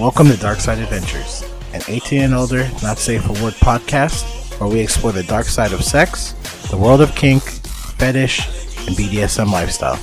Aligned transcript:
Welcome 0.00 0.28
to 0.28 0.36
Dark 0.38 0.60
Side 0.60 0.78
Adventures, 0.78 1.44
an 1.74 1.82
18 1.86 2.22
and 2.22 2.34
older, 2.34 2.66
not 2.82 2.96
safe 2.96 3.22
for 3.22 3.34
work 3.44 3.52
podcast 3.56 4.24
where 4.58 4.70
we 4.70 4.80
explore 4.80 5.12
the 5.12 5.22
dark 5.24 5.44
side 5.44 5.74
of 5.74 5.84
sex, 5.84 6.32
the 6.70 6.76
world 6.78 7.02
of 7.02 7.14
kink, 7.14 7.42
fetish, 7.42 8.40
and 8.86 8.96
BDSM 8.96 9.52
lifestyle. 9.52 9.98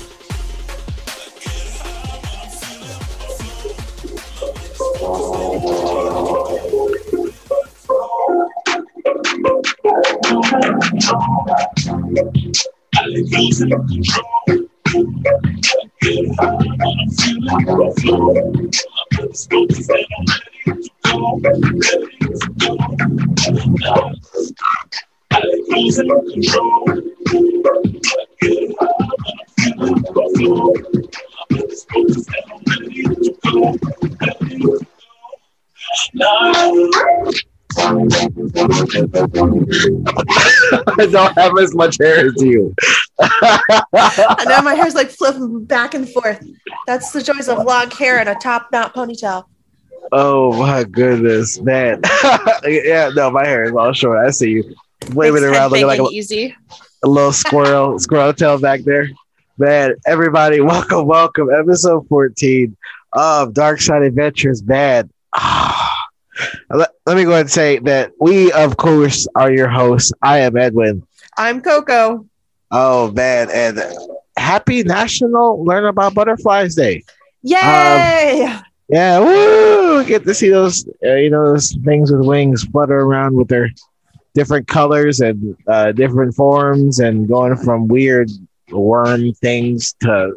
I 40.98 41.06
don't 41.06 41.38
have 41.38 41.56
as 41.58 41.74
much 41.74 41.96
hair 42.00 42.26
as 42.26 42.42
you. 42.42 42.74
I 43.20 44.44
know 44.48 44.62
my 44.62 44.74
hair's 44.74 44.94
like 44.94 45.10
flipping 45.10 45.64
back 45.64 45.94
and 45.94 46.08
forth. 46.08 46.44
That's 46.86 47.12
the 47.12 47.22
joys 47.22 47.48
of 47.48 47.64
long 47.64 47.90
hair 47.90 48.18
and 48.18 48.28
a 48.28 48.34
top 48.34 48.68
knot 48.72 48.94
ponytail. 48.94 49.44
Oh 50.10 50.52
my 50.58 50.84
goodness, 50.84 51.60
man. 51.60 52.00
yeah, 52.64 53.10
no, 53.14 53.30
my 53.30 53.46
hair 53.46 53.64
is 53.64 53.72
all 53.72 53.92
short. 53.92 54.24
I 54.26 54.30
see 54.30 54.50
you 54.50 54.74
waving 55.12 55.42
Makes 55.42 55.56
around 55.56 55.70
looking 55.70 55.86
like 55.86 56.00
a, 56.00 56.08
easy. 56.10 56.56
a 57.04 57.08
little 57.08 57.32
squirrel, 57.32 57.98
squirrel 57.98 58.32
tail 58.32 58.58
back 58.58 58.80
there. 58.82 59.08
Man, 59.58 59.94
everybody, 60.06 60.60
welcome, 60.60 61.06
welcome. 61.06 61.48
Episode 61.52 62.08
14 62.08 62.76
of 63.12 63.52
Dark 63.52 63.80
Side 63.80 64.02
Adventures. 64.02 64.62
Man, 64.62 65.10
ah, 65.34 65.77
let, 66.70 66.90
let 67.06 67.16
me 67.16 67.24
go 67.24 67.30
ahead 67.30 67.42
and 67.42 67.50
say 67.50 67.78
that 67.80 68.12
we, 68.20 68.52
of 68.52 68.76
course, 68.76 69.26
are 69.34 69.52
your 69.52 69.68
hosts. 69.68 70.12
I 70.22 70.38
am 70.40 70.56
Edwin. 70.56 71.06
I'm 71.36 71.60
Coco. 71.60 72.26
Oh, 72.70 73.10
man. 73.12 73.48
And 73.52 73.80
happy 74.36 74.82
National 74.82 75.64
Learn 75.64 75.84
About 75.86 76.14
Butterflies 76.14 76.74
Day. 76.74 77.04
Yay! 77.42 78.58
Yeah, 78.88 79.20
woo! 79.20 80.04
Get 80.04 80.24
to 80.24 80.34
see 80.34 80.48
those, 80.48 80.88
uh, 81.04 81.14
you 81.14 81.30
know, 81.30 81.52
those 81.52 81.76
things 81.84 82.10
with 82.10 82.26
wings 82.26 82.64
flutter 82.64 83.00
around 83.00 83.36
with 83.36 83.48
their 83.48 83.70
different 84.34 84.66
colors 84.66 85.20
and 85.20 85.56
uh, 85.66 85.92
different 85.92 86.34
forms, 86.34 86.98
and 87.00 87.28
going 87.28 87.56
from 87.56 87.88
weird 87.88 88.30
worm 88.70 89.32
things 89.34 89.94
to 90.00 90.36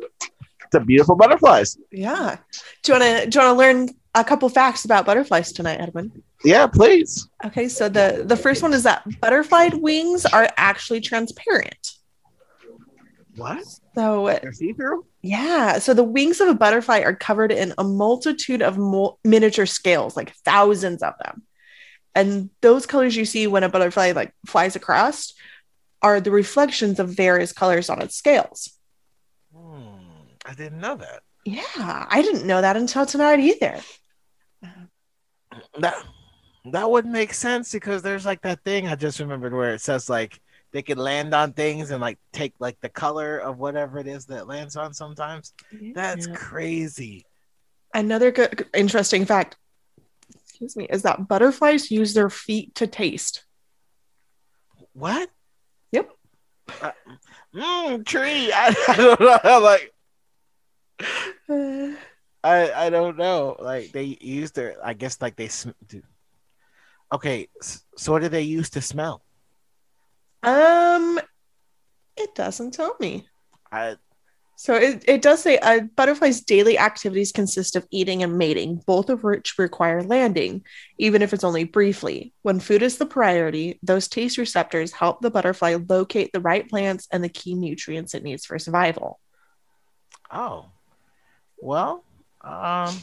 to 0.72 0.80
beautiful 0.80 1.16
butterflies. 1.16 1.78
yeah. 1.92 2.38
Do 2.84 2.94
you 2.94 3.00
wanna 3.00 3.26
do 3.28 3.40
you 3.40 3.46
wanna 3.46 3.58
learn 3.58 3.90
a 4.14 4.24
couple 4.24 4.50
facts 4.50 4.86
about 4.86 5.06
butterflies 5.06 5.52
tonight, 5.52 5.80
Edwin? 5.80 6.24
Yeah, 6.44 6.68
please. 6.68 7.28
Okay, 7.46 7.68
so 7.68 7.88
the 7.88 8.24
the 8.26 8.38
first 8.38 8.62
one 8.62 8.74
is 8.74 8.84
that 8.84 9.04
butterfly 9.20 9.70
wings 9.74 10.26
are 10.26 10.50
actually 10.58 11.02
transparent. 11.02 11.94
What? 13.36 13.64
So 13.96 14.38
They're 14.42 14.52
see 14.52 14.74
through? 14.74 15.06
Yeah. 15.22 15.80
So 15.80 15.94
the 15.94 16.04
wings 16.04 16.42
of 16.42 16.50
a 16.50 16.54
butterfly 16.54 17.00
are 17.02 17.16
covered 17.16 17.52
in 17.52 17.74
a 17.78 17.84
multitude 17.84 18.62
of 18.62 18.78
miniature 19.24 19.66
scales, 19.66 20.18
like 20.18 20.36
thousands 20.38 21.02
of 21.02 21.14
them. 21.24 21.44
And 22.14 22.50
those 22.62 22.86
colors 22.86 23.16
you 23.16 23.24
see 23.26 23.48
when 23.48 23.64
a 23.64 23.70
butterfly 23.70 24.12
like 24.12 24.34
flies 24.46 24.76
across 24.76 25.34
are 26.02 26.20
the 26.20 26.32
reflections 26.32 27.00
of 27.00 27.10
various 27.10 27.54
colors 27.54 27.90
on 27.90 28.02
its 28.02 28.16
scales. 28.16 28.78
Hmm, 29.56 29.94
I 30.46 30.54
didn't 30.54 30.82
know 30.82 30.96
that. 30.96 31.22
Yeah, 31.46 32.06
I 32.10 32.22
didn't 32.22 32.46
know 32.46 32.62
that 32.62 32.78
until 32.78 33.06
tonight 33.06 33.40
either. 33.40 33.80
That 35.80 35.96
that 36.66 36.90
would 36.90 37.06
make 37.06 37.34
sense 37.34 37.72
because 37.72 38.02
there's 38.02 38.26
like 38.26 38.42
that 38.42 38.64
thing 38.64 38.88
I 38.88 38.96
just 38.96 39.20
remembered 39.20 39.54
where 39.54 39.74
it 39.74 39.82
says 39.82 40.10
like 40.10 40.40
they 40.72 40.82
could 40.82 40.98
land 40.98 41.34
on 41.34 41.54
things 41.54 41.92
and 41.92 42.00
like 42.00 42.18
take 42.32 42.54
like 42.60 42.80
the 42.82 42.90
color 42.90 43.38
of 43.38 43.58
whatever 43.58 44.00
it 44.00 44.08
is 44.08 44.26
that 44.28 44.48
lands 44.48 44.76
on 44.76 44.94
sometimes. 44.94 45.54
That's 45.94 46.28
crazy. 46.28 47.26
Another 47.94 48.32
good, 48.32 48.68
interesting 48.74 49.26
fact, 49.26 49.58
excuse 50.46 50.78
me, 50.78 50.88
is 50.90 51.02
that 51.02 51.28
butterflies 51.28 51.92
use 51.92 52.14
their 52.14 52.30
feet 52.30 52.74
to 52.76 52.88
taste. 52.88 53.44
What? 54.94 55.30
Yep. 55.92 56.10
Uh, 56.82 56.92
mm, 57.54 58.06
tree. 58.06 58.52
I, 58.54 58.76
I 58.88 58.96
don't 58.96 59.20
know. 59.20 59.60
Like 59.60 59.92
Uh, 61.50 61.96
I 62.44 62.72
I 62.88 62.90
don't 62.90 63.18
know. 63.18 63.56
Like 63.60 63.92
they 63.92 64.18
use 64.22 64.52
their. 64.52 64.76
I 64.84 64.94
guess 64.94 65.22
like 65.22 65.36
they. 65.36 65.48
sm- 65.48 65.72
do- 65.88 66.04
Okay, 67.14 67.50
so 67.98 68.14
what 68.14 68.22
do 68.22 68.30
they 68.30 68.42
use 68.44 68.70
to 68.72 68.82
smell? 68.82 69.22
um, 70.44 71.20
it 72.18 72.34
doesn't 72.36 72.72
tell 72.74 72.96
me. 73.00 73.28
I 73.72 73.96
So 74.56 74.76
it, 74.76 75.04
it 75.08 75.22
does 75.22 75.42
say 75.42 75.58
a 75.58 75.82
butterfly's 75.82 76.42
daily 76.42 76.78
activities 76.78 77.32
consist 77.32 77.76
of 77.76 77.86
eating 77.92 78.24
and 78.24 78.38
mating, 78.38 78.82
both 78.88 79.10
of 79.10 79.24
which 79.24 79.56
require 79.58 80.02
landing, 80.04 80.64
even 80.98 81.22
if 81.22 81.34
it's 81.34 81.44
only 81.44 81.66
briefly. 81.66 82.34
When 82.44 82.60
food 82.60 82.82
is 82.82 82.98
the 82.98 83.06
priority, 83.06 83.80
those 83.84 84.08
taste 84.08 84.38
receptors 84.38 84.92
help 84.94 85.22
the 85.22 85.32
butterfly 85.32 85.76
locate 85.90 86.32
the 86.32 86.40
right 86.42 86.68
plants 86.70 87.08
and 87.12 87.24
the 87.24 87.30
key 87.30 87.56
nutrients 87.56 88.14
it 88.14 88.24
needs 88.24 88.46
for 88.46 88.58
survival. 88.60 89.20
oh, 90.32 90.66
well, 91.58 92.04
um, 92.44 92.96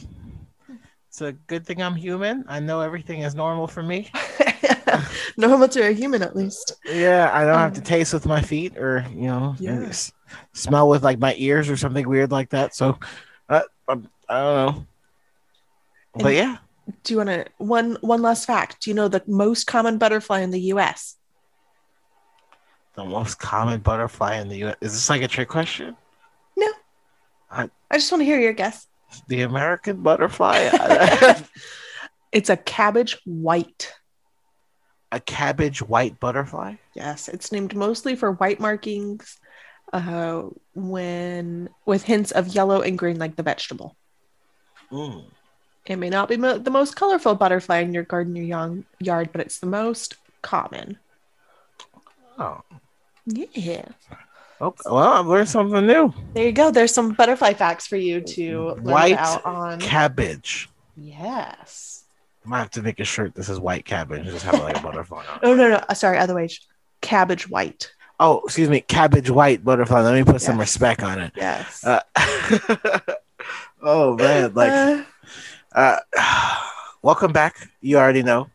it's 1.07 1.21
a 1.21 1.31
good 1.33 1.65
thing 1.65 1.81
I'm 1.81 1.95
human. 1.95 2.45
I 2.47 2.59
know 2.59 2.81
everything 2.81 3.21
is 3.21 3.35
normal 3.35 3.67
for 3.67 3.81
me. 3.83 4.09
Normal 5.37 5.67
to 5.69 5.87
a 5.87 5.91
human, 5.93 6.21
at 6.21 6.35
least. 6.35 6.73
Yeah, 6.85 7.29
I 7.33 7.45
don't 7.45 7.57
have 7.57 7.73
to 7.73 7.79
Um, 7.79 7.85
taste 7.85 8.13
with 8.13 8.25
my 8.25 8.41
feet 8.41 8.77
or 8.77 9.05
you 9.13 9.27
know 9.27 9.55
Yeah. 9.59 9.83
s- 9.87 10.11
smell 10.53 10.89
with 10.89 11.03
like 11.03 11.19
my 11.19 11.33
ears 11.37 11.69
or 11.69 11.77
something 11.77 12.07
weird 12.09 12.31
like 12.31 12.49
that. 12.49 12.75
So, 12.75 12.99
uh, 13.47 13.61
um, 13.87 14.09
I 14.27 14.39
don't 14.41 14.75
know. 14.75 14.85
But 16.15 16.33
yeah, 16.33 16.57
Do 17.03 17.13
you 17.13 17.17
want 17.17 17.29
to 17.29 17.45
one 17.59 17.97
one 18.01 18.21
last 18.21 18.45
fact? 18.45 18.81
Do 18.83 18.89
you 18.89 18.95
know 18.95 19.07
the 19.07 19.23
most 19.27 19.65
common 19.67 19.97
butterfly 19.97 20.39
in 20.41 20.51
the 20.51 20.59
U.S.? 20.73 21.15
the 22.95 23.05
most 23.05 23.39
common 23.39 23.79
butterfly 23.79 24.35
in 24.41 24.49
the 24.49 24.57
U.S. 24.57 24.75
Is 24.81 24.91
this 24.91 25.09
like 25.09 25.21
a 25.21 25.27
trick 25.27 25.47
question? 25.47 25.95
No. 26.57 26.67
I, 27.49 27.69
I 27.89 27.95
just 27.97 28.11
want 28.11 28.19
to 28.21 28.25
hear 28.25 28.39
your 28.41 28.51
guess. 28.53 28.87
The 29.27 29.41
American 29.41 30.01
butterfly, 30.01 30.69
It's 32.31 32.49
a 32.49 32.57
cabbage 32.57 33.17
white. 33.25 33.91
a 35.11 35.19
cabbage 35.19 35.81
white 35.81 36.19
butterfly. 36.19 36.75
Yes, 36.93 37.27
it's 37.27 37.51
named 37.51 37.75
mostly 37.75 38.15
for 38.15 38.33
white 38.33 38.59
markings, 38.59 39.39
uh, 39.93 40.43
when 40.75 41.69
with 41.85 42.03
hints 42.03 42.31
of 42.31 42.47
yellow 42.49 42.81
and 42.81 42.97
green 42.99 43.17
like 43.17 43.35
the 43.35 43.41
vegetable. 43.43 43.95
Mm. 44.91 45.25
It 45.85 45.95
may 45.95 46.09
not 46.09 46.29
be 46.29 46.37
mo- 46.37 46.59
the 46.59 46.69
most 46.69 46.95
colorful 46.95 47.33
butterfly 47.33 47.79
in 47.79 47.93
your 47.93 48.03
garden 48.03 48.37
or 48.37 48.41
young 48.41 48.85
yard, 48.99 49.29
but 49.31 49.41
it's 49.41 49.57
the 49.59 49.65
most 49.67 50.15
common. 50.43 50.99
Oh, 52.37 52.61
Yeah, 53.25 53.85
okay. 54.61 54.81
Well, 54.85 54.97
I've 54.97 55.25
learned 55.27 55.49
something 55.49 55.85
new. 55.87 56.13
there 56.33 56.45
you 56.45 56.51
go. 56.51 56.71
There's 56.71 56.93
some 56.93 57.13
butterfly 57.13 57.53
facts 57.53 57.87
for 57.87 57.97
you 57.97 58.21
to 58.21 58.67
learn 58.69 58.83
White 58.83 59.13
about 59.13 59.45
on. 59.45 59.79
Cabbage. 59.79 60.69
yes. 60.95 62.03
I 62.45 62.49
might 62.49 62.59
have 62.59 62.71
to 62.71 62.81
make 62.81 62.99
a 62.99 63.03
shirt. 63.05 63.35
This 63.35 63.49
is 63.49 63.59
white 63.59 63.85
cabbage. 63.85 64.23
Just 64.25 64.45
have 64.45 64.59
like 64.61 64.77
a 64.77 64.81
butterfly 64.81 65.25
on. 65.25 65.35
it. 65.35 65.39
Oh 65.43 65.55
no, 65.55 65.69
no. 65.69 65.75
uh, 65.89 65.93
Sorry, 65.93 66.17
other 66.17 66.33
way. 66.35 66.47
Cabbage 67.01 67.49
white. 67.49 67.91
Oh, 68.19 68.41
excuse 68.45 68.69
me, 68.69 68.81
cabbage 68.81 69.29
white 69.29 69.63
butterfly. 69.63 70.01
Let 70.01 70.13
me 70.13 70.23
put 70.29 70.41
some 70.41 70.59
respect 70.59 71.03
on 71.03 71.19
it. 71.19 71.33
Yes. 71.35 71.85
Uh, 71.85 72.01
oh 73.81 74.15
man, 74.17 74.53
like 74.53 74.71
Uh, 74.71 75.03
uh, 75.73 76.57
welcome 77.01 77.31
back. 77.31 77.69
You 77.81 77.97
already 77.97 78.23
know 78.23 78.49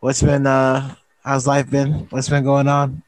what's 0.00 0.22
been. 0.22 0.46
uh 0.46 0.94
How's 1.24 1.46
life 1.46 1.68
been? 1.68 2.06
What's 2.10 2.28
been 2.28 2.44
going 2.44 2.68
on? 2.68 3.02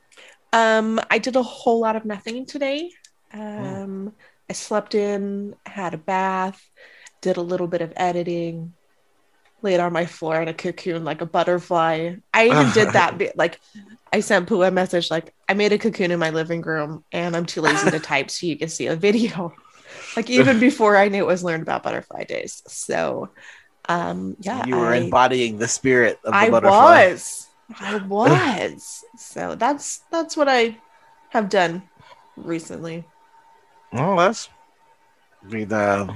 Um, 0.53 1.01
I 1.11 1.19
did 1.19 1.37
a 1.37 1.43
whole 1.43 1.81
lot 1.81 1.97
of 1.97 2.05
nothing 2.05 2.47
today. 2.47 2.91
Um, 3.33 4.13
I 4.49 4.55
slept 4.55 4.95
in, 4.95 5.55
had 5.67 5.95
a 5.95 5.99
bath, 5.99 6.63
did 7.21 7.37
a 7.37 7.43
little 7.43 7.67
bit 7.67 7.83
of 7.83 7.93
editing, 7.97 8.73
laid 9.63 9.81
on 9.81 9.93
my 9.93 10.07
floor 10.07 10.41
in 10.41 10.49
a 10.49 10.55
cocoon 10.55 11.05
like 11.05 11.21
a 11.21 11.27
butterfly. 11.27 12.15
I 12.33 12.47
even 12.47 12.71
did 12.75 12.93
that. 12.93 13.21
Like, 13.37 13.61
I 14.13 14.21
sent 14.21 14.49
Pooh 14.49 14.63
a 14.63 14.71
message 14.71 15.11
like, 15.11 15.35
I 15.49 15.55
made 15.55 15.73
a 15.73 15.79
cocoon 15.79 16.11
in 16.11 16.19
my 16.19 16.31
living 16.31 16.63
room 16.63 17.05
and 17.13 17.37
I'm 17.37 17.47
too 17.47 17.61
lazy 17.61 17.91
to 17.91 17.99
type 18.01 18.31
so 18.31 18.47
you 18.47 18.57
can 18.57 18.69
see 18.69 18.87
a 18.87 18.97
video. 18.97 19.55
Like, 20.17 20.31
even 20.31 20.61
before 20.61 20.97
I 20.97 21.09
knew 21.09 21.23
it 21.23 21.27
was 21.27 21.45
learned 21.45 21.63
about 21.63 21.83
butterfly 21.83 22.25
days. 22.25 22.63
So, 22.67 23.31
Um, 23.89 24.37
yeah, 24.41 24.67
you 24.67 24.77
were 24.77 24.93
I, 24.93 24.97
embodying 24.97 25.59
the 25.59 25.69
spirit 25.69 26.19
of 26.25 26.33
the 26.33 26.37
I 26.37 26.51
butterfly. 26.51 27.09
was, 27.09 27.48
I 27.81 27.97
was. 28.09 29.05
so 29.17 29.55
that's 29.55 30.01
that's 30.11 30.37
what 30.37 30.49
I 30.49 30.79
have 31.31 31.49
done 31.49 31.83
recently. 32.37 33.05
Well, 33.93 34.17
that's 34.17 34.49
I 35.45 35.49
mean, 35.49 35.73
uh, 35.73 36.15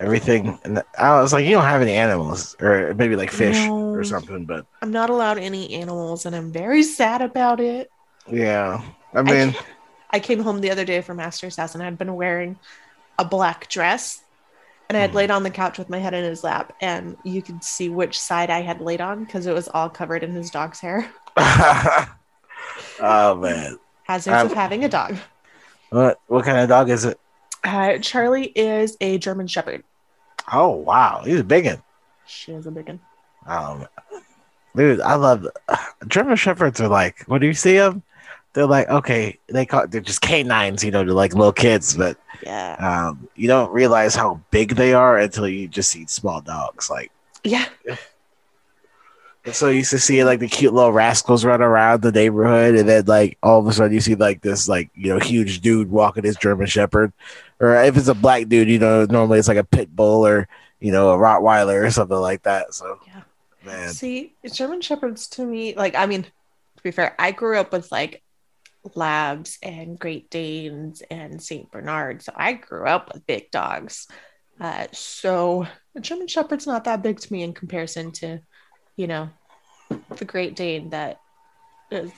everything. 0.00 0.58
And 0.64 0.82
I 0.98 1.20
was 1.20 1.32
like, 1.32 1.44
you 1.44 1.52
don't 1.52 1.64
have 1.64 1.82
any 1.82 1.92
animals, 1.94 2.56
or 2.60 2.94
maybe 2.94 3.16
like 3.16 3.30
fish 3.30 3.56
No. 3.66 3.94
or 3.94 4.04
something. 4.04 4.44
But 4.46 4.66
I'm 4.82 4.90
not 4.92 5.10
allowed 5.10 5.38
any 5.38 5.74
animals, 5.74 6.26
and 6.26 6.34
I'm 6.36 6.52
very 6.52 6.82
sad 6.82 7.22
about 7.22 7.60
it. 7.60 7.90
yeah, 8.30 8.82
I 9.14 9.22
mean, 9.22 9.52
ca- 9.52 9.64
I 10.10 10.20
came 10.20 10.40
home 10.40 10.60
the 10.60 10.70
other 10.70 10.84
day 10.84 11.00
from 11.02 11.18
Master's 11.18 11.56
house 11.56 11.74
and 11.74 11.82
I'd 11.84 11.98
been 11.98 12.14
wearing 12.14 12.58
a 13.18 13.24
black 13.24 13.68
dress 13.68 14.23
and 14.94 14.98
I 14.98 15.02
had 15.02 15.10
Hmm. 15.10 15.16
laid 15.16 15.30
on 15.30 15.42
the 15.42 15.50
couch 15.50 15.76
with 15.78 15.90
my 15.90 15.98
head 15.98 16.14
in 16.14 16.24
his 16.24 16.44
lap 16.44 16.72
and 16.80 17.16
you 17.24 17.42
could 17.42 17.62
see 17.64 17.88
which 17.88 18.18
side 18.20 18.48
I 18.50 18.62
had 18.62 18.80
laid 18.80 19.00
on 19.00 19.24
because 19.24 19.46
it 19.46 19.52
was 19.54 19.68
all 19.68 19.90
covered 19.90 20.22
in 20.22 20.32
his 20.32 20.50
dog's 20.50 20.80
hair. 20.80 21.10
oh 23.00 23.34
man, 23.36 23.78
Hazards 24.04 24.36
Um, 24.42 24.46
of 24.46 24.52
having 24.52 24.84
a 24.84 24.88
dog. 24.88 25.16
what 25.90 26.20
what 26.28 26.44
kind 26.44 26.58
of 26.58 26.68
dog 26.68 26.90
is 26.90 27.04
it? 27.04 27.18
Uh, 27.62 27.98
Charlie 27.98 28.52
is 28.54 28.96
a 29.00 29.18
German 29.18 29.46
Shepherd. 29.46 29.84
Oh 30.52 30.70
wow, 30.70 31.22
he's 31.24 31.40
a 31.40 31.44
big 31.44 31.66
one. 31.66 31.82
She 32.26 32.52
is 32.52 32.66
a 32.66 32.70
big 32.70 32.86
one. 32.88 33.00
Um, 33.46 33.86
dude, 34.76 35.00
I 35.00 35.14
love 35.14 35.46
German 36.08 36.36
shepherds. 36.36 36.80
Are 36.80 36.88
like, 36.88 37.24
when 37.26 37.40
do 37.40 37.46
you 37.46 37.54
see 37.54 37.76
them, 37.76 38.02
they're 38.54 38.66
like, 38.66 38.88
okay, 38.88 39.38
they 39.48 39.66
call 39.66 39.86
they're 39.86 40.00
just 40.00 40.20
canines, 40.22 40.82
you 40.82 40.90
know, 40.90 41.04
they're 41.04 41.12
like 41.14 41.34
little 41.34 41.52
kids, 41.52 41.96
but 41.96 42.16
Yeah. 42.42 42.76
um, 42.78 43.28
you 43.34 43.48
don't 43.48 43.70
realize 43.72 44.14
how 44.14 44.40
big 44.50 44.76
they 44.76 44.94
are 44.94 45.18
until 45.18 45.46
you 45.48 45.68
just 45.68 45.90
see 45.90 46.06
small 46.06 46.40
dogs. 46.40 46.88
Like, 46.88 47.10
Yeah. 47.42 47.66
and 49.44 49.54
so 49.54 49.68
you 49.68 49.78
used 49.78 49.90
to 49.90 49.98
see 49.98 50.24
like 50.24 50.40
the 50.40 50.48
cute 50.48 50.72
little 50.72 50.92
rascals 50.92 51.44
run 51.44 51.60
around 51.60 52.00
the 52.02 52.12
neighborhood, 52.12 52.74
and 52.76 52.88
then 52.88 53.04
like 53.06 53.36
all 53.42 53.58
of 53.60 53.66
a 53.66 53.72
sudden 53.72 53.92
you 53.92 54.00
see 54.00 54.14
like 54.14 54.40
this 54.40 54.68
like 54.68 54.90
you 54.94 55.12
know 55.12 55.18
huge 55.18 55.60
dude 55.60 55.90
walking 55.90 56.24
his 56.24 56.36
German 56.36 56.66
Shepherd, 56.66 57.12
or 57.60 57.74
if 57.82 57.96
it's 57.96 58.08
a 58.08 58.14
black 58.14 58.48
dude, 58.48 58.68
you 58.70 58.78
know, 58.78 59.04
normally 59.04 59.38
it's 59.38 59.48
like 59.48 59.58
a 59.58 59.64
pit 59.64 59.94
bull 59.94 60.26
or 60.26 60.48
you 60.80 60.92
know 60.92 61.10
a 61.10 61.18
Rottweiler 61.18 61.84
or 61.84 61.90
something 61.90 62.16
like 62.16 62.44
that. 62.44 62.72
So, 62.72 62.98
Yeah. 63.06 63.22
man, 63.66 63.88
See, 63.90 64.34
German 64.50 64.80
Shepherds 64.80 65.26
to 65.30 65.44
me, 65.44 65.74
like, 65.74 65.94
I 65.94 66.06
mean, 66.06 66.22
to 66.22 66.82
be 66.82 66.90
fair, 66.90 67.14
I 67.18 67.30
grew 67.32 67.58
up 67.58 67.70
with 67.72 67.92
like 67.92 68.22
Labs 68.94 69.58
and 69.62 69.98
Great 69.98 70.30
Danes 70.30 71.02
and 71.10 71.42
St. 71.42 71.70
Bernard. 71.70 72.22
So 72.22 72.32
I 72.36 72.52
grew 72.52 72.86
up 72.86 73.12
with 73.12 73.26
big 73.26 73.50
dogs. 73.50 74.06
Uh, 74.60 74.86
so 74.92 75.66
a 75.96 76.00
German 76.00 76.28
Shepherd's 76.28 76.66
not 76.66 76.84
that 76.84 77.02
big 77.02 77.18
to 77.20 77.32
me 77.32 77.42
in 77.42 77.52
comparison 77.54 78.12
to, 78.12 78.40
you 78.96 79.06
know, 79.06 79.30
the 80.16 80.24
Great 80.24 80.54
Dane 80.56 80.90
that 80.90 81.20
is 81.90 82.12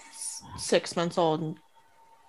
six 0.59 0.97
months 0.97 1.19
old 1.19 1.41
and 1.41 1.57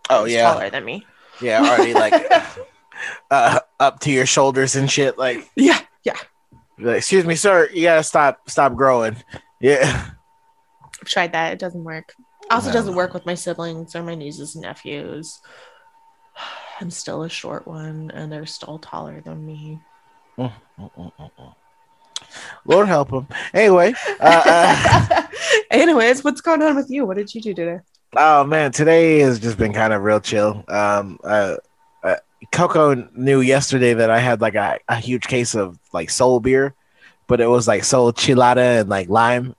oh 0.09 0.25
yeah, 0.25 0.43
taller 0.53 0.69
than 0.69 0.85
me. 0.85 1.05
Yeah, 1.41 1.61
already 1.61 1.93
like 1.93 2.13
uh, 3.31 3.59
up 3.79 3.99
to 4.01 4.11
your 4.11 4.25
shoulders 4.25 4.75
and 4.75 4.89
shit. 4.89 5.17
Like, 5.17 5.47
Yeah, 5.55 5.79
yeah. 6.03 6.17
like, 6.79 6.97
excuse 6.97 7.25
me, 7.25 7.35
sir, 7.35 7.69
you 7.73 7.83
gotta 7.83 8.03
stop, 8.03 8.49
stop 8.49 8.75
growing. 8.75 9.17
Yeah, 9.61 10.11
I've 11.01 11.07
tried 11.07 11.33
that. 11.33 11.53
It 11.53 11.59
doesn't 11.59 11.83
work. 11.83 12.13
Also 12.49 12.71
doesn't 12.71 12.95
work 12.95 13.13
with 13.13 13.25
my 13.25 13.35
siblings 13.35 13.95
or 13.95 14.03
my 14.03 14.15
nieces 14.15 14.55
and 14.55 14.63
nephews. 14.63 15.39
I'm 16.79 16.91
still 16.91 17.23
a 17.23 17.29
short 17.29 17.67
one 17.67 18.11
and 18.13 18.31
they're 18.31 18.45
still 18.45 18.77
taller 18.77 19.21
than 19.21 19.45
me. 19.45 19.79
Lord 22.65 22.87
help 22.87 23.09
them. 23.09 23.27
Anyway, 23.53 23.93
uh, 24.19 24.43
uh, 24.45 25.23
Anyways, 25.71 26.23
what's 26.23 26.41
going 26.41 26.61
on 26.61 26.75
with 26.75 26.89
you? 26.89 27.05
What 27.05 27.17
did 27.17 27.33
you 27.33 27.41
do 27.41 27.53
today? 27.53 27.79
oh 28.15 28.43
man, 28.43 28.71
today 28.71 29.19
has 29.19 29.39
just 29.39 29.57
been 29.57 29.73
kind 29.73 29.93
of 29.93 30.03
real 30.03 30.19
chill. 30.19 30.63
Um, 30.67 31.19
uh, 31.23 31.57
uh, 32.03 32.15
Coco 32.51 32.95
knew 33.15 33.41
yesterday 33.41 33.93
that 33.93 34.09
I 34.09 34.19
had 34.19 34.41
like 34.41 34.55
a, 34.55 34.79
a 34.87 34.95
huge 34.95 35.27
case 35.27 35.55
of 35.55 35.77
like 35.93 36.09
Sol 36.09 36.39
beer, 36.39 36.73
but 37.27 37.41
it 37.41 37.47
was 37.47 37.67
like 37.67 37.83
Sol 37.83 38.13
Chelada 38.13 38.81
and 38.81 38.89
like 38.89 39.09
lime. 39.09 39.55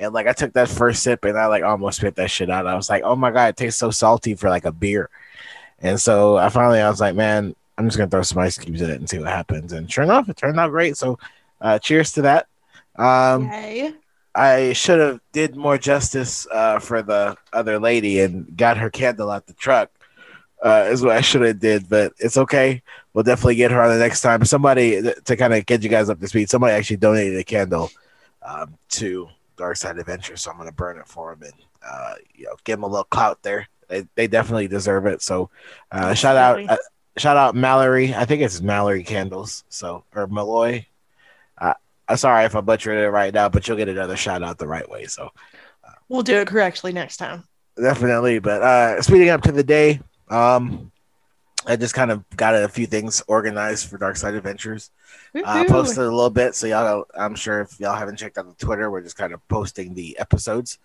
And 0.00 0.14
like 0.14 0.26
I 0.26 0.32
took 0.32 0.54
that 0.54 0.68
first 0.68 1.02
sip 1.02 1.24
and 1.24 1.38
I 1.38 1.46
like 1.46 1.62
almost 1.62 1.98
spit 1.98 2.16
that 2.16 2.30
shit 2.30 2.50
out. 2.50 2.66
I 2.66 2.74
was 2.74 2.88
like, 2.88 3.02
oh 3.04 3.14
my 3.14 3.30
god, 3.30 3.50
it 3.50 3.56
tastes 3.56 3.78
so 3.78 3.90
salty 3.90 4.34
for 4.34 4.48
like 4.48 4.64
a 4.64 4.72
beer. 4.72 5.10
And 5.78 6.00
so 6.00 6.38
I 6.38 6.48
finally 6.48 6.80
I 6.80 6.88
was 6.88 7.00
like, 7.00 7.14
man, 7.14 7.54
I'm 7.76 7.86
just 7.86 7.98
gonna 7.98 8.10
throw 8.10 8.22
some 8.22 8.38
ice 8.38 8.58
cubes 8.58 8.80
in 8.80 8.90
it 8.90 8.96
and 8.96 9.08
see 9.08 9.18
what 9.18 9.28
happens. 9.28 9.72
And 9.72 9.90
sure 9.90 10.02
enough, 10.02 10.28
it 10.28 10.36
turned 10.36 10.58
out 10.58 10.70
great. 10.70 10.96
So 10.96 11.18
uh, 11.60 11.78
cheers 11.78 12.12
to 12.12 12.22
that. 12.22 12.48
Um, 12.96 13.44
Yay. 13.50 13.94
I 14.34 14.72
should 14.72 15.00
have 15.00 15.20
did 15.32 15.56
more 15.56 15.76
justice 15.76 16.46
uh, 16.50 16.78
for 16.78 17.02
the 17.02 17.36
other 17.52 17.78
lady 17.78 18.20
and 18.20 18.56
got 18.56 18.78
her 18.78 18.90
candle 18.90 19.30
out 19.30 19.46
the 19.46 19.54
truck. 19.54 19.90
Uh, 20.62 20.88
is 20.90 21.02
what 21.02 21.16
I 21.16 21.22
should 21.22 21.40
have 21.40 21.58
did, 21.58 21.88
but 21.88 22.12
it's 22.18 22.36
okay. 22.36 22.82
We'll 23.14 23.24
definitely 23.24 23.54
get 23.54 23.70
her 23.70 23.82
on 23.82 23.90
the 23.90 23.98
next 23.98 24.20
time. 24.20 24.44
Somebody 24.44 25.00
to 25.02 25.36
kind 25.36 25.54
of 25.54 25.64
get 25.64 25.82
you 25.82 25.88
guys 25.88 26.10
up 26.10 26.20
to 26.20 26.28
speed. 26.28 26.50
Somebody 26.50 26.74
actually 26.74 26.98
donated 26.98 27.38
a 27.38 27.44
candle 27.44 27.90
um, 28.42 28.76
to 28.90 29.28
Dark 29.60 29.76
Side 29.76 29.98
Adventure, 29.98 30.36
so 30.36 30.50
I'm 30.50 30.56
gonna 30.58 30.72
burn 30.72 30.98
it 30.98 31.06
for 31.06 31.32
him 31.32 31.42
and 31.42 31.52
uh, 31.88 32.14
you 32.34 32.46
know 32.46 32.56
give 32.64 32.78
him 32.78 32.82
a 32.82 32.88
little 32.88 33.04
clout 33.04 33.42
there. 33.42 33.68
They, 33.88 34.06
they 34.14 34.26
definitely 34.26 34.68
deserve 34.68 35.06
it. 35.06 35.22
So 35.22 35.50
uh, 35.92 36.14
shout 36.14 36.36
out 36.36 36.68
uh, 36.68 36.76
shout 37.16 37.36
out 37.36 37.54
Mallory. 37.54 38.14
I 38.14 38.24
think 38.24 38.42
it's 38.42 38.60
Mallory 38.60 39.04
Candles. 39.04 39.64
So 39.68 40.04
or 40.14 40.26
Malloy. 40.26 40.86
Uh, 41.58 41.74
I'm 42.08 42.16
sorry 42.16 42.44
if 42.44 42.56
I 42.56 42.60
butchered 42.60 42.98
it 42.98 43.10
right 43.10 43.32
now, 43.32 43.48
but 43.48 43.66
you'll 43.68 43.76
get 43.76 43.88
another 43.88 44.16
shout 44.16 44.42
out 44.42 44.58
the 44.58 44.66
right 44.66 44.88
way. 44.88 45.06
So 45.06 45.30
We'll 46.08 46.22
do 46.22 46.40
it 46.40 46.48
correctly 46.48 46.92
next 46.92 47.18
time. 47.18 47.44
definitely. 47.80 48.40
But 48.40 48.62
uh, 48.62 49.00
speeding 49.02 49.28
up 49.28 49.42
to 49.42 49.52
the 49.52 49.62
day, 49.62 50.00
um, 50.28 50.90
I 51.66 51.76
just 51.76 51.94
kind 51.94 52.10
of 52.10 52.24
got 52.36 52.54
a 52.54 52.68
few 52.68 52.86
things 52.86 53.22
organized 53.26 53.88
for 53.88 53.98
Dark 53.98 54.16
Side 54.16 54.34
Adventures. 54.34 54.90
Uh, 55.34 55.64
posted 55.68 55.98
a 55.98 56.10
little 56.10 56.30
bit, 56.30 56.54
so 56.54 56.66
y'all. 56.66 57.04
I'm 57.14 57.34
sure 57.34 57.60
if 57.60 57.78
y'all 57.78 57.96
haven't 57.96 58.16
checked 58.16 58.38
out 58.38 58.46
the 58.46 58.64
Twitter, 58.64 58.90
we're 58.90 59.02
just 59.02 59.16
kind 59.16 59.32
of 59.32 59.46
posting 59.48 59.94
the 59.94 60.18
episodes. 60.18 60.78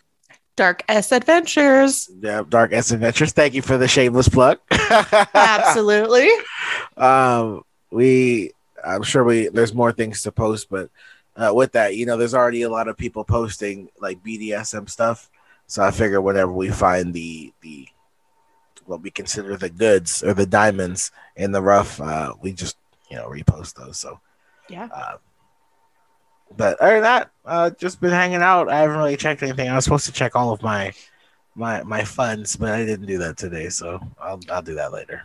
Dark 0.56 0.83
S 0.88 1.12
Adventures. 1.12 2.10
Yeah, 2.19 2.44
Dark 2.48 2.74
S 2.74 2.92
Adventures. 2.92 3.31
Thank 3.31 3.54
you 3.54 3.62
for 3.62 3.77
the 3.77 3.88
shameless 3.88 4.30
plug. 4.30 4.60
Absolutely. 5.34 6.29
um, 6.98 7.63
we. 7.91 8.51
I'm 8.86 9.03
sure 9.03 9.24
we. 9.24 9.48
There's 9.48 9.74
more 9.74 9.91
things 9.91 10.24
to 10.24 10.32
post, 10.32 10.70
but 10.70 10.89
uh, 11.36 11.51
with 11.53 11.74
that, 11.74 11.96
you 11.96 12.05
know, 12.05 12.17
there's 12.17 12.34
already 12.34 12.62
a 12.62 12.70
lot 12.70 12.88
of 12.88 12.98
people 12.98 13.24
posting 13.24 13.89
like 14.00 14.24
BDSM 14.24 14.89
stuff. 14.89 15.29
So 15.67 15.84
I 15.84 15.91
figure 15.91 16.22
whenever 16.22 16.51
we 16.51 16.70
find 16.70 17.13
the 17.13 17.51
the 17.62 17.88
what 18.86 19.01
we 19.01 19.12
consider 19.12 19.58
the 19.58 19.70
goods 19.70 20.24
or 20.24 20.34
the 20.34 20.46
diamonds 20.46 21.12
in 21.36 21.51
the 21.51 21.62
rough, 21.62 22.00
uh, 22.01 22.34
we 22.42 22.54
just 22.54 22.77
you 23.10 23.18
know 23.18 23.27
repost 23.27 23.75
those. 23.75 24.00
So 24.00 24.20
Yeah. 24.70 24.89
uh, 24.94 25.18
but 26.56 26.80
other 26.80 26.94
than 26.96 27.04
that, 27.04 27.32
uh, 27.46 27.70
just 27.72 28.00
been 28.00 28.12
hanging 28.12 28.42
out. 28.42 28.70
I 28.70 28.80
haven't 28.80 28.98
really 28.98 29.18
checked 29.18 29.44
anything. 29.44 29.68
I 29.70 29.75
was 29.75 29.84
supposed 29.84 30.06
to 30.06 30.12
check 30.12 30.36
all 30.36 30.51
of 30.51 30.62
my 30.62 30.94
my 31.56 31.84
my 31.84 32.04
funds, 32.04 32.56
but 32.56 32.72
I 32.72 32.86
didn't 32.86 33.08
do 33.08 33.18
that 33.20 33.38
today. 33.38 33.70
So 33.70 34.00
I'll 34.22 34.39
I'll 34.50 34.62
do 34.62 34.75
that 34.75 34.92
later. 34.92 35.24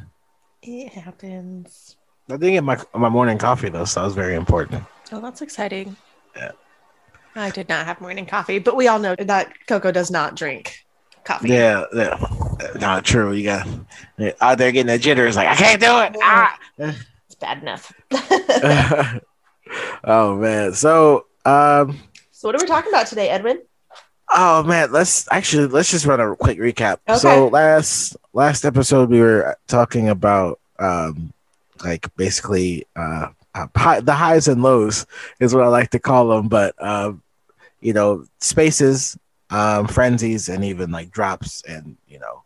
It 0.62 0.92
happens. 0.92 1.96
I 2.28 2.34
didn't 2.36 2.52
get 2.52 2.64
my 2.64 2.78
my 2.94 3.08
morning 3.08 3.38
coffee 3.38 3.68
though, 3.68 3.84
so 3.84 4.00
that 4.00 4.06
was 4.06 4.14
very 4.14 4.34
important. 4.34 4.84
Oh, 5.12 5.20
that's 5.20 5.42
exciting. 5.42 5.96
Yeah. 6.36 6.52
I 7.36 7.50
did 7.50 7.68
not 7.68 7.86
have 7.86 8.00
morning 8.00 8.26
coffee, 8.26 8.58
but 8.58 8.76
we 8.76 8.88
all 8.88 8.98
know 8.98 9.14
that 9.16 9.52
Coco 9.66 9.92
does 9.92 10.10
not 10.10 10.34
drink 10.36 10.84
coffee. 11.24 11.50
Yeah, 11.50 11.84
yeah, 11.94 12.26
not 12.80 13.04
true. 13.04 13.32
You 13.32 13.44
got 13.44 13.68
out 14.40 14.58
there 14.58 14.72
getting 14.72 14.86
the 14.86 14.98
jitters, 14.98 15.36
like 15.36 15.48
I 15.48 15.54
can't 15.54 15.80
do 15.80 15.98
it. 16.00 16.16
Ah! 16.22 16.58
It's 16.78 17.34
bad 17.36 17.62
enough. 17.62 17.92
oh 20.04 20.36
man, 20.36 20.74
so 20.74 21.26
um, 21.44 21.98
so, 22.30 22.48
what 22.48 22.54
are 22.54 22.62
we 22.62 22.66
talking 22.66 22.90
about 22.90 23.06
today, 23.06 23.28
Edwin? 23.28 23.62
oh 24.32 24.62
man, 24.62 24.92
let's 24.92 25.26
actually 25.30 25.66
let's 25.66 25.90
just 25.90 26.06
run 26.06 26.20
a 26.20 26.36
quick 26.36 26.58
recap. 26.58 26.98
Okay. 27.08 27.18
So 27.18 27.48
last 27.48 28.16
last 28.32 28.64
episode 28.64 29.10
we 29.10 29.20
were 29.20 29.56
talking 29.66 30.08
about 30.08 30.60
um, 30.78 31.32
like 31.84 32.14
basically 32.16 32.86
uh, 32.96 33.28
uh 33.54 33.66
high, 33.76 34.00
the 34.00 34.14
highs 34.14 34.48
and 34.48 34.62
lows 34.62 35.06
is 35.40 35.54
what 35.54 35.64
I 35.64 35.68
like 35.68 35.90
to 35.90 35.98
call 35.98 36.28
them, 36.28 36.48
but 36.48 36.74
um, 36.82 37.22
you 37.80 37.92
know, 37.92 38.24
spaces, 38.38 39.18
um, 39.50 39.86
frenzies, 39.86 40.48
and 40.48 40.64
even 40.64 40.90
like 40.90 41.10
drops, 41.10 41.62
and 41.62 41.96
you 42.08 42.18
know, 42.18 42.42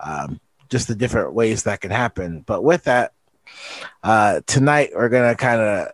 um, 0.00 0.40
just 0.68 0.88
the 0.88 0.94
different 0.94 1.32
ways 1.34 1.64
that 1.64 1.80
can 1.80 1.90
happen. 1.90 2.40
But 2.46 2.62
with 2.64 2.84
that, 2.84 3.12
uh, 4.02 4.40
tonight 4.46 4.90
we're 4.94 5.08
gonna 5.08 5.34
kind 5.34 5.60
of. 5.60 5.88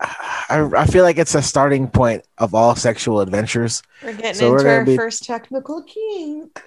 I, 0.00 0.68
I 0.76 0.86
feel 0.86 1.02
like 1.04 1.18
it's 1.18 1.34
a 1.34 1.42
starting 1.42 1.88
point 1.88 2.24
of 2.38 2.54
all 2.54 2.76
sexual 2.76 3.20
adventures. 3.20 3.82
We're 4.02 4.12
getting 4.12 4.34
So 4.34 4.50
we're 4.50 4.58
gonna 4.58 4.70
our 4.70 4.84
be- 4.84 4.96
first 4.96 5.24
technical 5.24 5.82
kink. 5.82 6.62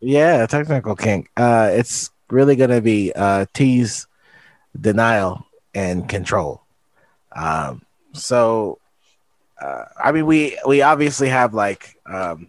Yeah, 0.00 0.44
technical 0.46 0.94
kink. 0.96 1.30
Uh, 1.36 1.70
it's 1.72 2.10
really 2.30 2.56
gonna 2.56 2.80
be 2.80 3.12
uh, 3.14 3.46
tease, 3.54 4.06
denial, 4.78 5.46
and 5.74 6.08
control. 6.08 6.62
Um, 7.34 7.82
so 8.12 8.78
uh, 9.60 9.84
I 10.02 10.12
mean, 10.12 10.26
we 10.26 10.58
we 10.66 10.82
obviously 10.82 11.28
have 11.28 11.54
like 11.54 11.96
um, 12.06 12.48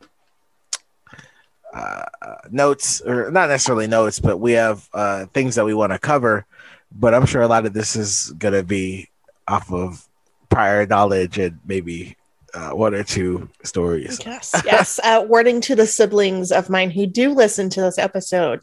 uh, 1.73 2.05
notes, 2.49 3.01
or 3.01 3.31
not 3.31 3.49
necessarily 3.49 3.87
notes, 3.87 4.19
but 4.19 4.37
we 4.37 4.53
have 4.53 4.87
uh, 4.93 5.25
things 5.27 5.55
that 5.55 5.65
we 5.65 5.73
want 5.73 5.91
to 5.93 5.99
cover. 5.99 6.45
But 6.91 7.13
I'm 7.13 7.25
sure 7.25 7.41
a 7.41 7.47
lot 7.47 7.65
of 7.65 7.73
this 7.73 7.95
is 7.95 8.33
gonna 8.37 8.63
be 8.63 9.09
off 9.47 9.71
of 9.71 10.07
prior 10.49 10.85
knowledge 10.85 11.39
and 11.39 11.59
maybe 11.65 12.15
uh, 12.53 12.69
one 12.71 12.93
or 12.93 13.03
two 13.03 13.49
stories. 13.63 14.19
Yes, 14.25 14.53
yes. 14.65 14.99
Uh, 15.03 15.25
wording 15.27 15.59
to 15.61 15.75
the 15.75 15.87
siblings 15.87 16.51
of 16.51 16.69
mine 16.69 16.91
who 16.91 17.05
do 17.05 17.33
listen 17.33 17.69
to 17.69 17.81
this 17.81 17.97
episode, 17.97 18.61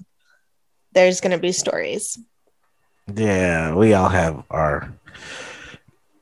there's 0.92 1.20
going 1.20 1.32
to 1.32 1.38
be 1.38 1.52
stories. 1.52 2.18
Yeah, 3.14 3.75
we 3.75 3.92
all 3.94 4.09
have 4.09 4.42
our 4.50 4.92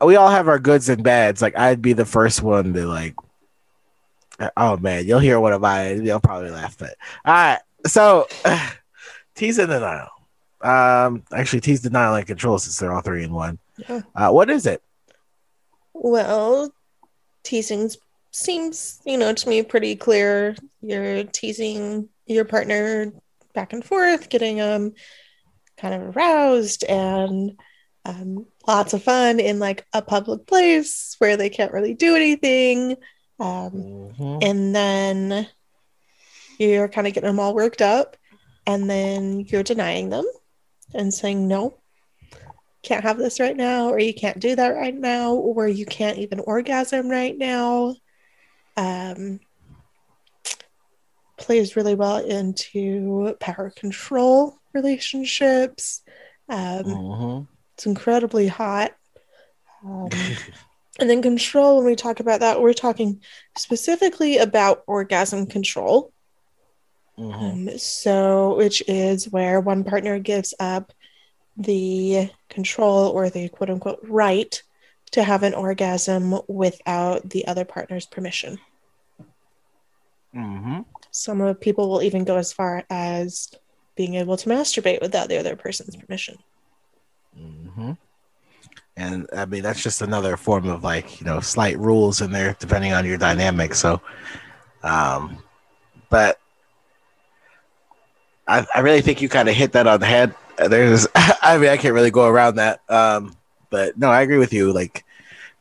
we 0.00 0.16
all 0.16 0.30
have 0.30 0.48
our 0.48 0.58
goods 0.58 0.88
and 0.88 1.02
bads. 1.02 1.42
Like 1.42 1.56
I'd 1.56 1.82
be 1.82 1.92
the 1.92 2.04
first 2.04 2.42
one 2.42 2.72
to 2.74 2.86
like 2.86 3.14
oh 4.56 4.76
man, 4.76 5.06
you'll 5.06 5.18
hear 5.18 5.40
one 5.40 5.52
of 5.52 5.60
mine, 5.60 6.04
you'll 6.04 6.20
probably 6.20 6.50
laugh. 6.50 6.76
But 6.78 6.94
all 7.24 7.34
right. 7.34 7.58
So 7.86 8.26
uh, 8.44 8.70
tease 9.34 9.58
and 9.58 9.68
denial. 9.68 10.08
Um 10.60 11.24
actually 11.32 11.60
tease 11.60 11.80
denial 11.80 12.14
and 12.14 12.26
control 12.26 12.58
since 12.58 12.78
they're 12.78 12.92
all 12.92 13.00
three 13.00 13.24
in 13.24 13.32
one. 13.32 13.58
Yeah. 13.88 14.02
Uh, 14.14 14.30
what 14.30 14.50
is 14.50 14.66
it? 14.66 14.82
Well, 15.92 16.72
teasing 17.42 17.90
seems, 18.30 19.00
you 19.04 19.16
know, 19.16 19.32
to 19.32 19.48
me 19.48 19.62
pretty 19.62 19.96
clear. 19.96 20.56
You're 20.80 21.24
teasing 21.24 22.08
your 22.26 22.44
partner 22.44 23.12
back 23.54 23.72
and 23.72 23.84
forth, 23.84 24.28
getting 24.28 24.60
um 24.60 24.92
kind 25.76 25.94
of 25.94 26.16
aroused 26.16 26.84
and 26.84 27.56
um, 28.04 28.46
lots 28.68 28.92
of 28.92 29.02
fun 29.02 29.40
in 29.40 29.58
like 29.58 29.86
a 29.94 30.02
public 30.02 30.46
place 30.46 31.16
where 31.18 31.38
they 31.38 31.48
can't 31.48 31.72
really 31.72 31.94
do 31.94 32.14
anything. 32.14 32.96
Um, 33.40 33.72
Mhm. 33.72 34.44
and 34.44 34.76
then 34.76 35.48
you're 36.58 36.88
kind 36.88 37.06
of 37.06 37.14
getting 37.14 37.28
them 37.28 37.40
all 37.40 37.54
worked 37.54 37.80
up, 37.80 38.16
and 38.66 38.88
then 38.88 39.40
you're 39.40 39.62
denying 39.62 40.10
them 40.10 40.26
and 40.94 41.12
saying, 41.14 41.48
no, 41.48 41.78
can't 42.82 43.04
have 43.04 43.16
this 43.16 43.40
right 43.40 43.56
now, 43.56 43.88
or 43.88 43.98
you 43.98 44.12
can't 44.12 44.38
do 44.38 44.54
that 44.54 44.74
right 44.74 44.94
now, 44.94 45.34
or 45.34 45.66
you 45.66 45.86
can't 45.86 46.18
even 46.18 46.40
orgasm 46.40 47.08
right 47.08 47.36
now. 47.36 47.94
Um, 48.76 49.40
plays 51.38 51.74
really 51.76 51.94
well 51.94 52.18
into 52.18 53.34
power 53.40 53.70
control 53.70 54.58
relationships. 54.74 56.02
Um, 56.48 56.84
Mhm. 56.84 57.48
It's 57.78 57.86
incredibly 57.86 58.48
hot. 58.48 58.90
Um, 59.84 60.08
and 60.98 61.08
then 61.08 61.22
control, 61.22 61.76
when 61.76 61.86
we 61.86 61.94
talk 61.94 62.18
about 62.18 62.40
that, 62.40 62.60
we're 62.60 62.72
talking 62.72 63.22
specifically 63.56 64.38
about 64.38 64.82
orgasm 64.88 65.46
control. 65.46 66.12
Mhm. 67.16 67.70
Um, 67.70 67.78
so, 67.78 68.56
which 68.56 68.82
is 68.88 69.30
where 69.30 69.60
one 69.60 69.84
partner 69.84 70.18
gives 70.18 70.54
up 70.58 70.92
the 71.56 72.30
control 72.48 73.10
or 73.10 73.30
the 73.30 73.48
quote 73.48 73.70
unquote 73.70 74.00
right 74.02 74.60
to 75.12 75.22
have 75.22 75.44
an 75.44 75.54
orgasm 75.54 76.40
without 76.48 77.30
the 77.30 77.46
other 77.46 77.64
partner's 77.64 78.06
permission. 78.06 78.58
Mhm. 80.34 80.84
Some 81.12 81.40
of 81.40 81.60
people 81.60 81.88
will 81.88 82.02
even 82.02 82.24
go 82.24 82.38
as 82.38 82.52
far 82.52 82.84
as 82.90 83.52
being 83.94 84.16
able 84.16 84.36
to 84.36 84.48
masturbate 84.48 85.00
without 85.00 85.28
the 85.28 85.38
other 85.38 85.54
person's 85.54 85.94
permission. 85.94 86.38
Hmm 87.38 87.92
And 88.96 89.26
I 89.36 89.44
mean, 89.46 89.62
that's 89.62 89.82
just 89.82 90.02
another 90.02 90.36
form 90.36 90.68
of 90.68 90.82
like, 90.82 91.20
you 91.20 91.26
know, 91.26 91.40
slight 91.40 91.78
rules 91.78 92.20
in 92.20 92.32
there 92.32 92.56
depending 92.58 92.92
on 92.92 93.06
your 93.06 93.18
dynamic. 93.18 93.74
So, 93.74 94.00
um, 94.82 95.42
but 96.10 96.38
I, 98.46 98.66
I 98.74 98.80
really 98.80 99.02
think 99.02 99.20
you 99.20 99.28
kind 99.28 99.48
of 99.48 99.54
hit 99.54 99.72
that 99.72 99.86
on 99.86 100.00
the 100.00 100.06
head. 100.06 100.34
There's, 100.56 101.06
I 101.14 101.58
mean, 101.58 101.70
I 101.70 101.76
can't 101.76 101.94
really 101.94 102.10
go 102.10 102.26
around 102.26 102.56
that. 102.56 102.80
Um, 102.90 103.36
but 103.70 103.96
no, 103.98 104.10
I 104.10 104.22
agree 104.22 104.38
with 104.38 104.52
you. 104.52 104.72
Like, 104.72 105.04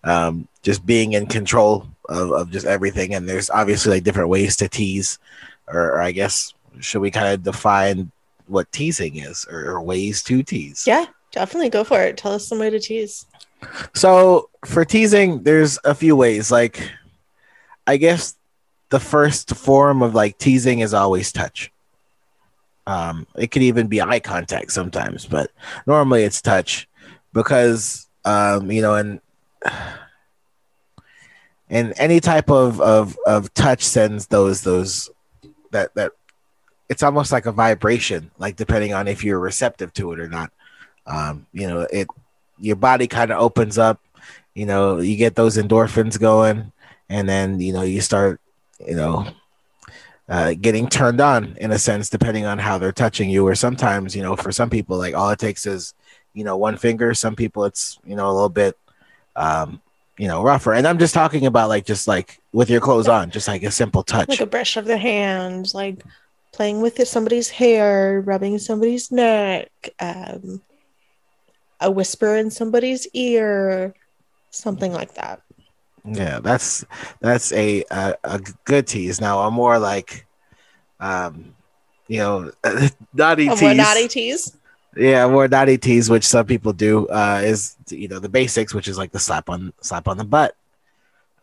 um, 0.03 0.48
just 0.63 0.86
being 0.86 1.13
in 1.13 1.27
control 1.27 1.88
of, 2.10 2.31
of 2.31 2.51
just 2.51 2.65
everything. 2.65 3.13
And 3.13 3.27
there's 3.27 3.50
obviously 3.50 3.91
like 3.91 4.03
different 4.03 4.29
ways 4.29 4.55
to 4.57 4.69
tease, 4.69 5.19
or, 5.67 5.93
or 5.93 6.01
I 6.01 6.12
guess, 6.12 6.53
should 6.79 7.01
we 7.01 7.12
kind 7.12 7.27
of 7.34 7.43
define 7.43 8.12
what 8.48 8.72
teasing 8.72 9.17
is 9.17 9.46
or, 9.50 9.65
or 9.65 9.81
ways 9.81 10.24
to 10.24 10.43
tease? 10.43 10.86
Yeah, 10.88 11.05
definitely 11.31 11.69
go 11.69 11.84
for 11.84 12.01
it. 12.01 12.17
Tell 12.17 12.34
us 12.34 12.48
some 12.48 12.60
way 12.60 12.69
to 12.69 12.79
tease. 12.79 13.25
So 13.93 14.50
for 14.65 14.86
teasing, 14.86 15.43
there's 15.43 15.79
a 15.84 15.96
few 15.96 16.15
ways. 16.15 16.51
Like, 16.51 16.91
I 17.86 17.98
guess 17.98 18.36
the 18.89 19.00
first 19.00 19.55
form 19.55 20.01
of 20.01 20.15
like 20.15 20.38
teasing 20.38 20.79
is 20.79 20.93
always 20.93 21.31
touch. 21.31 21.72
Um, 22.86 23.27
it 23.36 23.51
could 23.51 23.63
even 23.63 23.88
be 23.88 24.01
eye 24.01 24.19
contact 24.19 24.72
sometimes, 24.72 25.25
but 25.25 25.51
normally 25.86 26.24
it's 26.24 26.41
touch 26.41 26.88
because 27.34 28.07
um, 28.27 28.69
you 28.72 28.81
know, 28.81 28.96
and 28.96 29.22
and 31.69 31.93
any 31.98 32.19
type 32.19 32.50
of 32.50 32.81
of 32.81 33.17
of 33.25 33.53
touch 33.53 33.84
sends 33.84 34.27
those 34.27 34.62
those 34.62 35.10
that 35.72 35.93
that 35.96 36.12
it's 36.89 37.03
almost 37.03 37.31
like 37.31 37.46
a 37.46 37.51
vibration, 37.51 38.31
like 38.38 38.55
depending 38.55 38.93
on 38.93 39.07
if 39.07 39.24
you're 39.24 39.39
receptive 39.39 39.93
to 39.93 40.12
it 40.12 40.19
or 40.19 40.27
not. 40.27 40.51
Um, 41.07 41.47
you 41.53 41.67
know, 41.67 41.87
it 41.91 42.07
your 42.59 42.75
body 42.75 43.07
kind 43.07 43.31
of 43.31 43.39
opens 43.39 43.77
up 43.77 44.01
you 44.55 44.65
know 44.65 44.99
you 44.99 45.15
get 45.15 45.35
those 45.35 45.57
endorphins 45.57 46.19
going 46.19 46.71
and 47.09 47.29
then 47.29 47.59
you 47.59 47.71
know 47.71 47.83
you 47.83 48.01
start 48.01 48.41
you 48.85 48.95
know 48.95 49.27
uh, 50.29 50.53
getting 50.59 50.89
turned 50.89 51.21
on 51.21 51.55
in 51.57 51.71
a 51.71 51.79
sense 51.79 52.09
depending 52.09 52.45
on 52.45 52.59
how 52.59 52.77
they're 52.77 52.91
touching 52.91 53.29
you. 53.29 53.47
Or 53.47 53.55
sometimes 53.55 54.15
you 54.15 54.21
know 54.21 54.35
for 54.35 54.51
some 54.51 54.69
people 54.69 54.97
like 54.97 55.15
all 55.15 55.29
it 55.29 55.39
takes 55.39 55.65
is 55.65 55.93
you 56.33 56.43
know 56.43 56.57
one 56.57 56.77
finger. 56.77 57.13
Some 57.13 57.35
people 57.35 57.63
it's 57.65 57.99
you 58.05 58.15
know 58.15 58.29
a 58.29 58.33
little 58.33 58.49
bit 58.49 58.77
um 59.35 59.81
you 60.17 60.27
know 60.27 60.43
rougher. 60.43 60.73
And 60.73 60.87
i'm 60.87 60.97
just 60.97 61.13
talking 61.13 61.45
about 61.45 61.69
like 61.69 61.85
just 61.85 62.07
like 62.07 62.41
with 62.51 62.69
your 62.69 62.81
clothes 62.81 63.07
on 63.07 63.29
just 63.29 63.47
like 63.47 63.63
a 63.63 63.71
simple 63.71 64.03
touch. 64.03 64.29
Like 64.29 64.41
a 64.41 64.45
brush 64.45 64.75
of 64.75 64.85
the 64.85 64.97
hand, 64.97 65.73
like 65.73 66.03
playing 66.51 66.81
with 66.81 67.07
somebody's 67.07 67.49
hair, 67.49 68.21
rubbing 68.25 68.57
somebody's 68.57 69.11
neck, 69.11 69.69
um, 69.99 70.61
a 71.79 71.91
whisper 71.91 72.36
in 72.36 72.50
somebody's 72.51 73.07
ear, 73.13 73.93
something 74.50 74.91
like 74.91 75.13
that. 75.15 75.41
Yeah, 76.05 76.39
that's 76.39 76.86
that's 77.19 77.51
a 77.51 77.84
a, 77.91 78.15
a 78.24 78.39
good 78.63 78.88
tease. 78.88 79.19
Now 79.19 79.39
a 79.41 79.51
more 79.51 79.77
like, 79.77 80.25
um, 81.00 81.53
you 82.07 82.19
know, 82.19 82.51
naughty 83.13 83.48
A 83.48 83.51
tease. 83.51 83.62
more 83.62 83.74
naughty 83.74 84.07
tease. 84.07 84.57
Yeah, 84.96 85.27
more 85.27 85.48
naughty 85.48 85.77
tease, 85.77 86.10
which 86.10 86.24
some 86.24 86.46
people 86.46 86.74
do, 86.74 87.07
uh, 87.10 87.41
is 87.43 87.75
you 87.89 88.07
know 88.07 88.19
the 88.19 88.29
basics, 88.29 88.74
which 88.74 88.88
is 88.88 88.98
like 88.98 89.12
the 89.12 89.19
slap 89.19 89.50
on 89.50 89.74
slap 89.81 90.07
on 90.07 90.17
the 90.17 90.24
butt. 90.24 90.55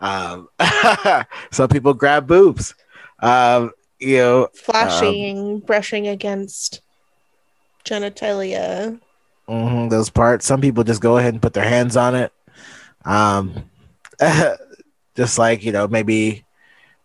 Um, 0.00 0.48
some 1.52 1.68
people 1.68 1.94
grab 1.94 2.26
boobs. 2.26 2.74
Um, 3.20 3.70
you 4.00 4.16
know, 4.18 4.48
Flashing, 4.54 5.60
brushing 5.60 6.08
against 6.08 6.80
genitalia. 7.84 9.00
Mhm, 9.48 9.90
those 9.90 10.10
parts. 10.10 10.46
Some 10.46 10.60
people 10.60 10.84
just 10.84 11.00
go 11.00 11.18
ahead 11.18 11.34
and 11.34 11.42
put 11.42 11.54
their 11.54 11.68
hands 11.68 11.96
on 11.96 12.14
it. 12.14 12.32
Um, 13.04 13.70
just 15.16 15.38
like 15.38 15.64
you 15.64 15.72
know, 15.72 15.88
maybe 15.88 16.44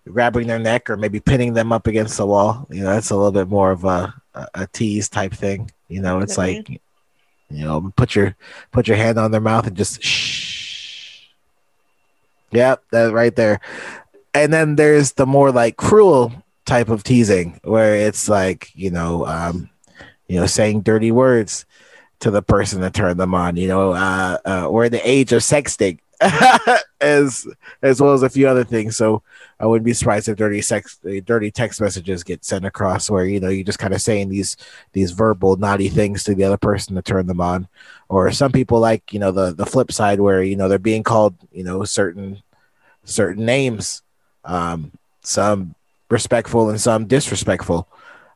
grabbing 0.08 0.48
their 0.48 0.60
neck 0.60 0.90
or 0.90 0.98
maybe 0.98 1.20
pinning 1.20 1.54
them 1.54 1.72
up 1.72 1.88
against 1.88 2.18
the 2.18 2.26
wall. 2.26 2.68
You 2.70 2.84
know, 2.84 2.94
that's 2.94 3.12
a 3.12 3.16
little 3.16 3.32
bit 3.32 3.48
more 3.48 3.72
of 3.72 3.84
a 3.86 4.14
a, 4.34 4.48
a 4.56 4.68
tease 4.68 5.10
type 5.10 5.34
thing. 5.34 5.72
You 5.88 6.02
know, 6.02 6.20
it's 6.20 6.38
like 6.38 6.70
you 7.50 7.66
know, 7.66 7.92
put 7.96 8.16
your 8.16 8.36
put 8.72 8.88
your 8.88 8.98
hand 8.98 9.18
on 9.18 9.32
their 9.32 9.42
mouth 9.42 9.68
and 9.68 9.78
just 9.78 10.04
shh. 10.04 11.28
Yep, 12.52 12.84
that 12.92 13.14
right 13.14 13.36
there. 13.36 13.60
And 14.34 14.54
then 14.54 14.76
there's 14.76 15.14
the 15.14 15.26
more 15.26 15.52
like 15.52 15.78
cruel 15.78 16.32
type 16.66 16.90
of 16.90 17.04
teasing 17.04 17.60
where 17.64 17.96
it's 17.96 18.30
like, 18.30 18.72
you 18.76 18.92
know, 18.92 19.26
um, 19.26 19.70
you 20.28 20.40
know, 20.40 20.46
saying 20.46 20.82
dirty 20.82 21.12
words 21.12 21.66
to 22.20 22.32
the 22.32 22.42
person 22.42 22.82
to 22.82 22.90
turn 22.90 23.18
them 23.18 23.34
on, 23.34 23.56
you 23.56 23.68
know, 23.68 23.94
uh, 23.94 24.38
uh 24.46 24.90
the 24.90 25.02
age 25.04 25.32
of 25.32 25.42
sexting 25.42 26.00
as 27.02 27.48
as 27.82 28.02
well 28.02 28.14
as 28.14 28.24
a 28.24 28.30
few 28.30 28.48
other 28.48 28.64
things. 28.64 28.98
So 28.98 29.24
I 29.60 29.66
wouldn't 29.66 29.86
be 29.86 29.94
surprised 29.94 30.28
if 30.28 30.38
dirty 30.38 30.62
sex 30.62 31.00
uh, 31.06 31.22
dirty 31.26 31.50
text 31.50 31.80
messages 31.80 32.24
get 32.24 32.44
sent 32.44 32.66
across 32.66 33.10
where, 33.10 33.26
you 33.26 33.40
know, 33.40 33.48
you 33.48 33.64
just 33.64 33.80
kind 33.80 33.94
of 33.94 34.02
saying 34.02 34.30
these 34.30 34.58
these 34.92 35.12
verbal 35.12 35.56
naughty 35.56 35.88
things 35.88 36.24
to 36.26 36.36
the 36.36 36.44
other 36.44 36.58
person 36.58 36.96
to 36.96 37.02
turn 37.02 37.28
them 37.28 37.40
on. 37.40 37.68
Or 38.10 38.32
some 38.32 38.52
people 38.52 38.80
like, 38.80 39.14
you 39.14 39.20
know, 39.20 39.32
the 39.32 39.54
the 39.54 39.66
flip 39.66 39.92
side 39.92 40.20
where, 40.20 40.44
you 40.44 40.58
know, 40.58 40.68
they're 40.68 40.78
being 40.78 41.04
called, 41.04 41.36
you 41.54 41.64
know, 41.64 41.84
certain 41.86 42.42
certain 43.06 43.46
names. 43.46 44.02
Um 44.44 44.92
some 45.22 45.76
respectful 46.10 46.70
and 46.70 46.82
some 46.82 47.06
disrespectful 47.06 47.88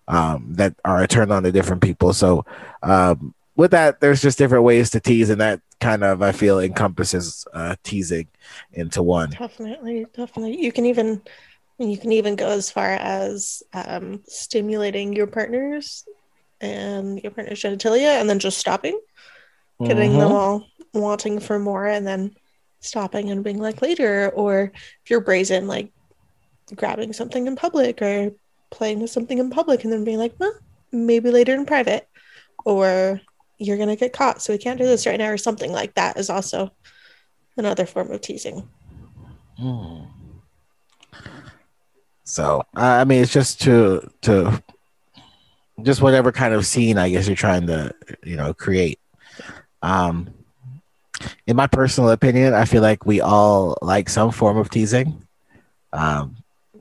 um 0.08 0.54
that 0.54 0.74
are 0.86 1.06
turned 1.08 1.34
on 1.34 1.44
to 1.44 1.52
different 1.52 1.82
people. 1.82 2.14
So 2.14 2.46
um 2.82 3.34
with 3.56 3.72
that, 3.72 4.00
there's 4.00 4.22
just 4.22 4.38
different 4.38 4.64
ways 4.64 4.90
to 4.92 5.00
tease, 5.00 5.30
and 5.30 5.42
that 5.42 5.62
kind 5.80 6.04
of 6.04 6.22
I 6.22 6.32
feel 6.32 6.60
encompasses 6.60 7.46
uh, 7.54 7.76
teasing 7.84 8.28
into 8.72 9.04
one. 9.04 9.32
Definitely, 9.32 10.06
definitely. 10.14 10.62
You 10.62 10.72
can 10.72 10.86
even 10.86 11.22
you 11.80 11.98
can 11.98 12.12
even 12.12 12.36
go 12.36 12.50
as 12.50 12.70
far 12.72 12.92
as 12.92 13.64
um, 13.74 14.22
stimulating 14.28 15.14
your 15.14 15.28
partners 15.28 16.06
and 16.62 17.22
your 17.22 17.32
partner's 17.32 17.62
genitalia, 17.62 18.20
and 18.20 18.30
then 18.30 18.40
just 18.40 18.58
stopping, 18.58 19.00
getting 19.84 20.18
them 20.18 20.30
Mhm. 20.30 20.34
all 20.34 20.68
wanting 20.94 21.40
for 21.40 21.60
more, 21.60 21.86
and 21.88 22.08
then 22.08 22.36
stopping 22.80 23.30
and 23.32 23.44
being 23.44 23.60
like 23.60 23.82
later. 23.82 24.30
Or 24.30 24.72
if 25.04 25.10
you're 25.10 25.22
brazen, 25.22 25.68
like 25.68 25.92
grabbing 26.76 27.14
something 27.14 27.48
in 27.48 27.56
public 27.56 28.02
or 28.02 28.32
playing 28.72 29.00
with 29.02 29.12
something 29.12 29.38
in 29.38 29.50
public, 29.50 29.84
and 29.84 29.92
then 29.92 30.04
being 30.04 30.18
like, 30.18 30.34
well, 30.40 30.54
maybe 30.92 31.30
later 31.32 31.54
in 31.54 31.66
private, 31.66 32.08
or 32.66 33.20
you're 33.64 33.78
gonna 33.78 33.96
get 33.96 34.14
caught, 34.14 34.42
so 34.42 34.54
we 34.54 34.58
can't 34.60 34.80
do 34.80 34.86
this 34.86 35.06
right 35.06 35.18
now, 35.18 35.30
or 35.30 35.38
something 35.38 35.72
like 35.72 35.94
that 35.96 36.18
is 36.18 36.30
also 36.30 36.72
another 37.58 37.86
form 37.86 38.12
of 38.12 38.22
teasing. 38.22 38.68
Mm. 39.60 40.08
So 42.24 42.64
I 42.76 43.04
mean, 43.04 43.22
it's 43.22 43.34
just 43.34 43.62
to 43.62 44.10
to 44.22 44.62
just 45.82 46.02
whatever 46.02 46.32
kind 46.32 46.54
of 46.54 46.66
scene 46.66 46.98
I 46.98 47.10
guess 47.10 47.28
you're 47.28 47.36
trying 47.36 47.68
to 47.68 47.94
you 48.24 48.36
know 48.36 48.54
create. 48.54 49.00
Um, 49.82 50.34
in 51.48 51.56
my 51.56 51.68
personal 51.68 52.10
opinion, 52.10 52.54
I 52.54 52.66
feel 52.66 52.82
like 52.82 53.06
we 53.06 53.22
all 53.22 53.78
like 53.82 54.10
some 54.10 54.32
form 54.32 54.58
of 54.58 54.70
teasing. 54.70 55.26
Um, 55.92 56.38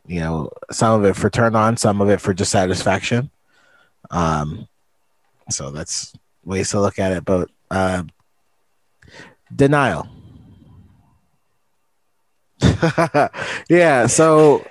you 0.06 0.20
know, 0.20 0.50
some 0.70 1.00
of 1.00 1.06
it 1.06 1.16
for 1.16 1.30
turn 1.30 1.54
on, 1.54 1.76
some 1.76 2.00
of 2.00 2.08
it 2.08 2.20
for 2.20 2.34
just 2.34 2.50
satisfaction. 2.50 3.30
Um, 4.10 4.68
so 5.50 5.70
that's 5.70 6.12
ways 6.44 6.70
to 6.70 6.80
look 6.80 6.98
at 6.98 7.12
it. 7.12 7.24
But 7.24 7.50
uh, 7.70 8.04
denial. 9.54 10.08
yeah. 13.68 14.06
So 14.06 14.64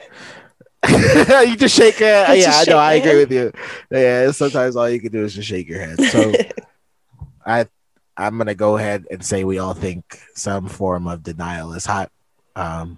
you 0.89 1.55
just 1.55 1.75
shake 1.75 1.99
your 1.99 2.09
I 2.25 2.33
Yeah, 2.33 2.51
I 2.55 2.63
know. 2.65 2.77
I 2.77 2.93
agree 2.93 3.11
head. 3.11 3.17
with 3.17 3.31
you. 3.31 3.51
Yeah. 3.91 4.31
Sometimes 4.31 4.75
all 4.75 4.89
you 4.89 4.99
can 4.99 5.11
do 5.11 5.23
is 5.23 5.35
just 5.35 5.47
shake 5.47 5.67
your 5.69 5.79
head. 5.79 6.01
So 6.05 6.31
I, 7.45 7.67
I'm 8.17 8.37
gonna 8.37 8.55
go 8.55 8.77
ahead 8.77 9.05
and 9.11 9.23
say 9.23 9.43
we 9.43 9.59
all 9.59 9.73
think 9.73 10.19
some 10.35 10.67
form 10.67 11.07
of 11.07 11.23
denial 11.23 11.73
is 11.73 11.85
hot. 11.85 12.11
Um, 12.55 12.97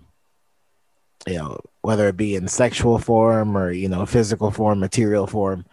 you 1.28 1.36
know, 1.36 1.60
whether 1.82 2.08
it 2.08 2.18
be 2.18 2.36
in 2.36 2.48
sexual 2.48 2.98
form 3.00 3.58
or 3.58 3.72
you 3.72 3.88
know 3.90 4.06
physical 4.06 4.52
form, 4.52 4.80
material 4.80 5.28
form. 5.28 5.66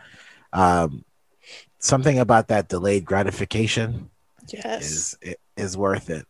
Um, 0.52 1.04
something 1.80 2.18
about 2.18 2.48
that 2.48 2.68
delayed 2.68 3.04
gratification 3.04 4.10
yes. 4.48 5.16
is 5.22 5.36
is 5.56 5.76
worth 5.76 6.10
it. 6.10 6.26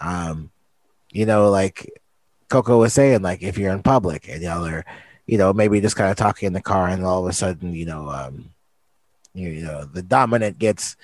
Um, 0.00 0.50
you 1.10 1.26
know, 1.26 1.50
like 1.50 1.90
Coco 2.48 2.78
was 2.78 2.94
saying, 2.94 3.22
like 3.22 3.42
if 3.42 3.58
you're 3.58 3.72
in 3.72 3.82
public 3.82 4.28
and 4.28 4.42
y'all 4.42 4.64
are, 4.64 4.84
you 5.26 5.38
know, 5.38 5.52
maybe 5.52 5.80
just 5.80 5.96
kind 5.96 6.10
of 6.10 6.16
talking 6.16 6.46
in 6.46 6.52
the 6.52 6.62
car, 6.62 6.88
and 6.88 7.04
all 7.04 7.24
of 7.24 7.30
a 7.30 7.32
sudden, 7.32 7.74
you 7.74 7.84
know, 7.84 8.08
um, 8.08 8.50
you, 9.34 9.50
you 9.50 9.64
know, 9.64 9.84
the 9.84 10.02
dominant 10.02 10.58
gets 10.58 10.96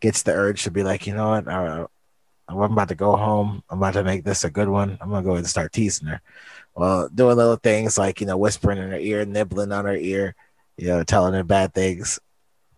gets 0.00 0.22
the 0.22 0.32
urge 0.32 0.64
to 0.64 0.70
be 0.70 0.82
like, 0.82 1.06
you 1.06 1.14
know 1.14 1.30
what, 1.30 1.48
uh, 1.48 1.86
I'm 2.48 2.58
about 2.60 2.88
to 2.88 2.94
go 2.94 3.16
home. 3.16 3.62
I'm 3.70 3.78
about 3.78 3.94
to 3.94 4.04
make 4.04 4.24
this 4.24 4.44
a 4.44 4.50
good 4.50 4.68
one. 4.68 4.98
I'm 5.00 5.10
gonna 5.10 5.22
go 5.22 5.30
ahead 5.30 5.40
and 5.40 5.48
start 5.48 5.72
teasing 5.72 6.08
her. 6.08 6.20
Well, 6.74 7.08
doing 7.08 7.36
little 7.36 7.56
things 7.56 7.98
like 7.98 8.20
you 8.20 8.26
know, 8.26 8.36
whispering 8.36 8.78
in 8.78 8.90
her 8.90 8.98
ear, 8.98 9.24
nibbling 9.24 9.72
on 9.72 9.84
her 9.84 9.96
ear, 9.96 10.34
you 10.76 10.88
know, 10.88 11.02
telling 11.02 11.34
her 11.34 11.44
bad 11.44 11.74
things. 11.74 12.20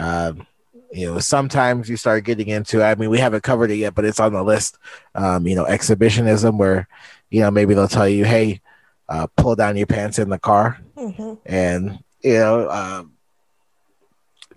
Um, 0.00 0.46
you 0.92 1.06
know, 1.06 1.18
sometimes 1.18 1.88
you 1.88 1.96
start 1.96 2.24
getting 2.24 2.48
into. 2.48 2.82
I 2.82 2.94
mean, 2.94 3.10
we 3.10 3.18
haven't 3.18 3.42
covered 3.42 3.70
it 3.70 3.76
yet, 3.76 3.94
but 3.94 4.04
it's 4.04 4.20
on 4.20 4.32
the 4.32 4.42
list. 4.42 4.78
Um, 5.14 5.46
you 5.46 5.54
know, 5.54 5.66
exhibitionism, 5.66 6.58
where 6.58 6.88
you 7.30 7.40
know 7.40 7.50
maybe 7.50 7.74
they'll 7.74 7.88
tell 7.88 8.08
you, 8.08 8.24
"Hey, 8.24 8.60
uh, 9.08 9.26
pull 9.36 9.54
down 9.54 9.76
your 9.76 9.86
pants 9.86 10.18
in 10.18 10.30
the 10.30 10.38
car," 10.38 10.78
hmm 10.96 11.34
and 11.44 11.98
you 12.22 12.34
know, 12.34 12.70
um, 12.70 13.12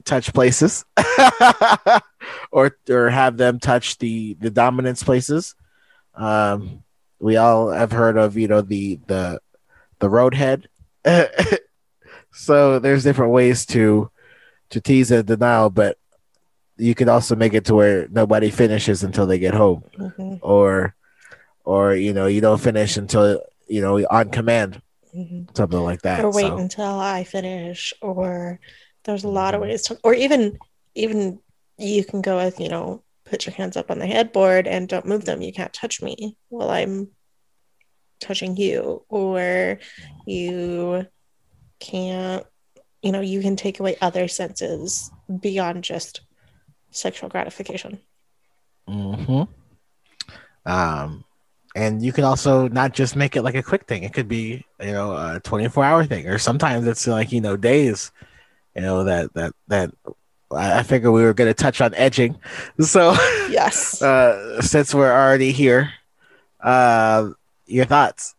touch 0.05 0.33
places, 0.33 0.85
or 2.51 2.77
or 2.89 3.09
have 3.09 3.37
them 3.37 3.59
touch 3.59 3.97
the 3.97 4.35
the 4.35 4.49
dominance 4.49 5.03
places. 5.03 5.55
Um, 6.15 6.83
we 7.19 7.37
all 7.37 7.71
have 7.71 7.91
heard 7.91 8.17
of 8.17 8.37
you 8.37 8.47
know 8.47 8.61
the 8.61 8.99
the 9.07 9.39
the 9.99 10.09
roadhead. 10.09 10.65
so 12.31 12.79
there's 12.79 13.03
different 13.03 13.31
ways 13.31 13.65
to 13.67 14.09
to 14.69 14.81
tease 14.81 15.11
and 15.11 15.25
denial, 15.25 15.69
but 15.69 15.97
you 16.81 16.95
could 16.95 17.09
also 17.09 17.35
make 17.35 17.53
it 17.53 17.65
to 17.65 17.75
where 17.75 18.07
nobody 18.09 18.49
finishes 18.49 19.03
until 19.03 19.25
they 19.27 19.37
get 19.39 19.53
home, 19.53 19.83
hmm 20.17 20.35
or 20.41 20.95
or 21.63 21.93
you 21.95 22.13
know 22.13 22.25
you 22.25 22.41
don't 22.41 22.59
finish 22.61 22.97
until 22.97 23.41
you 23.67 23.81
know 23.81 24.01
on 24.09 24.29
command, 24.29 24.81
hmm 25.13 25.43
something 25.53 25.79
like 25.79 26.01
that. 26.01 26.25
Or 26.25 26.31
wait 26.31 26.49
So, 26.49 26.57
until 26.57 26.99
I 26.99 27.23
finish. 27.23 27.93
Or 28.01 28.59
there's 29.05 29.23
a 29.23 29.29
lot 29.29 29.53
of 29.53 29.61
Mhm. 29.61 29.69
ways 29.69 29.81
to, 29.83 29.99
or 30.03 30.13
even 30.13 30.57
even 30.95 31.39
you 31.77 32.03
can 32.03 32.21
go 32.21 32.37
with 32.37 32.59
you 32.59 32.69
know 32.69 33.03
put 33.25 33.45
your 33.45 33.53
hands 33.53 33.77
up 33.77 33.91
on 33.91 33.99
the 33.99 34.07
headboard 34.07 34.67
and 34.67 34.89
don't 34.89 35.05
move 35.05 35.25
them. 35.25 35.41
You 35.41 35.53
can't 35.53 35.73
touch 35.73 36.01
me 36.01 36.35
while 36.49 36.69
I'm 36.69 37.09
touching 38.19 38.57
you, 38.57 39.05
or 39.09 39.79
you 40.25 41.05
can't. 41.79 42.45
You 43.01 43.11
know, 43.11 43.21
you 43.21 43.41
can 43.41 43.55
take 43.55 43.79
away 43.79 43.97
other 43.99 44.27
senses 44.27 45.09
beyond 45.41 45.83
just 45.83 46.21
sexual 46.91 47.29
gratification. 47.29 47.99
mhm. 48.87 49.47
um, 50.65 51.23
and 51.75 52.03
you 52.03 52.11
can 52.11 52.23
also 52.23 52.67
not 52.67 52.93
just 52.93 53.15
make 53.15 53.35
it 53.35 53.43
like 53.43 53.55
a 53.55 53.63
quick 53.63 53.87
thing. 53.87 54.03
It 54.03 54.13
could 54.13 54.27
be 54.27 54.65
you 54.79 54.91
know 54.91 55.15
a 55.15 55.39
24 55.43 55.83
hour 55.83 56.05
thing, 56.05 56.27
or 56.27 56.37
sometimes 56.37 56.87
it's 56.87 57.07
like 57.07 57.31
you 57.31 57.41
know 57.41 57.57
days. 57.57 58.11
You 58.75 58.81
know 58.81 59.03
that 59.05 59.33
that 59.33 59.53
that 59.67 59.91
I 60.51 60.79
I 60.79 60.83
figure 60.83 61.11
we 61.11 61.23
were 61.23 61.33
going 61.33 61.49
to 61.49 61.53
touch 61.53 61.81
on 61.81 61.93
edging, 61.95 62.37
so. 62.79 63.13
Yes. 63.49 64.01
uh, 64.01 64.61
since 64.61 64.93
we're 64.93 65.11
already 65.11 65.51
here, 65.51 65.93
uh, 66.61 67.29
your 67.65 67.85
thoughts? 67.85 68.35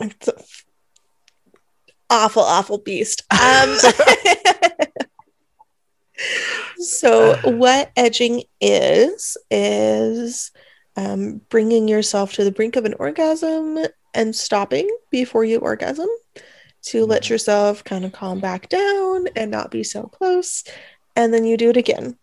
It's 0.00 0.28
a 0.28 0.34
awful, 2.12 2.42
awful 2.42 2.78
beast. 2.78 3.22
Um, 3.30 3.76
so, 6.82 7.36
what 7.44 7.90
edging 7.96 8.44
is, 8.60 9.36
is 9.50 10.50
um, 10.96 11.40
bringing 11.48 11.88
yourself 11.88 12.34
to 12.34 12.44
the 12.44 12.52
brink 12.52 12.76
of 12.76 12.84
an 12.84 12.94
orgasm 12.98 13.78
and 14.14 14.36
stopping 14.36 14.88
before 15.10 15.44
you 15.44 15.58
orgasm 15.58 16.08
to 16.82 17.06
let 17.06 17.30
yourself 17.30 17.84
kind 17.84 18.04
of 18.04 18.12
calm 18.12 18.40
back 18.40 18.68
down 18.68 19.28
and 19.36 19.50
not 19.50 19.70
be 19.70 19.84
so 19.84 20.04
close. 20.04 20.64
And 21.14 21.32
then 21.32 21.44
you 21.44 21.56
do 21.56 21.70
it 21.70 21.76
again. 21.76 22.18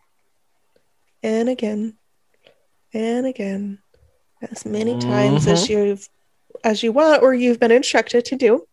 And 1.23 1.49
again. 1.49 1.97
And 2.93 3.25
again. 3.25 3.79
As 4.41 4.65
many 4.65 4.97
times 4.99 5.47
as 5.47 5.69
you've 5.69 6.07
as 6.63 6.81
you 6.81 6.91
want 6.91 7.21
or 7.21 7.33
you've 7.33 7.59
been 7.59 7.71
instructed 7.71 8.25
to 8.25 8.35
do 8.35 8.65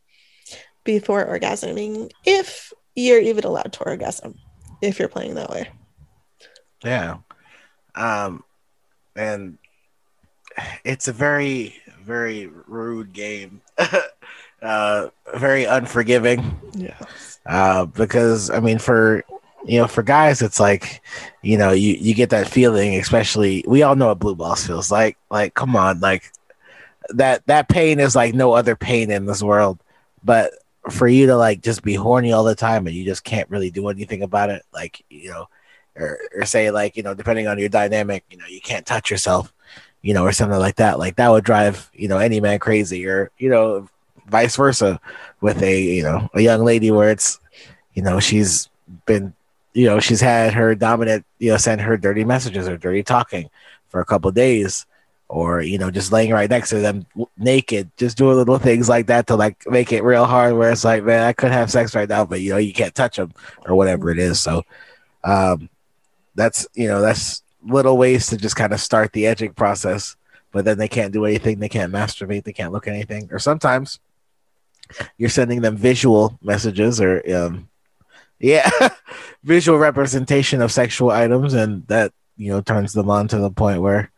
before 0.84 1.26
orgasming 1.26 2.10
if 2.24 2.72
you're 2.94 3.20
even 3.20 3.44
allowed 3.44 3.72
to 3.72 3.84
orgasm 3.84 4.34
if 4.80 4.98
you're 4.98 5.08
playing 5.08 5.34
that 5.34 5.50
way 5.50 5.68
Yeah, 6.84 7.18
um, 7.94 8.44
and 9.14 9.58
it's 10.84 11.08
a 11.08 11.12
very, 11.12 11.76
very 12.02 12.46
rude 12.66 13.12
game. 13.12 13.60
uh, 14.62 15.08
very 15.34 15.64
unforgiving. 15.64 16.58
yeah 16.74 16.98
Uh, 17.46 17.86
because 17.86 18.50
I 18.50 18.60
mean, 18.60 18.78
for 18.78 19.24
you 19.64 19.80
know, 19.80 19.88
for 19.88 20.02
guys, 20.02 20.42
it's 20.42 20.60
like, 20.60 21.02
you 21.42 21.58
know, 21.58 21.72
you 21.72 21.94
you 21.94 22.14
get 22.14 22.30
that 22.30 22.48
feeling, 22.48 22.94
especially 22.96 23.64
we 23.66 23.82
all 23.82 23.96
know 23.96 24.08
what 24.08 24.18
blue 24.18 24.34
balls 24.34 24.66
feels 24.66 24.90
like. 24.90 25.16
Like, 25.30 25.54
come 25.54 25.76
on, 25.76 26.00
like 26.00 26.32
that 27.10 27.46
that 27.46 27.68
pain 27.68 28.00
is 28.00 28.16
like 28.16 28.34
no 28.34 28.52
other 28.52 28.76
pain 28.76 29.10
in 29.10 29.26
this 29.26 29.42
world. 29.42 29.78
But 30.24 30.52
for 30.90 31.08
you 31.08 31.26
to 31.26 31.36
like 31.36 31.62
just 31.62 31.82
be 31.82 31.94
horny 31.94 32.32
all 32.32 32.44
the 32.44 32.54
time 32.54 32.86
and 32.86 32.94
you 32.94 33.04
just 33.04 33.24
can't 33.24 33.50
really 33.50 33.70
do 33.70 33.88
anything 33.88 34.22
about 34.22 34.50
it, 34.50 34.62
like 34.72 35.04
you 35.10 35.30
know, 35.30 35.48
or 35.98 36.18
or 36.34 36.44
say 36.44 36.70
like 36.70 36.96
you 36.96 37.02
know, 37.02 37.14
depending 37.14 37.46
on 37.46 37.58
your 37.58 37.68
dynamic, 37.68 38.24
you 38.30 38.36
know, 38.36 38.46
you 38.46 38.60
can't 38.60 38.86
touch 38.86 39.10
yourself, 39.10 39.52
you 40.02 40.14
know, 40.14 40.24
or 40.24 40.32
something 40.32 40.58
like 40.58 40.76
that. 40.76 40.98
Like 40.98 41.16
that 41.16 41.30
would 41.30 41.44
drive 41.44 41.90
you 41.94 42.08
know 42.08 42.18
any 42.18 42.40
man 42.40 42.58
crazy, 42.58 43.06
or 43.06 43.30
you 43.38 43.48
know, 43.48 43.88
vice 44.28 44.56
versa 44.56 45.00
with 45.40 45.62
a 45.62 45.80
you 45.80 46.02
know 46.02 46.28
a 46.34 46.40
young 46.40 46.64
lady 46.64 46.90
where 46.90 47.10
it's 47.10 47.40
you 47.94 48.02
know 48.02 48.20
she's 48.20 48.68
been 49.06 49.34
you 49.72 49.86
know 49.86 50.00
she's 50.00 50.20
had 50.20 50.54
her 50.54 50.74
dominant 50.74 51.24
you 51.38 51.50
know 51.50 51.56
send 51.56 51.80
her 51.80 51.96
dirty 51.96 52.24
messages 52.24 52.68
or 52.68 52.76
dirty 52.76 53.02
talking 53.02 53.48
for 53.88 54.00
a 54.00 54.04
couple 54.04 54.30
days 54.30 54.86
or 55.28 55.60
you 55.60 55.78
know 55.78 55.90
just 55.90 56.12
laying 56.12 56.30
right 56.32 56.50
next 56.50 56.70
to 56.70 56.78
them 56.78 57.04
naked 57.36 57.90
just 57.96 58.16
doing 58.16 58.36
little 58.36 58.58
things 58.58 58.88
like 58.88 59.06
that 59.06 59.26
to 59.26 59.36
like 59.36 59.62
make 59.66 59.92
it 59.92 60.02
real 60.02 60.24
hard 60.24 60.54
where 60.54 60.70
it's 60.70 60.84
like 60.84 61.04
man 61.04 61.22
i 61.24 61.32
could 61.32 61.50
have 61.50 61.70
sex 61.70 61.94
right 61.94 62.08
now 62.08 62.24
but 62.24 62.40
you 62.40 62.50
know 62.50 62.56
you 62.56 62.72
can't 62.72 62.94
touch 62.94 63.16
them 63.16 63.32
or 63.66 63.74
whatever 63.74 64.10
it 64.10 64.18
is 64.18 64.40
so 64.40 64.62
um 65.24 65.68
that's 66.36 66.68
you 66.74 66.86
know 66.86 67.00
that's 67.00 67.42
little 67.66 67.96
ways 67.98 68.28
to 68.28 68.36
just 68.36 68.54
kind 68.54 68.72
of 68.72 68.80
start 68.80 69.12
the 69.12 69.26
edging 69.26 69.52
process, 69.52 70.16
but 70.52 70.64
then 70.64 70.78
they 70.78 70.88
can't 70.88 71.12
do 71.12 71.24
anything. 71.24 71.58
They 71.58 71.68
can't 71.68 71.92
masturbate. 71.92 72.44
They 72.44 72.52
can't 72.52 72.72
look 72.72 72.86
at 72.86 72.94
anything. 72.94 73.28
Or 73.32 73.38
sometimes 73.38 73.98
you're 75.18 75.30
sending 75.30 75.60
them 75.60 75.76
visual 75.76 76.38
messages 76.42 77.00
or 77.00 77.22
um, 77.34 77.68
yeah, 78.38 78.70
visual 79.44 79.78
representation 79.78 80.62
of 80.62 80.72
sexual 80.72 81.10
items, 81.10 81.54
and 81.54 81.86
that 81.88 82.12
you 82.36 82.52
know 82.52 82.60
turns 82.60 82.92
them 82.92 83.10
on 83.10 83.28
to 83.28 83.38
the 83.38 83.50
point 83.50 83.82
where 83.82 84.10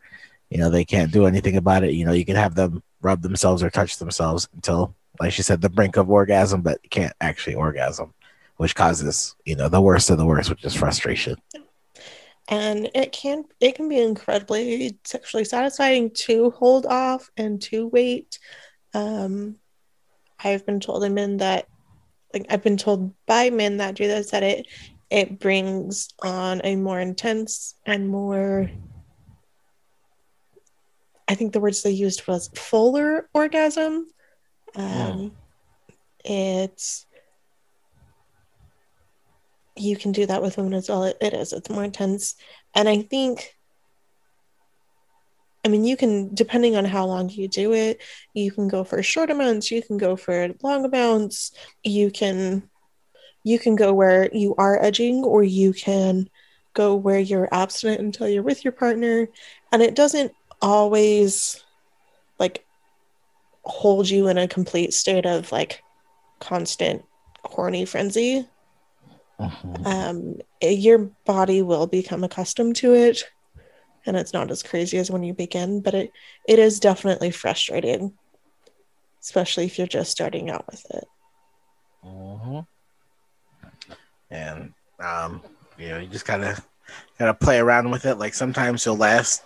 you 0.49 0.57
know 0.57 0.69
they 0.69 0.85
can't 0.85 1.11
do 1.11 1.25
anything 1.25 1.57
about 1.57 1.83
it. 1.83 1.93
You 1.93 2.05
know, 2.05 2.13
you 2.13 2.25
can 2.25 2.35
have 2.35 2.55
them 2.55 2.83
rub 3.01 3.21
themselves 3.21 3.63
or 3.63 3.69
touch 3.69 3.97
themselves 3.97 4.49
until, 4.53 4.93
like 5.19 5.31
she 5.31 5.41
said, 5.41 5.61
the 5.61 5.69
brink 5.69 5.95
of 5.95 6.09
orgasm, 6.09 6.61
but 6.61 6.79
can't 6.89 7.13
actually 7.21 7.55
orgasm, 7.55 8.13
which 8.57 8.75
causes 8.75 9.35
you 9.45 9.55
know 9.55 9.69
the 9.69 9.81
worst 9.81 10.09
of 10.09 10.17
the 10.17 10.25
worst, 10.25 10.49
which 10.49 10.65
is 10.65 10.75
frustration. 10.75 11.37
And 12.49 12.89
it 12.95 13.11
can 13.11 13.45
it 13.59 13.75
can 13.75 13.87
be 13.87 13.99
incredibly 13.99 14.97
sexually 15.05 15.45
satisfying 15.45 16.09
to 16.25 16.49
hold 16.51 16.85
off 16.87 17.29
and 17.37 17.61
to 17.63 17.87
wait. 17.87 18.39
Um, 18.93 19.57
I've 20.43 20.65
been 20.65 20.79
told 20.79 21.03
in 21.03 21.13
men 21.13 21.37
that 21.37 21.67
like 22.33 22.47
I've 22.49 22.63
been 22.63 22.77
told 22.77 23.13
by 23.27 23.51
men 23.51 23.77
that 23.77 23.95
do 23.95 24.07
this 24.07 24.31
that 24.31 24.43
it 24.43 24.67
it 25.11 25.39
brings 25.39 26.09
on 26.23 26.61
a 26.63 26.75
more 26.75 26.99
intense 26.99 27.75
and 27.85 28.09
more 28.09 28.69
I 31.27 31.35
think 31.35 31.53
the 31.53 31.59
words 31.59 31.83
they 31.83 31.91
used 31.91 32.27
was 32.27 32.49
fuller 32.55 33.29
orgasm. 33.33 34.07
Um, 34.75 35.33
It's 36.25 37.05
you 39.79 39.97
can 39.97 40.11
do 40.11 40.25
that 40.25 40.41
with 40.41 40.57
women 40.57 40.73
as 40.73 40.89
well. 40.89 41.03
It, 41.03 41.17
it 41.21 41.33
is. 41.33 41.53
It's 41.53 41.69
more 41.69 41.83
intense, 41.83 42.35
and 42.75 42.87
I 42.87 43.01
think. 43.01 43.55
I 45.65 45.67
mean, 45.67 45.83
you 45.83 45.97
can 45.97 46.33
depending 46.33 46.77
on 46.77 46.85
how 46.85 47.05
long 47.05 47.29
you 47.29 47.49
do 47.49 47.73
it. 47.73 48.01
You 48.33 48.49
can 48.51 48.69
go 48.69 48.85
for 48.85 49.03
short 49.03 49.29
amounts. 49.29 49.69
You 49.69 49.81
can 49.81 49.97
go 49.97 50.15
for 50.15 50.49
long 50.63 50.85
amounts. 50.85 51.51
You 51.83 52.11
can, 52.11 52.69
you 53.43 53.59
can 53.59 53.75
go 53.75 53.93
where 53.93 54.29
you 54.33 54.55
are 54.57 54.81
edging, 54.81 55.23
or 55.23 55.43
you 55.43 55.73
can 55.73 56.29
go 56.73 56.95
where 56.95 57.19
you're 57.19 57.49
abstinent 57.51 57.99
until 57.99 58.29
you're 58.29 58.43
with 58.43 58.63
your 58.63 58.71
partner, 58.71 59.27
and 59.71 59.81
it 59.81 59.95
doesn't 59.95 60.31
always 60.61 61.61
like 62.39 62.65
hold 63.63 64.09
you 64.09 64.27
in 64.29 64.37
a 64.37 64.47
complete 64.47 64.93
state 64.93 65.25
of 65.25 65.51
like 65.51 65.83
constant 66.39 67.03
horny 67.43 67.85
frenzy. 67.85 68.47
Mhm. 69.39 69.85
Um, 69.85 70.35
your 70.61 71.11
body 71.25 71.61
will 71.61 71.87
become 71.87 72.23
accustomed 72.23 72.75
to 72.77 72.93
it, 72.93 73.23
and 74.05 74.17
it's 74.17 74.33
not 74.33 74.51
as 74.51 74.63
crazy 74.63 74.97
as 74.97 75.09
when 75.09 75.23
you 75.23 75.33
begin, 75.33 75.81
but 75.81 75.93
it 75.93 76.11
it 76.47 76.59
is 76.59 76.79
definitely 76.79 77.31
frustrating, 77.31 78.17
especially 79.21 79.65
if 79.65 79.77
you're 79.77 79.87
just 79.87 80.11
starting 80.11 80.49
out 80.49 80.65
with 80.67 80.85
it. 80.91 81.05
Mhm. 82.03 82.67
And 84.29 84.73
um, 84.99 85.41
you 85.77 85.89
know, 85.89 85.99
you 85.99 86.07
just 86.07 86.25
gotta 86.25 86.61
gotta 87.17 87.33
play 87.33 87.59
around 87.59 87.89
with 87.91 88.05
it. 88.05 88.15
Like 88.15 88.33
sometimes 88.33 88.85
you'll 88.85 88.97
last, 88.97 89.43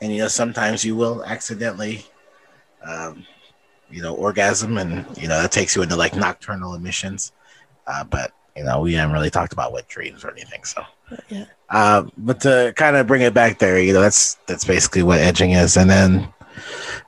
and 0.00 0.12
you 0.12 0.18
know, 0.18 0.28
sometimes 0.28 0.84
you 0.84 0.96
will 0.96 1.24
accidentally, 1.24 2.04
um, 2.84 3.24
you 3.88 4.02
know, 4.02 4.14
orgasm, 4.16 4.78
and 4.78 5.06
you 5.16 5.28
know, 5.28 5.40
that 5.40 5.52
takes 5.52 5.76
you 5.76 5.82
into 5.82 5.96
like 5.96 6.16
nocturnal 6.16 6.74
emissions. 6.74 7.32
Uh, 7.86 8.04
but 8.04 8.32
you 8.58 8.64
know, 8.64 8.80
we 8.80 8.94
haven't 8.94 9.14
really 9.14 9.30
talked 9.30 9.52
about 9.52 9.72
wet 9.72 9.88
dreams 9.88 10.24
or 10.24 10.30
anything, 10.32 10.64
so. 10.64 10.82
But 11.08 11.24
yeah, 11.28 11.44
Uh, 11.70 12.02
but 12.18 12.40
to 12.40 12.72
kind 12.76 12.96
of 12.96 13.06
bring 13.06 13.22
it 13.22 13.32
back 13.32 13.58
there, 13.58 13.78
you 13.78 13.92
know, 13.92 14.00
that's 14.00 14.34
that's 14.46 14.64
basically 14.64 15.02
what 15.02 15.20
edging 15.20 15.52
is, 15.52 15.76
and 15.76 15.88
then, 15.88 16.28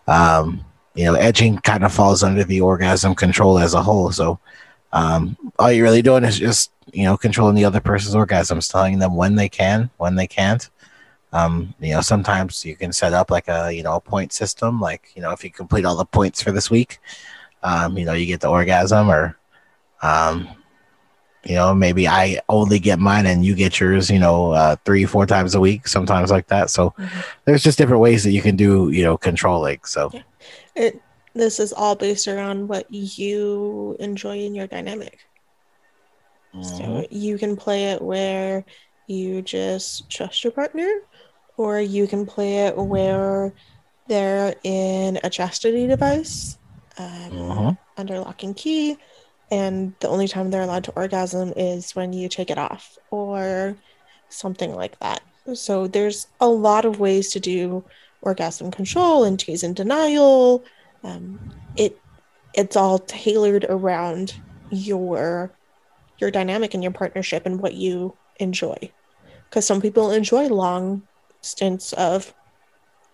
um, 0.06 0.64
you 0.94 1.04
know, 1.04 1.14
edging 1.14 1.58
kind 1.58 1.84
of 1.84 1.92
falls 1.92 2.22
under 2.22 2.44
the 2.44 2.60
orgasm 2.60 3.14
control 3.14 3.58
as 3.58 3.74
a 3.74 3.82
whole. 3.82 4.12
So, 4.12 4.38
um, 4.92 5.36
all 5.58 5.70
you're 5.72 5.84
really 5.84 6.02
doing 6.02 6.24
is 6.24 6.38
just 6.38 6.72
you 6.92 7.04
know 7.04 7.16
controlling 7.16 7.56
the 7.56 7.64
other 7.64 7.80
person's 7.80 8.14
orgasms, 8.14 8.70
telling 8.70 8.98
them 8.98 9.16
when 9.16 9.34
they 9.34 9.48
can, 9.48 9.90
when 9.98 10.14
they 10.16 10.26
can't. 10.26 10.70
Um, 11.32 11.74
you 11.80 11.94
know, 11.94 12.00
sometimes 12.00 12.64
you 12.64 12.74
can 12.76 12.92
set 12.92 13.12
up 13.12 13.30
like 13.30 13.48
a 13.48 13.72
you 13.72 13.82
know 13.82 13.96
a 13.96 14.00
point 14.00 14.32
system, 14.32 14.80
like 14.80 15.10
you 15.14 15.22
know 15.22 15.32
if 15.32 15.44
you 15.44 15.50
complete 15.50 15.84
all 15.84 15.96
the 15.96 16.04
points 16.04 16.42
for 16.42 16.52
this 16.52 16.70
week, 16.70 16.98
um, 17.62 17.98
you 17.98 18.04
know 18.04 18.14
you 18.14 18.26
get 18.26 18.40
the 18.40 18.48
orgasm, 18.48 19.10
or 19.10 19.36
um, 20.02 20.48
you 21.44 21.54
know 21.54 21.74
maybe 21.74 22.06
I 22.08 22.40
only 22.48 22.78
get 22.78 22.98
mine 22.98 23.26
and 23.26 23.44
you 23.44 23.54
get 23.54 23.80
yours, 23.80 24.10
you 24.10 24.18
know, 24.18 24.52
uh, 24.52 24.76
three 24.84 25.04
four 25.06 25.26
times 25.26 25.54
a 25.54 25.60
week, 25.60 25.88
sometimes 25.88 26.30
like 26.30 26.48
that. 26.48 26.70
So 26.70 26.94
Mhm. 26.98 27.24
there's 27.46 27.62
just 27.62 27.78
different 27.78 28.00
ways 28.02 28.24
that 28.24 28.32
you 28.32 28.42
can 28.42 28.56
do 28.56 28.90
you 28.90 29.02
know 29.04 29.16
controlling. 29.16 29.80
So 29.84 30.12
Yeah. 30.12 30.22
it 30.74 31.02
this 31.34 31.60
is 31.60 31.72
all 31.72 31.94
based 31.96 32.28
around 32.28 32.68
what 32.68 32.86
you 32.90 33.96
enjoy 34.00 34.38
in 34.40 34.54
your 34.54 34.66
dynamic. 34.66 35.20
mhm. 36.52 36.60
So 36.62 37.06
you 37.10 37.38
can 37.38 37.56
play 37.56 37.92
it 37.92 38.02
where 38.02 38.64
you 39.06 39.42
just 39.42 40.10
trust 40.10 40.44
your 40.44 40.52
partner, 40.52 40.88
or 41.56 41.80
you 41.80 42.06
can 42.06 42.26
play 42.26 42.66
it 42.66 42.76
where 42.76 43.54
they're 44.06 44.54
in 44.64 45.18
a 45.24 45.30
chastity 45.30 45.86
device 45.86 46.58
um, 46.98 47.32
Mhm. 47.32 47.78
under 47.96 48.20
lock 48.20 48.42
and 48.42 48.56
key, 48.56 48.98
and 49.50 49.94
the 50.00 50.08
only 50.08 50.28
time 50.28 50.50
they're 50.50 50.62
allowed 50.62 50.84
to 50.84 50.92
orgasm 50.92 51.52
is 51.56 51.94
when 51.96 52.12
you 52.12 52.28
take 52.28 52.50
it 52.50 52.58
off, 52.58 52.98
or 53.10 53.76
something 54.28 54.74
like 54.74 54.98
that. 55.00 55.22
So 55.54 55.86
there's 55.86 56.26
a 56.40 56.48
lot 56.48 56.84
of 56.84 57.00
ways 57.00 57.32
to 57.32 57.40
do 57.40 57.84
orgasm 58.22 58.70
control 58.70 59.24
and 59.24 59.38
tease 59.38 59.62
and 59.62 59.74
denial. 59.74 60.64
Um, 61.02 61.40
it 61.76 61.98
it's 62.54 62.76
all 62.76 62.98
tailored 62.98 63.64
around 63.68 64.34
your 64.70 65.50
your 66.18 66.30
dynamic 66.30 66.74
and 66.74 66.82
your 66.82 66.92
partnership 66.92 67.46
and 67.46 67.60
what 67.60 67.74
you 67.74 68.16
enjoy. 68.38 68.76
Because 69.48 69.66
some 69.66 69.80
people 69.80 70.10
enjoy 70.10 70.48
long 70.48 71.02
stints 71.40 71.92
of 71.94 72.34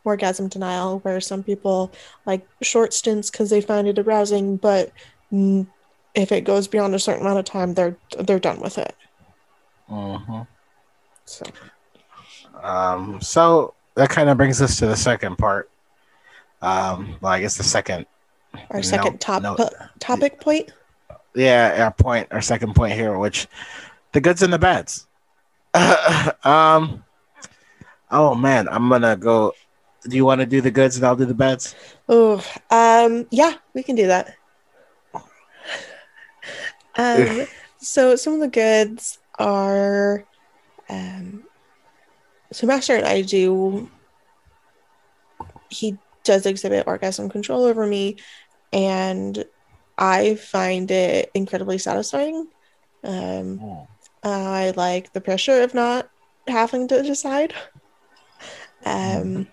orgasm 0.05 0.49
denial, 0.49 0.99
where 1.01 1.20
some 1.20 1.42
people 1.42 1.92
like 2.27 2.46
short 2.62 2.92
stints 2.92 3.31
because 3.31 3.51
they 3.51 3.61
find 3.61 3.88
it 3.88 3.99
arousing, 3.99 4.57
but 4.57 4.92
if 6.16 6.33
it 6.33 6.42
goes 6.42 6.66
beyond 6.66 6.94
a 6.94 6.98
certain 6.98 7.22
amount 7.22 7.38
of 7.38 7.44
time, 7.44 7.74
they're 7.74 7.96
they're 8.18 8.40
done 8.40 8.59
with 8.61 8.79
it. 8.79 8.94
Mhm. 9.88 10.46
So 11.26 11.44
Um, 12.62 13.20
so 13.20 13.74
that 13.94 14.09
kind 14.11 14.29
of 14.31 14.37
brings 14.37 14.61
us 14.62 14.79
to 14.79 14.87
the 14.87 14.96
second 14.96 15.37
part. 15.37 15.70
Um, 16.62 17.16
well, 17.20 17.33
I 17.33 17.40
guess 17.40 17.57
the 17.57 17.62
second, 17.64 18.07
our 18.70 18.76
No, 18.79 18.83
second 18.83 19.20
top 19.20 19.42
no. 19.42 19.57
topic 20.00 20.40
point. 20.40 20.72
yeah, 21.35 21.85
our 21.85 21.92
point, 21.92 22.29
our 22.31 22.40
second 22.40 22.74
point 22.74 22.94
here, 22.94 23.16
which 23.18 23.46
the 24.12 24.20
goods 24.20 24.42
and 24.42 24.52
the 24.52 24.59
bads. 24.59 25.07
um, 26.44 27.05
oh 28.11 28.35
man, 28.35 28.68
I'm 28.68 28.88
gonna 28.88 29.16
go. 29.16 29.52
Do 30.09 30.16
you 30.16 30.24
want 30.24 30.40
to 30.40 30.46
do 30.46 30.61
the 30.61 30.70
goods 30.70 30.96
and 30.96 31.05
I'll 31.05 31.16
do 31.16 31.24
the 31.26 31.35
bads? 31.35 31.74
Oh, 32.09 32.42
um, 32.70 33.26
yeah, 33.31 33.55
we 33.74 33.83
can 33.83 33.96
do 33.96 34.07
that. 34.07 34.35
Um, 36.97 37.47
so 37.79 38.17
some 38.17 38.35
of 38.35 38.41
the 38.41 38.49
goods 38.49 39.19
are, 39.39 40.25
um, 40.89 41.45
so 42.53 42.67
Master 42.67 42.97
and 42.97 43.07
I 43.07 43.23
do. 43.23 43.91
He 45.69 45.97
does 46.25 46.47
exhibit 46.47 46.87
orgasm 46.87 47.29
control 47.29 47.65
over 47.65 47.87
me, 47.87 48.17
and 48.73 49.45
I 49.99 50.37
find 50.37 50.91
it 50.91 51.31
incredibly 51.35 51.79
satisfying. 51.79 52.49
Um, 53.05 53.87
I 54.23 54.73
like 54.77 55.13
the 55.13 55.21
pressure 55.21 55.63
of 55.63 55.75
not 55.75 56.11
having 56.49 56.89
to 56.89 57.03
decide. 57.03 57.55
Um, 58.85 59.49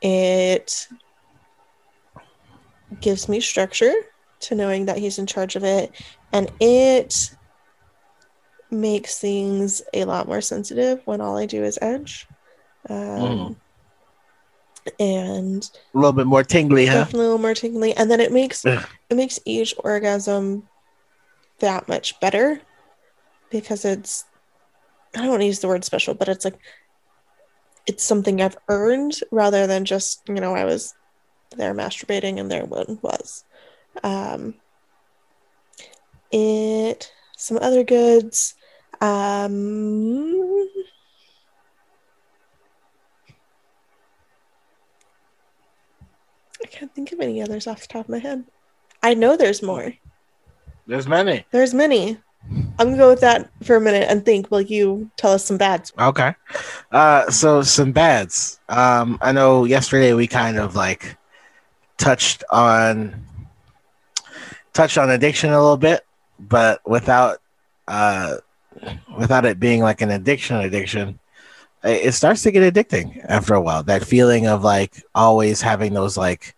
it 0.00 0.88
gives 3.00 3.28
me 3.28 3.40
structure 3.40 3.94
to 4.40 4.54
knowing 4.54 4.86
that 4.86 4.98
he's 4.98 5.18
in 5.18 5.26
charge 5.26 5.56
of 5.56 5.64
it, 5.64 5.90
and 6.32 6.50
it 6.60 7.34
makes 8.70 9.18
things 9.18 9.82
a 9.94 10.04
lot 10.04 10.28
more 10.28 10.40
sensitive 10.40 11.00
when 11.06 11.20
all 11.20 11.36
I 11.36 11.46
do 11.46 11.64
is 11.64 11.78
edge. 11.80 12.26
Um, 12.88 13.56
And 14.98 15.70
A 15.94 15.98
little 15.98 16.12
bit 16.12 16.26
more 16.26 16.42
tingly, 16.44 16.86
huh? 16.86 16.94
definitely 16.94 17.20
a 17.20 17.28
little 17.28 17.38
more 17.42 17.54
tingly, 17.54 17.94
and 17.94 18.10
then 18.10 18.20
it 18.20 18.32
makes 18.32 18.64
Ugh. 18.64 18.86
it 19.10 19.16
makes 19.16 19.38
each 19.44 19.74
orgasm 19.84 20.66
that 21.58 21.88
much 21.88 22.18
better 22.20 22.60
because 23.50 23.84
it's 23.84 24.24
I 25.14 25.20
don't 25.20 25.28
want 25.30 25.40
to 25.42 25.46
use 25.46 25.60
the 25.60 25.68
word 25.68 25.84
special, 25.84 26.14
but 26.14 26.28
it's 26.28 26.44
like 26.44 26.58
it's 27.86 28.04
something 28.04 28.40
I've 28.40 28.56
earned 28.68 29.18
rather 29.30 29.66
than 29.66 29.84
just 29.84 30.22
you 30.28 30.36
know 30.36 30.54
I 30.54 30.64
was 30.64 30.94
there 31.56 31.74
masturbating 31.74 32.38
and 32.38 32.50
there 32.50 32.64
one 32.64 32.98
was 33.02 33.44
um, 34.02 34.54
it 36.30 37.12
some 37.36 37.58
other 37.58 37.84
goods 37.84 38.54
um, 39.00 40.66
i 46.62 46.66
can't 46.70 46.94
think 46.94 47.12
of 47.12 47.20
any 47.20 47.40
others 47.40 47.66
off 47.66 47.80
the 47.82 47.86
top 47.86 48.06
of 48.06 48.08
my 48.08 48.18
head 48.18 48.44
i 49.02 49.14
know 49.14 49.36
there's 49.36 49.62
more 49.62 49.92
there's 50.86 51.06
many 51.06 51.44
there's 51.50 51.74
many 51.74 52.18
I'm 52.50 52.86
gonna 52.90 52.96
go 52.96 53.10
with 53.10 53.20
that 53.20 53.50
for 53.64 53.76
a 53.76 53.80
minute 53.80 54.06
and 54.08 54.24
think. 54.24 54.50
Will 54.50 54.60
you 54.60 55.10
tell 55.16 55.32
us 55.32 55.44
some 55.44 55.58
bads? 55.58 55.92
Okay. 55.98 56.34
Uh, 56.92 57.30
so 57.30 57.62
some 57.62 57.92
bads. 57.92 58.60
Um, 58.68 59.18
I 59.20 59.32
know 59.32 59.64
yesterday 59.64 60.14
we 60.14 60.26
kind 60.26 60.58
of 60.58 60.76
like 60.76 61.16
touched 61.98 62.44
on 62.50 63.24
touched 64.78 64.96
on 64.96 65.10
addiction 65.10 65.50
a 65.50 65.60
little 65.60 65.76
bit, 65.76 66.06
but 66.38 66.80
without 66.88 67.38
uh, 67.88 68.36
without 69.18 69.44
it 69.44 69.58
being 69.58 69.82
like 69.82 70.02
an 70.02 70.10
addiction 70.12 70.56
addiction, 70.58 71.18
it 71.82 72.14
starts 72.14 72.44
to 72.44 72.52
get 72.52 72.72
addicting 72.72 73.20
after 73.28 73.54
a 73.54 73.60
while. 73.60 73.82
That 73.82 74.04
feeling 74.04 74.46
of 74.46 74.62
like 74.62 75.02
always 75.16 75.60
having 75.60 75.94
those 75.94 76.16
like 76.16 76.54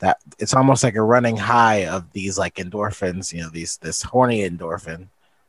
that 0.00 0.18
it's 0.38 0.52
almost 0.52 0.84
like 0.84 0.96
a 0.96 1.02
running 1.02 1.38
high 1.38 1.86
of 1.86 2.12
these 2.12 2.36
like 2.36 2.56
endorphins, 2.56 3.32
you 3.32 3.40
know, 3.40 3.48
these 3.48 3.78
this 3.78 4.02
horny 4.02 4.46
endorphin. 4.46 5.08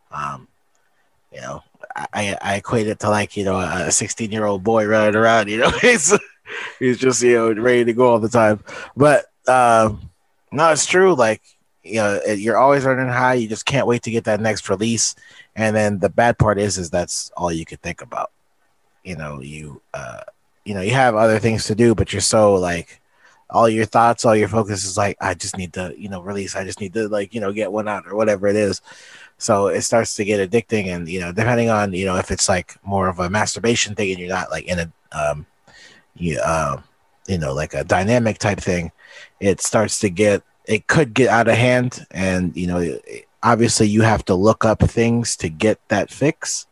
Um, 0.09 0.47
you 1.33 1.41
know, 1.41 1.61
I, 2.13 2.37
I 2.41 2.55
equate 2.55 2.87
it 2.87 2.99
to 2.99 3.09
like, 3.09 3.35
you 3.35 3.43
know, 3.43 3.59
a 3.59 3.91
16 3.91 4.31
year 4.31 4.45
old 4.45 4.63
boy 4.63 4.85
running 4.85 5.17
around, 5.17 5.49
you 5.49 5.57
know, 5.57 5.71
he's 5.81 6.17
he's 6.79 6.99
just, 6.99 7.21
you 7.21 7.35
know, 7.35 7.61
ready 7.61 7.83
to 7.83 7.93
go 7.93 8.07
all 8.07 8.19
the 8.19 8.29
time. 8.29 8.63
But 8.95 9.25
um 9.45 10.09
no, 10.53 10.71
it's 10.71 10.85
true. 10.85 11.15
Like, 11.15 11.41
you 11.83 11.95
know, 11.95 12.21
you're 12.25 12.57
always 12.57 12.83
running 12.83 13.07
high. 13.07 13.35
You 13.35 13.47
just 13.47 13.65
can't 13.65 13.87
wait 13.87 14.03
to 14.03 14.11
get 14.11 14.23
that 14.25 14.39
next 14.41 14.69
release. 14.69 15.15
And 15.55 15.75
then 15.75 15.99
the 15.99 16.09
bad 16.09 16.37
part 16.37 16.57
is, 16.57 16.77
is 16.77 16.89
that's 16.89 17.31
all 17.35 17.51
you 17.51 17.65
could 17.65 17.81
think 17.81 18.01
about. 18.01 18.31
You 19.03 19.17
know, 19.17 19.41
you, 19.41 19.81
uh, 19.93 20.21
you 20.65 20.73
know, 20.73 20.81
you 20.81 20.91
have 20.91 21.15
other 21.15 21.39
things 21.39 21.65
to 21.65 21.75
do, 21.75 21.93
but 21.93 22.13
you're 22.13 22.21
so 22.21 22.55
like, 22.55 23.01
all 23.49 23.69
your 23.69 23.85
thoughts, 23.85 24.25
all 24.25 24.35
your 24.35 24.47
focus 24.47 24.83
is 24.83 24.97
like, 24.97 25.15
I 25.21 25.35
just 25.35 25.57
need 25.57 25.73
to, 25.73 25.93
you 25.95 26.09
know, 26.09 26.21
release. 26.21 26.55
I 26.55 26.63
just 26.63 26.81
need 26.81 26.93
to 26.93 27.07
like, 27.07 27.35
you 27.35 27.41
know, 27.41 27.51
get 27.51 27.71
one 27.71 27.87
out 27.87 28.07
or 28.07 28.15
whatever 28.15 28.47
it 28.47 28.55
is. 28.55 28.81
So 29.37 29.67
it 29.67 29.81
starts 29.81 30.15
to 30.15 30.25
get 30.25 30.39
addicting, 30.39 30.87
and 30.87 31.07
you 31.07 31.19
know, 31.19 31.31
depending 31.33 31.69
on 31.69 31.91
you 31.91 32.05
know 32.05 32.15
if 32.15 32.31
it's 32.31 32.47
like 32.47 32.77
more 32.85 33.09
of 33.09 33.19
a 33.19 33.29
masturbation 33.29 33.93
thing, 33.93 34.11
and 34.11 34.19
you're 34.19 34.29
not 34.29 34.51
like 34.51 34.65
in 34.65 34.79
a, 34.79 34.91
um, 35.11 35.45
you, 36.15 36.39
uh, 36.39 36.81
you 37.27 37.37
know, 37.37 37.53
like 37.53 37.73
a 37.73 37.83
dynamic 37.83 38.37
type 38.37 38.59
thing, 38.59 38.91
it 39.39 39.59
starts 39.59 39.99
to 39.99 40.09
get, 40.09 40.43
it 40.65 40.87
could 40.87 41.13
get 41.13 41.29
out 41.29 41.47
of 41.47 41.55
hand, 41.55 42.05
and 42.11 42.55
you 42.55 42.67
know, 42.67 42.99
obviously 43.41 43.87
you 43.87 44.01
have 44.01 44.23
to 44.25 44.35
look 44.35 44.65
up 44.65 44.81
things 44.81 45.35
to 45.37 45.49
get 45.49 45.79
that 45.89 46.09
fix. 46.09 46.67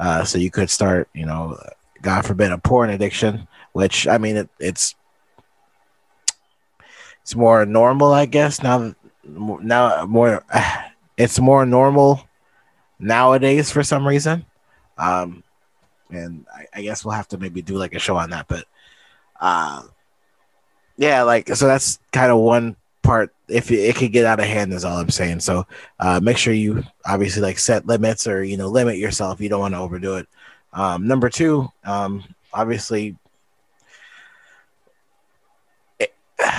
Uh, 0.00 0.24
so 0.24 0.38
you 0.38 0.50
could 0.50 0.70
start, 0.70 1.08
you 1.12 1.26
know, 1.26 1.58
God 2.02 2.24
forbid, 2.24 2.52
a 2.52 2.58
porn 2.58 2.90
addiction, 2.90 3.48
which 3.72 4.06
I 4.06 4.18
mean, 4.18 4.36
it, 4.36 4.48
it's 4.58 4.94
it's 7.22 7.34
more 7.34 7.66
normal, 7.66 8.12
I 8.12 8.26
guess. 8.26 8.62
Now, 8.62 8.94
now 9.24 10.06
more, 10.06 10.44
it's 11.16 11.38
more 11.38 11.66
normal 11.66 12.26
nowadays 12.98 13.70
for 13.70 13.82
some 13.82 14.06
reason. 14.06 14.46
Um, 14.96 15.42
and 16.10 16.46
I, 16.52 16.66
I 16.74 16.82
guess 16.82 17.04
we'll 17.04 17.14
have 17.14 17.28
to 17.28 17.38
maybe 17.38 17.60
do 17.60 17.76
like 17.76 17.94
a 17.94 17.98
show 17.98 18.16
on 18.16 18.30
that. 18.30 18.48
But, 18.48 18.64
uh, 19.40 19.82
yeah, 20.96 21.22
like 21.22 21.54
so 21.54 21.66
that's 21.66 21.98
kind 22.12 22.32
of 22.32 22.38
one 22.38 22.76
part. 23.08 23.34
If 23.48 23.70
it, 23.70 23.80
it 23.80 23.96
could 23.96 24.12
get 24.12 24.26
out 24.26 24.40
of 24.40 24.46
hand, 24.46 24.72
is 24.72 24.84
all 24.84 24.98
I'm 24.98 25.08
saying. 25.08 25.40
So, 25.40 25.66
uh, 25.98 26.20
make 26.20 26.36
sure 26.36 26.52
you 26.52 26.84
obviously 27.06 27.40
like 27.40 27.58
set 27.58 27.86
limits 27.86 28.26
or 28.26 28.44
you 28.44 28.56
know 28.56 28.68
limit 28.68 28.98
yourself. 28.98 29.40
You 29.40 29.48
don't 29.48 29.60
want 29.60 29.74
to 29.74 29.78
overdo 29.78 30.16
it. 30.16 30.28
Um, 30.74 31.08
number 31.08 31.30
two, 31.30 31.72
um, 31.84 32.22
obviously 32.52 33.16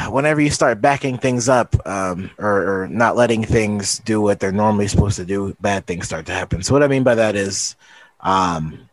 whenever 0.09 0.41
you 0.41 0.49
start 0.49 0.81
backing 0.81 1.17
things 1.17 1.47
up 1.47 1.75
um, 1.87 2.29
or, 2.37 2.81
or, 2.83 2.87
not 2.87 3.15
letting 3.15 3.43
things 3.43 3.99
do 3.99 4.19
what 4.19 4.39
they're 4.39 4.51
normally 4.51 4.87
supposed 4.87 5.15
to 5.15 5.25
do, 5.25 5.55
bad 5.61 5.85
things 5.85 6.05
start 6.05 6.25
to 6.25 6.33
happen. 6.33 6.61
So 6.63 6.73
what 6.73 6.83
I 6.83 6.87
mean 6.87 7.03
by 7.03 7.15
that 7.15 7.35
is, 7.35 7.75
um, 8.19 8.89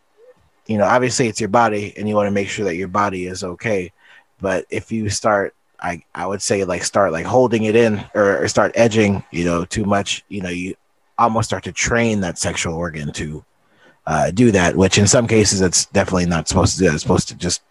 you 0.67 0.77
know, 0.77 0.85
obviously 0.85 1.27
it's 1.27 1.41
your 1.41 1.49
body, 1.49 1.93
and 1.97 2.07
you 2.07 2.15
want 2.15 2.27
to 2.27 2.31
make 2.31 2.47
sure 2.47 2.65
that 2.65 2.75
your 2.75 2.87
body 2.87 3.25
is 3.25 3.43
okay. 3.43 3.91
But 4.39 4.65
if 4.69 4.91
you 4.91 5.09
start, 5.09 5.55
I 5.79 6.03
I 6.15 6.25
would 6.25 6.41
say 6.41 6.63
like 6.63 6.83
start 6.83 7.11
like 7.11 7.25
holding 7.25 7.63
it 7.63 7.75
in 7.75 8.03
or, 8.13 8.43
or 8.43 8.47
start 8.47 8.71
edging, 8.75 9.23
you 9.31 9.45
know, 9.45 9.65
too 9.65 9.85
much, 9.85 10.23
you 10.29 10.41
know, 10.41 10.49
you 10.49 10.75
almost 11.17 11.49
start 11.49 11.63
to 11.63 11.71
train 11.71 12.21
that 12.21 12.37
sexual 12.37 12.75
organ 12.75 13.11
to 13.13 13.43
uh, 14.05 14.31
do 14.31 14.51
that. 14.51 14.75
Which 14.75 14.97
in 14.97 15.07
some 15.07 15.27
cases 15.27 15.61
it's 15.61 15.85
definitely 15.85 16.25
not 16.25 16.47
supposed 16.47 16.77
to 16.77 16.83
do. 16.83 16.93
It's 16.93 17.01
supposed 17.01 17.27
to 17.29 17.35
just 17.35 17.61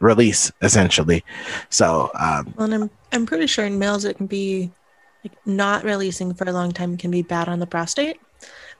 release 0.00 0.52
essentially. 0.62 1.24
So, 1.70 2.10
um, 2.14 2.54
well, 2.56 2.72
and 2.72 2.74
I'm 2.74 2.90
I'm 3.12 3.26
pretty 3.26 3.46
sure 3.46 3.64
in 3.64 3.78
males 3.78 4.04
it 4.04 4.16
can 4.16 4.26
be 4.26 4.70
like 5.24 5.36
not 5.46 5.84
releasing 5.84 6.34
for 6.34 6.48
a 6.48 6.52
long 6.52 6.72
time 6.72 6.96
can 6.96 7.10
be 7.10 7.22
bad 7.22 7.48
on 7.48 7.58
the 7.58 7.66
prostate. 7.66 8.20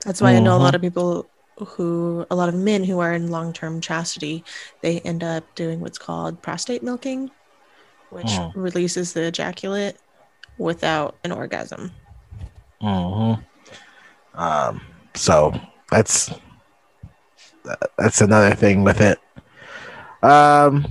That's 0.05 0.21
why 0.21 0.33
mm-hmm. 0.33 0.42
I 0.42 0.45
know 0.45 0.57
a 0.57 0.59
lot 0.59 0.75
of 0.75 0.81
people 0.81 1.29
who 1.59 2.27
a 2.31 2.37
lot 2.37 2.49
of 2.49 2.55
men 2.55 2.85
who 2.85 2.99
are 2.99 3.12
in 3.14 3.31
long-term 3.31 3.81
chastity, 3.81 4.45
they 4.83 5.01
end 5.01 5.25
up 5.25 5.42
doing 5.55 5.81
what's 5.81 5.99
called 5.99 6.42
prostate 6.42 6.83
milking, 6.83 7.31
which 8.11 8.27
mm. 8.27 8.53
releases 8.55 9.12
the 9.12 9.23
ejaculate 9.23 9.97
without 10.59 11.16
an 11.25 11.33
orgasm. 11.33 11.92
Mm-hmm. 12.83 13.42
Um, 14.38 14.81
so 15.14 15.59
that's 15.90 16.31
that's 17.97 18.21
another 18.21 18.55
thing 18.55 18.85
with 18.85 19.01
it. 19.01 19.19
Um, 20.23 20.87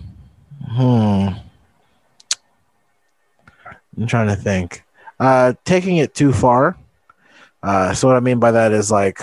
Hmm. 0.76 1.30
I'm 3.98 4.08
trying 4.08 4.28
to 4.28 4.36
think. 4.36 4.84
Uh, 5.20 5.54
taking 5.64 5.98
it 5.98 6.14
too 6.14 6.34
far. 6.34 6.78
Uh, 7.64 7.94
so 7.94 8.08
what 8.08 8.18
I 8.18 8.20
mean 8.20 8.40
by 8.40 8.52
that 8.52 8.74
is 8.74 8.92
like, 8.92 9.20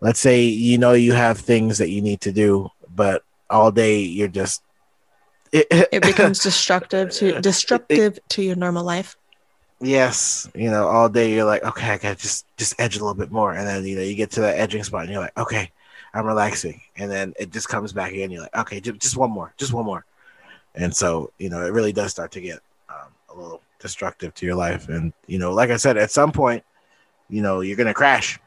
let's 0.00 0.18
say 0.18 0.44
you 0.44 0.78
know 0.78 0.94
you 0.94 1.12
have 1.12 1.38
things 1.38 1.78
that 1.78 1.90
you 1.90 2.00
need 2.00 2.22
to 2.22 2.32
do, 2.32 2.70
but 2.94 3.24
all 3.50 3.70
day 3.70 4.00
you're 4.00 4.28
just. 4.28 4.62
It, 5.56 5.88
it 5.92 6.02
becomes 6.10 6.42
destructive 6.42 7.10
to 7.12 7.40
destructive 7.40 8.18
it, 8.18 8.28
to 8.30 8.42
your 8.42 8.56
normal 8.56 8.84
life. 8.84 9.16
Yes, 9.80 10.48
you 10.54 10.70
know, 10.70 10.86
all 10.88 11.08
day 11.08 11.34
you're 11.34 11.44
like, 11.44 11.64
okay, 11.64 11.90
I 11.90 11.98
gotta 11.98 12.16
just 12.16 12.46
just 12.56 12.78
edge 12.78 12.96
a 12.96 13.00
little 13.00 13.14
bit 13.14 13.30
more, 13.30 13.52
and 13.52 13.66
then 13.66 13.84
you 13.84 13.96
know 13.96 14.02
you 14.02 14.14
get 14.14 14.30
to 14.32 14.40
that 14.42 14.58
edging 14.58 14.84
spot, 14.84 15.02
and 15.02 15.12
you're 15.12 15.20
like, 15.20 15.36
okay, 15.38 15.70
I'm 16.14 16.26
relaxing, 16.26 16.80
and 16.96 17.10
then 17.10 17.34
it 17.38 17.52
just 17.52 17.68
comes 17.68 17.92
back 17.92 18.12
again. 18.12 18.30
You're 18.30 18.42
like, 18.42 18.56
okay, 18.56 18.80
just 18.80 19.16
one 19.16 19.30
more, 19.30 19.52
just 19.56 19.72
one 19.72 19.84
more, 19.84 20.04
and 20.74 20.94
so 20.94 21.30
you 21.38 21.50
know 21.50 21.64
it 21.64 21.72
really 21.72 21.92
does 21.92 22.10
start 22.10 22.32
to 22.32 22.40
get 22.40 22.60
um, 22.88 23.12
a 23.30 23.34
little 23.34 23.62
destructive 23.78 24.34
to 24.34 24.46
your 24.46 24.54
life. 24.54 24.88
And 24.88 25.12
you 25.26 25.38
know, 25.38 25.52
like 25.52 25.70
I 25.70 25.76
said, 25.76 25.96
at 25.96 26.10
some 26.10 26.32
point, 26.32 26.64
you 27.28 27.42
know, 27.42 27.60
you're 27.60 27.76
gonna 27.76 27.94
crash. 27.94 28.38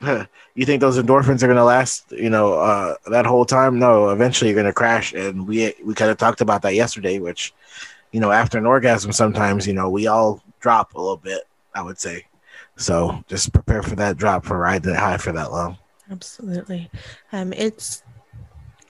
you 0.54 0.64
think 0.64 0.80
those 0.80 0.98
endorphins 0.98 1.42
are 1.42 1.48
gonna 1.48 1.64
last? 1.64 2.10
You 2.12 2.30
know, 2.30 2.54
uh, 2.54 2.94
that 3.10 3.26
whole 3.26 3.44
time? 3.44 3.78
No, 3.78 4.10
eventually 4.10 4.50
you're 4.50 4.56
gonna 4.60 4.72
crash. 4.72 5.12
And 5.12 5.46
we 5.46 5.74
we 5.84 5.94
kind 5.94 6.10
of 6.10 6.18
talked 6.18 6.40
about 6.40 6.62
that 6.62 6.74
yesterday, 6.74 7.18
which 7.18 7.54
you 8.12 8.20
know, 8.20 8.30
after 8.30 8.58
an 8.58 8.66
orgasm, 8.66 9.12
sometimes 9.12 9.66
you 9.66 9.72
know 9.72 9.90
we 9.90 10.06
all 10.06 10.42
drop 10.60 10.94
a 10.94 11.00
little 11.00 11.16
bit. 11.16 11.42
I 11.74 11.82
would 11.82 11.98
say. 11.98 12.26
So 12.76 13.22
just 13.26 13.52
prepare 13.52 13.82
for 13.82 13.96
that 13.96 14.16
drop 14.16 14.44
for 14.44 14.56
riding 14.58 14.92
it 14.92 14.96
high 14.96 15.16
for 15.16 15.32
that 15.32 15.50
long. 15.50 15.78
Absolutely. 16.10 16.90
Um, 17.32 17.52
it's 17.52 18.02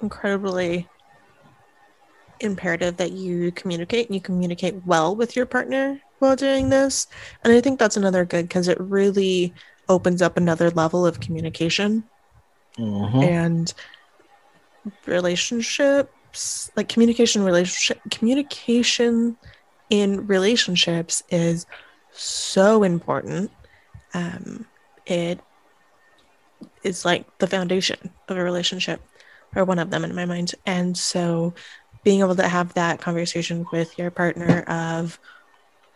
incredibly 0.00 0.86
imperative 2.40 2.96
that 2.98 3.12
you 3.12 3.50
communicate 3.52 4.06
and 4.06 4.14
you 4.14 4.20
communicate 4.20 4.74
well 4.86 5.16
with 5.16 5.34
your 5.34 5.46
partner 5.46 6.00
while 6.18 6.36
doing 6.36 6.68
this. 6.68 7.08
And 7.42 7.52
I 7.52 7.60
think 7.60 7.78
that's 7.78 7.96
another 7.96 8.24
good 8.24 8.46
because 8.46 8.68
it 8.68 8.78
really 8.80 9.52
opens 9.88 10.22
up 10.22 10.36
another 10.36 10.70
level 10.70 11.06
of 11.06 11.20
communication 11.20 12.04
mm-hmm. 12.76 13.22
and 13.22 13.74
relationships 15.06 16.70
like 16.76 16.88
communication 16.88 17.42
relationship 17.42 18.00
communication 18.10 19.36
in 19.90 20.26
relationships 20.26 21.22
is 21.30 21.66
so 22.12 22.82
important 22.82 23.50
um, 24.14 24.66
it 25.06 25.40
is 26.82 27.04
like 27.04 27.26
the 27.38 27.46
foundation 27.46 27.98
of 28.28 28.36
a 28.36 28.42
relationship 28.42 29.00
or 29.56 29.64
one 29.64 29.78
of 29.78 29.90
them 29.90 30.04
in 30.04 30.14
my 30.14 30.24
mind 30.24 30.54
and 30.66 30.96
so 30.96 31.52
being 32.04 32.20
able 32.20 32.36
to 32.36 32.48
have 32.48 32.72
that 32.74 33.00
conversation 33.00 33.66
with 33.72 33.98
your 33.98 34.10
partner 34.10 34.62
of 34.62 35.18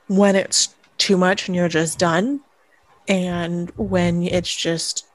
when 0.09 0.37
it's 0.37 0.75
too 0.99 1.17
much 1.17 1.49
and 1.49 1.57
you're 1.57 1.69
just 1.69 1.99
done 1.99 2.41
and 3.09 3.71
when 3.77 4.23
it's 4.23 4.55
just 4.55 5.07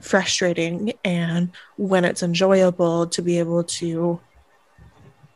frustrating 0.00 0.92
and 1.04 1.50
when 1.76 2.04
it's 2.04 2.22
enjoyable 2.22 3.06
to 3.06 3.22
be 3.22 3.38
able 3.38 3.64
to 3.64 4.20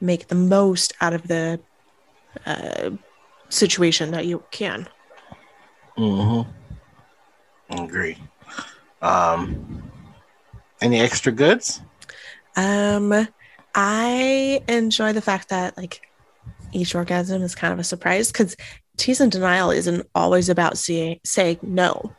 make 0.00 0.28
the 0.28 0.34
most 0.34 0.92
out 1.00 1.12
of 1.12 1.26
the 1.28 1.60
uh, 2.46 2.90
situation 3.48 4.10
that 4.10 4.26
you 4.26 4.42
can. 4.50 4.88
Mm-hmm. 5.96 6.50
Agree. 7.78 8.18
Um, 9.00 9.90
any 10.80 11.00
extra 11.00 11.32
goods? 11.32 11.80
Um, 12.56 13.28
I 13.74 14.62
enjoy 14.68 15.12
the 15.12 15.20
fact 15.20 15.48
that 15.48 15.76
like 15.76 16.02
each 16.72 16.94
orgasm 16.94 17.42
is 17.42 17.54
kind 17.54 17.72
of 17.72 17.78
a 17.78 17.84
surprise 17.84 18.30
because 18.30 18.56
tease 18.96 19.20
and 19.20 19.32
denial 19.32 19.70
isn't 19.70 20.06
always 20.14 20.48
about 20.48 20.78
saying 20.78 21.20
saying 21.24 21.58
no. 21.62 22.12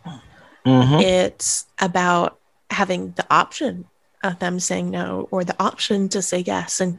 Mhm. 0.65 1.01
It's 1.01 1.65
about 1.79 2.39
having 2.69 3.11
the 3.11 3.25
option 3.29 3.85
of 4.23 4.39
them 4.39 4.59
saying 4.59 4.89
no 4.89 5.27
or 5.31 5.43
the 5.43 5.55
option 5.61 6.09
to 6.09 6.21
say 6.21 6.39
yes. 6.39 6.81
And 6.81 6.97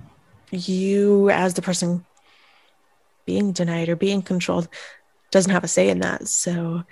you, 0.50 1.28
as 1.30 1.54
the 1.54 1.62
person 1.62 2.04
being 3.24 3.52
denied 3.52 3.88
or 3.88 3.96
being 3.96 4.22
controlled, 4.22 4.68
doesn't 5.32 5.50
have 5.52 5.64
a 5.64 5.68
say 5.68 5.88
in 5.88 5.98
that. 6.00 6.28
So 6.28 6.84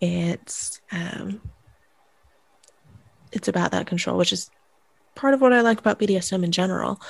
it's 0.00 0.80
um, 0.90 1.40
it's 3.30 3.48
about 3.48 3.72
that 3.72 3.86
control, 3.86 4.16
which 4.16 4.32
is 4.32 4.50
part 5.14 5.34
of 5.34 5.40
what 5.40 5.52
I 5.52 5.60
like 5.60 5.78
about 5.78 5.98
BDSM 5.98 6.44
in 6.44 6.52
general. 6.52 7.00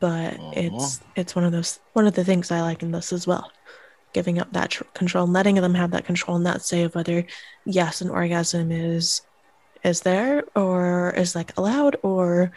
But 0.00 0.38
it's 0.52 1.00
it's 1.16 1.34
one 1.34 1.44
of 1.44 1.52
those 1.52 1.78
one 1.92 2.06
of 2.06 2.14
the 2.14 2.24
things 2.24 2.50
I 2.50 2.62
like 2.62 2.82
in 2.82 2.92
this 2.92 3.12
as 3.12 3.26
well. 3.26 3.50
Giving 4.12 4.38
up 4.38 4.52
that 4.52 4.70
tr- 4.70 4.84
control, 4.94 5.24
and 5.24 5.32
letting 5.32 5.56
them 5.56 5.74
have 5.74 5.90
that 5.92 6.04
control 6.04 6.36
and 6.36 6.46
that 6.46 6.62
say 6.62 6.82
of 6.82 6.94
whether 6.94 7.24
yes, 7.64 8.00
an 8.00 8.10
orgasm 8.10 8.70
is 8.72 9.22
is 9.84 10.02
there 10.02 10.44
or 10.54 11.10
is 11.16 11.34
like 11.34 11.56
allowed, 11.56 11.96
or 12.02 12.52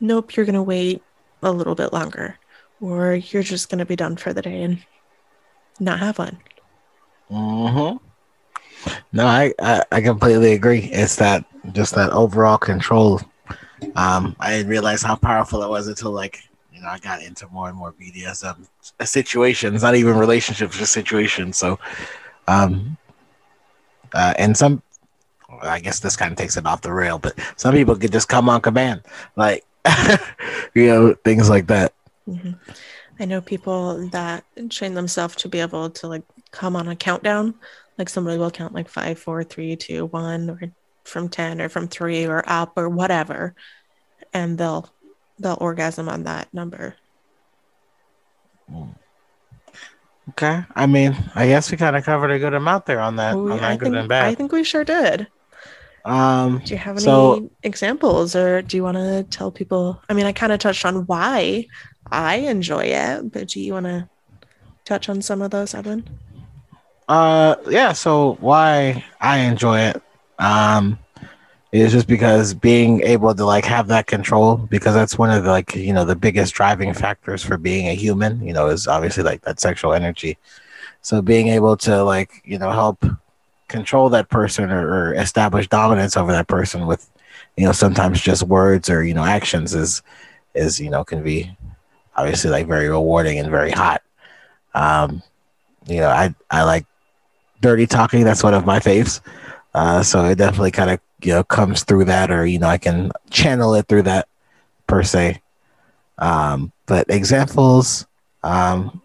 nope, 0.00 0.36
you're 0.36 0.46
gonna 0.46 0.62
wait 0.62 1.02
a 1.42 1.52
little 1.52 1.74
bit 1.74 1.92
longer, 1.92 2.38
or 2.80 3.14
you're 3.14 3.42
just 3.42 3.68
gonna 3.70 3.86
be 3.86 3.96
done 3.96 4.16
for 4.16 4.32
the 4.32 4.42
day 4.42 4.62
and 4.62 4.84
not 5.80 6.00
have 6.00 6.18
one. 6.18 6.38
mm-hmm. 7.30 7.96
No, 9.12 9.26
I, 9.26 9.52
I 9.60 9.82
I 9.92 10.00
completely 10.00 10.52
agree. 10.52 10.90
It's 10.92 11.16
that 11.16 11.44
just 11.72 11.94
that 11.94 12.10
overall 12.12 12.58
control. 12.58 13.20
Um, 13.96 14.36
I 14.40 14.50
didn't 14.52 14.68
realize 14.70 15.02
how 15.02 15.16
powerful 15.16 15.62
it 15.62 15.68
was 15.70 15.88
until 15.88 16.12
like 16.12 16.40
you 16.74 16.82
know 16.82 16.88
I 16.88 16.98
got 16.98 17.22
into 17.22 17.46
more 17.48 17.68
and 17.68 17.78
more 17.78 17.92
BDSM 17.92 18.68
situations, 19.04 19.82
not 19.82 19.96
even 19.96 20.16
relationships, 20.18 20.78
just 20.78 20.92
situations. 20.92 21.56
So, 21.58 21.78
um, 22.48 22.98
uh, 24.12 24.34
and 24.38 24.56
some, 24.56 24.82
I 25.62 25.80
guess 25.80 26.00
this 26.00 26.16
kind 26.16 26.32
of 26.32 26.38
takes 26.38 26.56
it 26.56 26.66
off 26.66 26.82
the 26.82 26.92
rail, 26.92 27.18
but 27.18 27.38
some 27.56 27.74
people 27.74 27.96
could 27.96 28.12
just 28.12 28.28
come 28.28 28.48
on 28.48 28.60
command, 28.60 29.02
like 29.36 29.64
you 30.74 30.86
know 30.88 31.14
things 31.24 31.50
like 31.50 31.66
that. 31.68 31.94
hmm 32.26 32.52
I 33.20 33.26
know 33.26 33.40
people 33.42 34.08
that 34.10 34.44
train 34.70 34.94
themselves 34.94 35.36
to 35.38 35.48
be 35.48 35.60
able 35.60 35.90
to 35.90 36.08
like 36.08 36.24
come 36.52 36.76
on 36.76 36.88
a 36.88 36.96
countdown. 36.96 37.54
Like 37.98 38.08
somebody 38.10 38.38
will 38.38 38.50
count 38.52 38.74
like 38.74 38.88
five, 38.88 39.18
four, 39.20 39.44
three, 39.44 39.76
two, 39.76 40.06
one, 40.06 40.50
or 40.50 40.60
from 41.04 41.28
ten, 41.30 41.60
or 41.62 41.68
from 41.70 41.88
three, 41.88 42.26
or 42.26 42.44
up, 42.48 42.74
or 42.76 42.88
whatever, 42.90 43.54
and 44.34 44.58
they'll 44.58 44.93
they'll 45.38 45.58
orgasm 45.60 46.08
on 46.08 46.24
that 46.24 46.52
number. 46.52 46.94
Okay, 50.30 50.64
I 50.74 50.86
mean, 50.86 51.14
I 51.34 51.46
guess 51.46 51.70
we 51.70 51.76
kind 51.76 51.96
of 51.96 52.04
covered 52.04 52.30
a 52.30 52.38
good 52.38 52.54
amount 52.54 52.86
there 52.86 53.00
on 53.00 53.16
that, 53.16 53.36
We- 53.36 53.52
on 53.52 53.58
that 53.58 53.62
I 53.72 53.76
good 53.76 53.84
think 53.86 53.96
and 53.96 54.08
bad. 54.08 54.24
I 54.24 54.34
think 54.34 54.52
we 54.52 54.64
sure 54.64 54.84
did. 54.84 55.26
um, 56.06 56.60
Do 56.64 56.72
you 56.74 56.78
have 56.78 56.96
any 56.96 57.04
So- 57.04 57.50
examples, 57.62 58.34
or 58.34 58.62
do 58.62 58.76
you 58.76 58.82
want 58.82 58.96
to 58.96 59.24
tell 59.24 59.50
people? 59.50 60.00
I 60.08 60.14
mean, 60.14 60.26
I 60.26 60.32
kind 60.32 60.52
of 60.52 60.58
touched 60.60 60.84
on 60.86 61.06
why 61.06 61.66
I 62.10 62.36
enjoy 62.36 62.84
it, 62.84 63.32
but 63.32 63.48
do 63.48 63.60
you 63.60 63.74
want 63.74 63.86
to 63.86 64.08
touch 64.84 65.08
on 65.08 65.20
some 65.22 65.40
of 65.42 65.50
those, 65.50 65.74
Edwin? 65.74 66.08
Uh, 67.08 67.56
yeah. 67.68 67.92
So 67.92 68.36
why 68.40 69.04
I 69.20 69.38
enjoy 69.38 69.78
it, 69.80 70.02
um, 70.38 70.98
is 71.80 71.92
just 71.92 72.06
because 72.06 72.54
being 72.54 73.02
able 73.02 73.34
to 73.34 73.44
like 73.44 73.64
have 73.64 73.88
that 73.88 74.06
control 74.06 74.56
because 74.56 74.94
that's 74.94 75.18
one 75.18 75.30
of 75.30 75.42
the 75.42 75.50
like 75.50 75.74
you 75.74 75.92
know 75.92 76.04
the 76.04 76.14
biggest 76.14 76.54
driving 76.54 76.94
factors 76.94 77.42
for 77.42 77.56
being 77.56 77.88
a 77.88 77.94
human. 77.94 78.44
You 78.46 78.52
know, 78.52 78.68
is 78.68 78.86
obviously 78.86 79.24
like 79.24 79.42
that 79.42 79.58
sexual 79.58 79.92
energy. 79.92 80.38
So 81.02 81.20
being 81.20 81.48
able 81.48 81.76
to 81.78 82.04
like 82.04 82.42
you 82.44 82.58
know 82.58 82.70
help 82.70 83.04
control 83.68 84.08
that 84.10 84.28
person 84.28 84.70
or, 84.70 84.86
or 84.88 85.14
establish 85.14 85.68
dominance 85.68 86.16
over 86.16 86.30
that 86.32 86.46
person 86.46 86.86
with 86.86 87.10
you 87.56 87.64
know 87.64 87.72
sometimes 87.72 88.20
just 88.20 88.44
words 88.44 88.88
or 88.88 89.02
you 89.02 89.14
know 89.14 89.24
actions 89.24 89.74
is 89.74 90.02
is 90.54 90.78
you 90.78 90.90
know 90.90 91.02
can 91.02 91.24
be 91.24 91.56
obviously 92.14 92.50
like 92.50 92.68
very 92.68 92.88
rewarding 92.88 93.38
and 93.38 93.50
very 93.50 93.72
hot. 93.72 94.00
Um, 94.74 95.22
you 95.86 95.98
know, 95.98 96.08
I 96.08 96.34
I 96.50 96.62
like 96.62 96.86
dirty 97.60 97.88
talking. 97.88 98.22
That's 98.22 98.44
one 98.44 98.54
of 98.54 98.64
my 98.64 98.78
faves. 98.78 99.20
Uh, 99.74 100.04
so 100.04 100.24
it 100.24 100.38
definitely 100.38 100.70
kind 100.70 100.90
of 100.90 101.00
you 101.24 101.32
know 101.32 101.44
comes 101.44 101.84
through 101.84 102.06
that, 102.06 102.30
or 102.30 102.46
you 102.46 102.58
know, 102.58 102.68
I 102.68 102.78
can 102.78 103.12
channel 103.30 103.74
it 103.74 103.86
through 103.88 104.02
that 104.02 104.28
per 104.86 105.02
se. 105.02 105.40
Um, 106.18 106.72
but 106.86 107.06
examples, 107.08 108.06
um, 108.42 109.00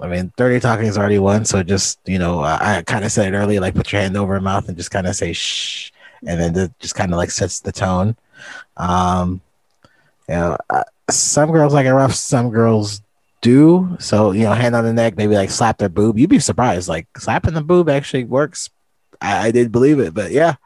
I 0.00 0.06
mean, 0.06 0.32
dirty 0.36 0.60
talking 0.60 0.86
is 0.86 0.96
already 0.96 1.18
one. 1.18 1.44
So 1.44 1.62
just 1.62 1.98
you 2.06 2.18
know, 2.18 2.40
uh, 2.40 2.58
I 2.60 2.82
kind 2.82 3.04
of 3.04 3.12
said 3.12 3.32
it 3.32 3.36
earlier, 3.36 3.60
like 3.60 3.74
put 3.74 3.92
your 3.92 4.00
hand 4.00 4.16
over 4.16 4.34
your 4.34 4.40
mouth 4.40 4.68
and 4.68 4.76
just 4.76 4.90
kind 4.90 5.06
of 5.06 5.16
say 5.16 5.32
shh, 5.32 5.90
and 6.26 6.40
then 6.40 6.56
it 6.56 6.72
just 6.78 6.94
kind 6.94 7.12
of 7.12 7.18
like 7.18 7.30
sets 7.30 7.60
the 7.60 7.72
tone. 7.72 8.16
Um, 8.76 9.40
you 10.28 10.34
know, 10.34 10.56
uh, 10.70 10.84
some 11.10 11.50
girls 11.50 11.72
like 11.74 11.86
it 11.86 11.92
rough, 11.92 12.14
some 12.14 12.50
girls 12.50 13.02
do. 13.40 13.96
So, 13.98 14.32
you 14.32 14.44
know, 14.44 14.52
hand 14.52 14.76
on 14.76 14.84
the 14.84 14.92
neck, 14.92 15.16
maybe 15.16 15.34
like 15.34 15.50
slap 15.50 15.78
their 15.78 15.88
boob. 15.88 16.18
You'd 16.18 16.30
be 16.30 16.38
surprised. 16.38 16.88
Like 16.88 17.06
slapping 17.16 17.54
the 17.54 17.62
boob 17.62 17.88
actually 17.88 18.24
works. 18.24 18.70
I, 19.20 19.48
I 19.48 19.50
did 19.50 19.72
believe 19.72 19.98
it, 20.00 20.14
but 20.14 20.30
yeah. 20.30 20.56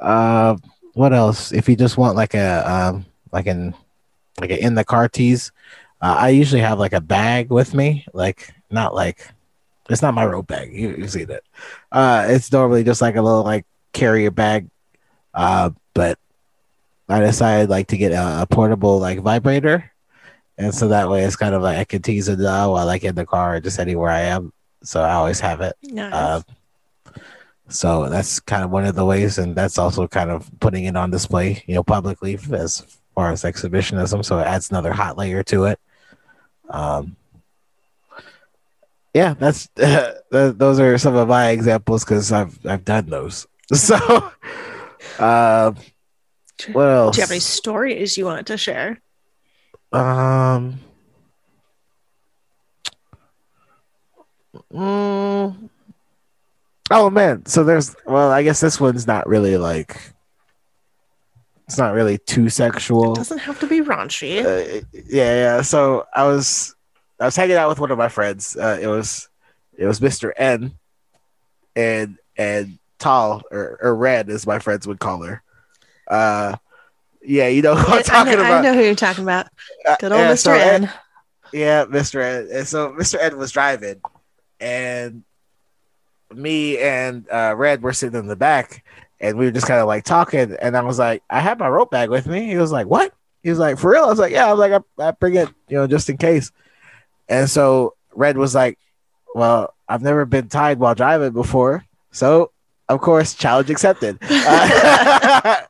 Uh, 0.00 0.56
what 0.94 1.12
else? 1.12 1.52
If 1.52 1.68
you 1.68 1.76
just 1.76 1.96
want 1.96 2.16
like 2.16 2.34
a 2.34 2.70
um 2.70 3.06
like 3.32 3.46
an 3.46 3.74
like 4.40 4.50
a 4.50 4.62
in 4.62 4.74
the 4.74 4.84
car 4.84 5.08
tease, 5.08 5.52
uh, 6.00 6.16
I 6.18 6.30
usually 6.30 6.60
have 6.60 6.78
like 6.78 6.92
a 6.92 7.00
bag 7.00 7.50
with 7.50 7.74
me, 7.74 8.06
like 8.12 8.52
not 8.70 8.94
like 8.94 9.28
it's 9.88 10.02
not 10.02 10.14
my 10.14 10.26
rope 10.26 10.46
bag. 10.46 10.72
You, 10.72 10.94
you 10.96 11.08
see 11.08 11.24
that? 11.24 11.42
Uh, 11.90 12.26
it's 12.28 12.52
normally 12.52 12.84
just 12.84 13.00
like 13.00 13.16
a 13.16 13.22
little 13.22 13.42
like 13.42 13.64
carrier 13.92 14.30
bag. 14.30 14.68
Uh, 15.34 15.70
but 15.94 16.18
I 17.08 17.20
decided 17.20 17.70
like 17.70 17.88
to 17.88 17.96
get 17.96 18.12
a, 18.12 18.42
a 18.42 18.46
portable 18.46 18.98
like 18.98 19.20
vibrator, 19.20 19.90
and 20.58 20.74
so 20.74 20.88
that 20.88 21.08
way 21.08 21.24
it's 21.24 21.36
kind 21.36 21.54
of 21.54 21.62
like 21.62 21.78
I 21.78 21.84
can 21.84 22.02
tease 22.02 22.28
it 22.28 22.38
now 22.38 22.72
while 22.72 22.86
like 22.86 23.04
in 23.04 23.14
the 23.14 23.26
car 23.26 23.56
or 23.56 23.60
just 23.60 23.78
anywhere 23.78 24.10
I 24.10 24.22
am. 24.22 24.52
So 24.82 25.02
I 25.02 25.12
always 25.14 25.40
have 25.40 25.60
it. 25.60 25.76
Nice. 25.82 26.12
Uh, 26.12 26.42
so 27.68 28.08
that's 28.08 28.40
kind 28.40 28.64
of 28.64 28.70
one 28.70 28.84
of 28.84 28.94
the 28.94 29.04
ways, 29.04 29.38
and 29.38 29.54
that's 29.54 29.78
also 29.78 30.06
kind 30.06 30.30
of 30.30 30.50
putting 30.60 30.84
it 30.84 30.96
on 30.96 31.10
display, 31.10 31.62
you 31.66 31.74
know, 31.74 31.82
publicly 31.82 32.38
as 32.52 32.98
far 33.14 33.30
as 33.32 33.44
exhibitionism. 33.44 34.24
So 34.24 34.38
it 34.38 34.46
adds 34.46 34.70
another 34.70 34.92
hot 34.92 35.18
layer 35.18 35.42
to 35.44 35.64
it. 35.64 35.78
Um, 36.70 37.16
yeah, 39.14 39.34
that's 39.34 39.68
th- 39.76 40.14
those 40.30 40.80
are 40.80 40.96
some 40.98 41.16
of 41.16 41.28
my 41.28 41.50
examples 41.50 42.04
because 42.04 42.32
I've 42.32 42.58
I've 42.66 42.84
done 42.84 43.06
those. 43.06 43.46
So, 43.74 43.96
uh, 45.18 45.72
what 46.72 46.84
else? 46.84 47.16
Do 47.16 47.20
you 47.20 47.22
have 47.22 47.30
any 47.30 47.40
stories 47.40 48.16
you 48.16 48.24
want 48.24 48.46
to 48.46 48.56
share? 48.56 48.98
Um. 49.92 50.80
mm, 54.72 55.68
oh 56.90 57.10
man, 57.10 57.46
so 57.46 57.64
there's 57.64 57.94
well, 58.06 58.30
I 58.30 58.42
guess 58.42 58.60
this 58.60 58.80
one's 58.80 59.06
not 59.06 59.26
really 59.26 59.56
like 59.56 60.00
it's 61.66 61.78
not 61.78 61.92
really 61.92 62.16
too 62.18 62.48
sexual. 62.48 63.12
It 63.12 63.16
doesn't 63.16 63.38
have 63.38 63.60
to 63.60 63.66
be 63.66 63.80
raunchy. 63.80 64.42
Uh, 64.42 64.82
yeah, 64.92 65.34
yeah. 65.56 65.62
So 65.62 66.06
I 66.14 66.24
was 66.24 66.74
I 67.20 67.26
was 67.26 67.36
hanging 67.36 67.56
out 67.56 67.68
with 67.68 67.78
one 67.78 67.90
of 67.90 67.98
my 67.98 68.08
friends. 68.08 68.56
Uh, 68.56 68.78
it 68.80 68.86
was 68.86 69.28
it 69.76 69.86
was 69.86 70.00
Mr. 70.00 70.32
N 70.36 70.72
and 71.76 72.16
and 72.36 72.78
Tall 72.98 73.42
or, 73.50 73.78
or 73.82 73.94
Red 73.94 74.30
as 74.30 74.46
my 74.46 74.58
friends 74.58 74.86
would 74.86 74.98
call 74.98 75.22
her. 75.22 75.42
Uh 76.06 76.56
yeah, 77.22 77.48
you 77.48 77.60
know 77.60 77.74
who 77.74 77.92
I'm 77.92 78.02
talking 78.02 78.32
I 78.32 78.36
know, 78.36 78.40
about. 78.40 78.52
I 78.52 78.62
know 78.62 78.74
who 78.74 78.82
you're 78.82 78.94
talking 78.94 79.24
about. 79.24 79.48
Uh, 79.86 79.96
Good 80.00 80.12
old 80.12 80.20
yeah, 80.20 80.32
Mr. 80.32 80.38
so 80.38 80.52
Ed- 80.52 80.82
N. 80.84 80.92
yeah, 81.52 81.84
Mr. 81.84 82.22
N. 82.22 82.48
And 82.50 82.66
so 82.66 82.92
Mr. 82.92 83.18
N 83.20 83.36
was 83.36 83.52
driving, 83.52 84.00
and 84.58 85.22
me 86.32 86.78
and 86.78 87.26
uh, 87.30 87.54
Red 87.56 87.82
were 87.82 87.92
sitting 87.92 88.18
in 88.18 88.26
the 88.26 88.36
back, 88.36 88.84
and 89.20 89.36
we 89.36 89.46
were 89.46 89.50
just 89.50 89.66
kind 89.66 89.80
of 89.80 89.86
like 89.86 90.04
talking. 90.04 90.56
And 90.60 90.76
I 90.76 90.82
was 90.82 90.98
like, 90.98 91.22
I 91.30 91.40
have 91.40 91.58
my 91.58 91.68
rope 91.68 91.90
bag 91.90 92.10
with 92.10 92.26
me. 92.26 92.46
He 92.46 92.56
was 92.56 92.72
like, 92.72 92.86
What? 92.86 93.12
He 93.42 93.50
was 93.50 93.58
like, 93.58 93.78
For 93.78 93.92
real? 93.92 94.04
I 94.04 94.08
was 94.08 94.18
like, 94.18 94.32
Yeah. 94.32 94.46
I 94.46 94.52
was 94.52 94.58
like, 94.58 94.82
I, 94.98 95.08
I 95.08 95.10
bring 95.12 95.36
it, 95.36 95.48
you 95.68 95.76
know, 95.76 95.86
just 95.86 96.08
in 96.08 96.16
case. 96.16 96.52
And 97.28 97.48
so 97.48 97.94
Red 98.14 98.36
was 98.36 98.54
like, 98.54 98.78
Well, 99.34 99.74
I've 99.88 100.02
never 100.02 100.24
been 100.24 100.48
tied 100.48 100.78
while 100.78 100.94
driving 100.94 101.32
before, 101.32 101.84
so 102.10 102.52
of 102.88 103.00
course, 103.00 103.34
challenge 103.34 103.70
accepted. 103.70 104.18
Uh, 104.22 105.62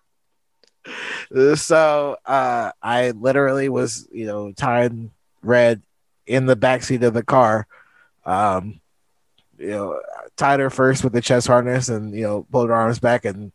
so 1.56 2.16
uh, 2.24 2.72
I 2.82 3.10
literally 3.10 3.68
was, 3.68 4.08
you 4.12 4.26
know, 4.26 4.52
tying 4.52 5.10
Red 5.42 5.82
in 6.26 6.46
the 6.46 6.56
backseat 6.56 7.02
of 7.02 7.14
the 7.14 7.22
car. 7.22 7.66
Um, 8.24 8.80
you 9.58 9.70
know, 9.70 10.00
tied 10.38 10.60
her 10.60 10.70
first 10.70 11.04
with 11.04 11.12
the 11.12 11.20
chest 11.22 11.48
harness 11.48 11.90
and, 11.90 12.14
you 12.14 12.22
know, 12.24 12.46
pulled 12.52 12.70
her 12.70 12.74
arms 12.76 13.00
back 13.00 13.26
and 13.26 13.52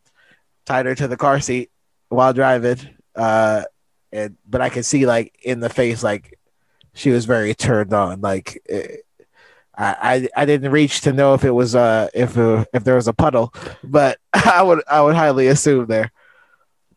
tied 0.68 0.86
her 0.86 0.96
to 0.96 1.08
the 1.08 1.18
car 1.18 1.42
seat 1.42 1.72
while 2.10 2.34
driving. 2.34 2.78
Uh, 3.16 3.64
and, 4.12 4.38
but 4.48 4.62
I 4.62 4.70
could 4.70 4.86
see 4.86 5.08
like 5.08 5.36
in 5.44 5.62
the 5.62 5.70
face, 5.70 6.04
like 6.04 6.40
she 6.94 7.12
was 7.12 7.26
very 7.26 7.56
turned 7.56 7.94
on. 7.94 8.22
Like 8.22 8.62
eh, 8.70 8.98
I, 9.76 10.30
I 10.36 10.44
I 10.44 10.46
didn't 10.46 10.72
reach 10.72 11.02
to 11.02 11.14
know 11.14 11.34
if 11.34 11.44
it 11.44 11.52
was 11.52 11.76
uh 11.76 12.10
if 12.14 12.38
uh, 12.38 12.66
if 12.74 12.84
there 12.84 12.96
was 12.96 13.08
a 13.08 13.14
puddle, 13.14 13.54
but 13.84 14.20
I 14.34 14.62
would 14.62 14.84
I 14.88 15.02
would 15.02 15.16
highly 15.16 15.48
assume 15.48 15.88
there. 15.88 16.12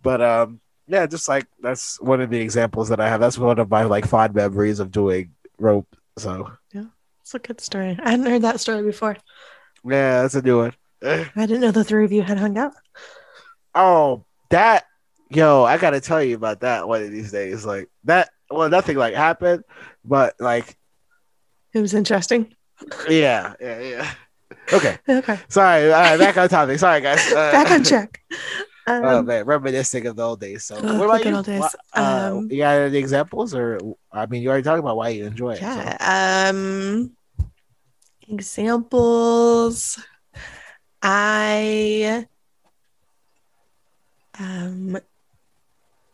But 0.03 0.21
um 0.23 0.61
yeah, 0.89 1.07
just 1.07 1.29
like 1.29 1.47
that's 1.61 2.01
one 2.01 2.21
of 2.21 2.31
the 2.31 2.41
examples 2.41 2.91
that 2.91 3.01
I 3.01 3.09
have. 3.09 3.21
That's 3.21 3.39
one 3.39 3.59
of 3.59 3.71
my 3.71 3.85
like 3.85 4.07
fond 4.07 4.35
memories 4.35 4.81
of 4.81 4.91
doing 4.93 5.35
rope. 5.59 5.89
So 6.19 6.53
yeah, 6.73 6.87
It's 7.23 7.35
a 7.35 7.39
good 7.41 7.61
story. 7.63 7.99
I 8.03 8.11
hadn't 8.11 8.27
heard 8.27 8.43
that 8.43 8.61
story 8.61 8.83
before. 8.83 9.17
Yeah, 9.87 10.23
that's 10.23 10.35
a 10.35 10.43
new 10.43 10.59
one. 10.59 10.73
I 11.03 11.27
didn't 11.37 11.61
know 11.61 11.71
the 11.71 11.85
three 11.85 12.05
of 12.05 12.13
you 12.13 12.23
had 12.23 12.39
hung 12.39 12.57
out. 12.59 12.73
Oh, 13.75 14.25
that 14.51 14.85
yo, 15.31 15.65
I 15.65 15.79
gotta 15.79 16.01
tell 16.01 16.23
you 16.23 16.37
about 16.37 16.61
that 16.61 16.89
one 16.89 17.03
of 17.03 17.11
these 17.11 17.31
days. 17.33 17.65
Like 17.67 17.89
that 18.05 18.31
well, 18.51 18.69
nothing 18.69 18.97
like 18.97 19.15
happened, 19.15 19.65
but 20.05 20.35
like 20.41 20.77
It 21.73 21.81
was 21.81 21.95
interesting. 21.95 22.55
yeah, 23.09 23.55
yeah, 23.61 23.81
yeah. 23.81 24.11
Okay. 24.73 24.99
Okay. 25.09 25.39
Sorry, 25.49 25.93
all 25.93 26.01
right, 26.01 26.19
back 26.19 26.37
on 26.37 26.49
topic. 26.49 26.79
Sorry 26.79 27.01
guys. 27.01 27.21
Uh, 27.33 27.35
Back 27.53 27.71
on 27.71 27.83
track. 27.85 28.21
Um, 28.87 29.05
Oh 29.05 29.23
man, 29.23 29.45
reminiscing 29.45 30.07
of 30.07 30.17
the 30.17 30.23
old 30.23 30.41
days. 30.41 30.65
So, 30.65 30.77
Oh, 30.83 30.99
what 30.99 31.05
about 31.07 31.25
you? 31.25 31.35
old 31.37 31.47
days. 31.47 31.75
Uh, 31.93 32.31
Um, 32.35 32.49
you 32.51 32.59
got 32.59 32.79
any 32.79 32.99
examples, 32.99 33.55
or 33.55 33.79
I 34.13 34.27
mean, 34.27 34.43
you 34.43 34.49
already 34.49 34.63
talked 34.63 34.79
about 34.79 34.97
why 34.97 35.09
you 35.11 35.27
enjoy 35.27 35.53
it. 35.55 35.59
so- 35.59 35.65
yeah. 35.65 36.49
Um 36.51 37.13
examples. 38.29 40.03
I 41.03 42.27
um 44.39 44.99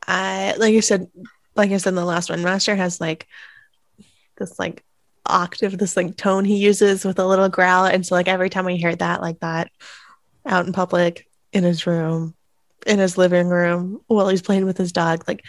I 0.06 0.54
like 0.58 0.74
I 0.74 0.80
said 0.80 1.10
like 1.56 1.70
I 1.70 1.76
said 1.76 1.90
in 1.90 1.94
the 1.94 2.04
last 2.04 2.30
one, 2.30 2.42
Master 2.42 2.74
has 2.74 3.00
like 3.00 3.26
this 4.38 4.58
like 4.58 4.84
octave, 5.26 5.78
this 5.78 5.96
like 5.96 6.16
tone 6.16 6.44
he 6.44 6.56
uses 6.56 7.04
with 7.04 7.18
a 7.18 7.26
little 7.26 7.48
growl. 7.48 7.86
And 7.86 8.04
so 8.04 8.14
like 8.14 8.28
every 8.28 8.50
time 8.50 8.66
I 8.66 8.74
hear 8.74 8.94
that 8.96 9.20
like 9.20 9.40
that 9.40 9.70
out 10.46 10.66
in 10.66 10.72
public, 10.72 11.26
in 11.52 11.64
his 11.64 11.86
room, 11.86 12.34
in 12.86 12.98
his 12.98 13.16
living 13.16 13.48
room, 13.48 14.00
while 14.06 14.28
he's 14.28 14.42
playing 14.42 14.64
with 14.64 14.78
his 14.78 14.92
dog, 14.92 15.24
like 15.28 15.42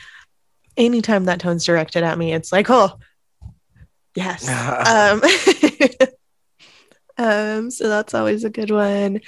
anytime 0.78 1.26
that 1.26 1.40
tone's 1.40 1.66
directed 1.66 2.04
at 2.04 2.18
me, 2.18 2.34
it's 2.34 2.52
like, 2.52 2.70
oh 2.70 3.00
yes. 4.16 4.48
um, 6.00 6.08
um 7.18 7.70
so 7.72 7.90
that's 7.90 8.14
always 8.14 8.44
a 8.44 8.50
good 8.50 8.72
one. 8.72 9.22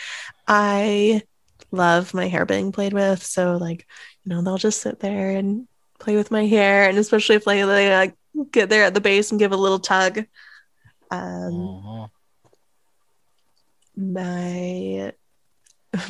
I 0.47 1.21
love 1.71 2.13
my 2.13 2.27
hair 2.27 2.45
being 2.45 2.71
played 2.71 2.93
with. 2.93 3.23
So 3.23 3.57
like 3.57 3.85
you 4.23 4.29
know 4.29 4.41
they'll 4.41 4.57
just 4.57 4.81
sit 4.81 4.99
there 4.99 5.31
and 5.31 5.67
play 5.99 6.15
with 6.15 6.31
my 6.31 6.45
hair. 6.45 6.87
And 6.89 6.97
especially 6.97 7.35
if 7.35 7.47
like 7.47 7.59
they 7.65 7.95
like 7.95 8.15
get 8.51 8.69
there 8.69 8.83
at 8.83 8.93
the 8.93 9.01
base 9.01 9.31
and 9.31 9.39
give 9.39 9.51
a 9.51 9.57
little 9.57 9.79
tug. 9.79 10.25
Um 11.11 11.51
Mhm. 11.51 12.09
my 13.95 15.13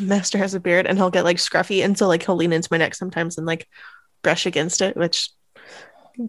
master 0.02 0.38
has 0.38 0.54
a 0.54 0.60
beard 0.60 0.88
and 0.88 0.98
he'll 0.98 1.12
get 1.12 1.24
like 1.26 1.38
scruffy. 1.38 1.84
And 1.84 1.98
so 1.98 2.08
like 2.08 2.24
he'll 2.24 2.36
lean 2.36 2.54
into 2.54 2.70
my 2.72 2.78
neck 2.78 2.96
sometimes 2.96 3.38
and 3.38 3.46
like 3.46 3.68
brush 4.24 4.48
against 4.48 4.82
it 4.82 4.98
which 4.98 5.30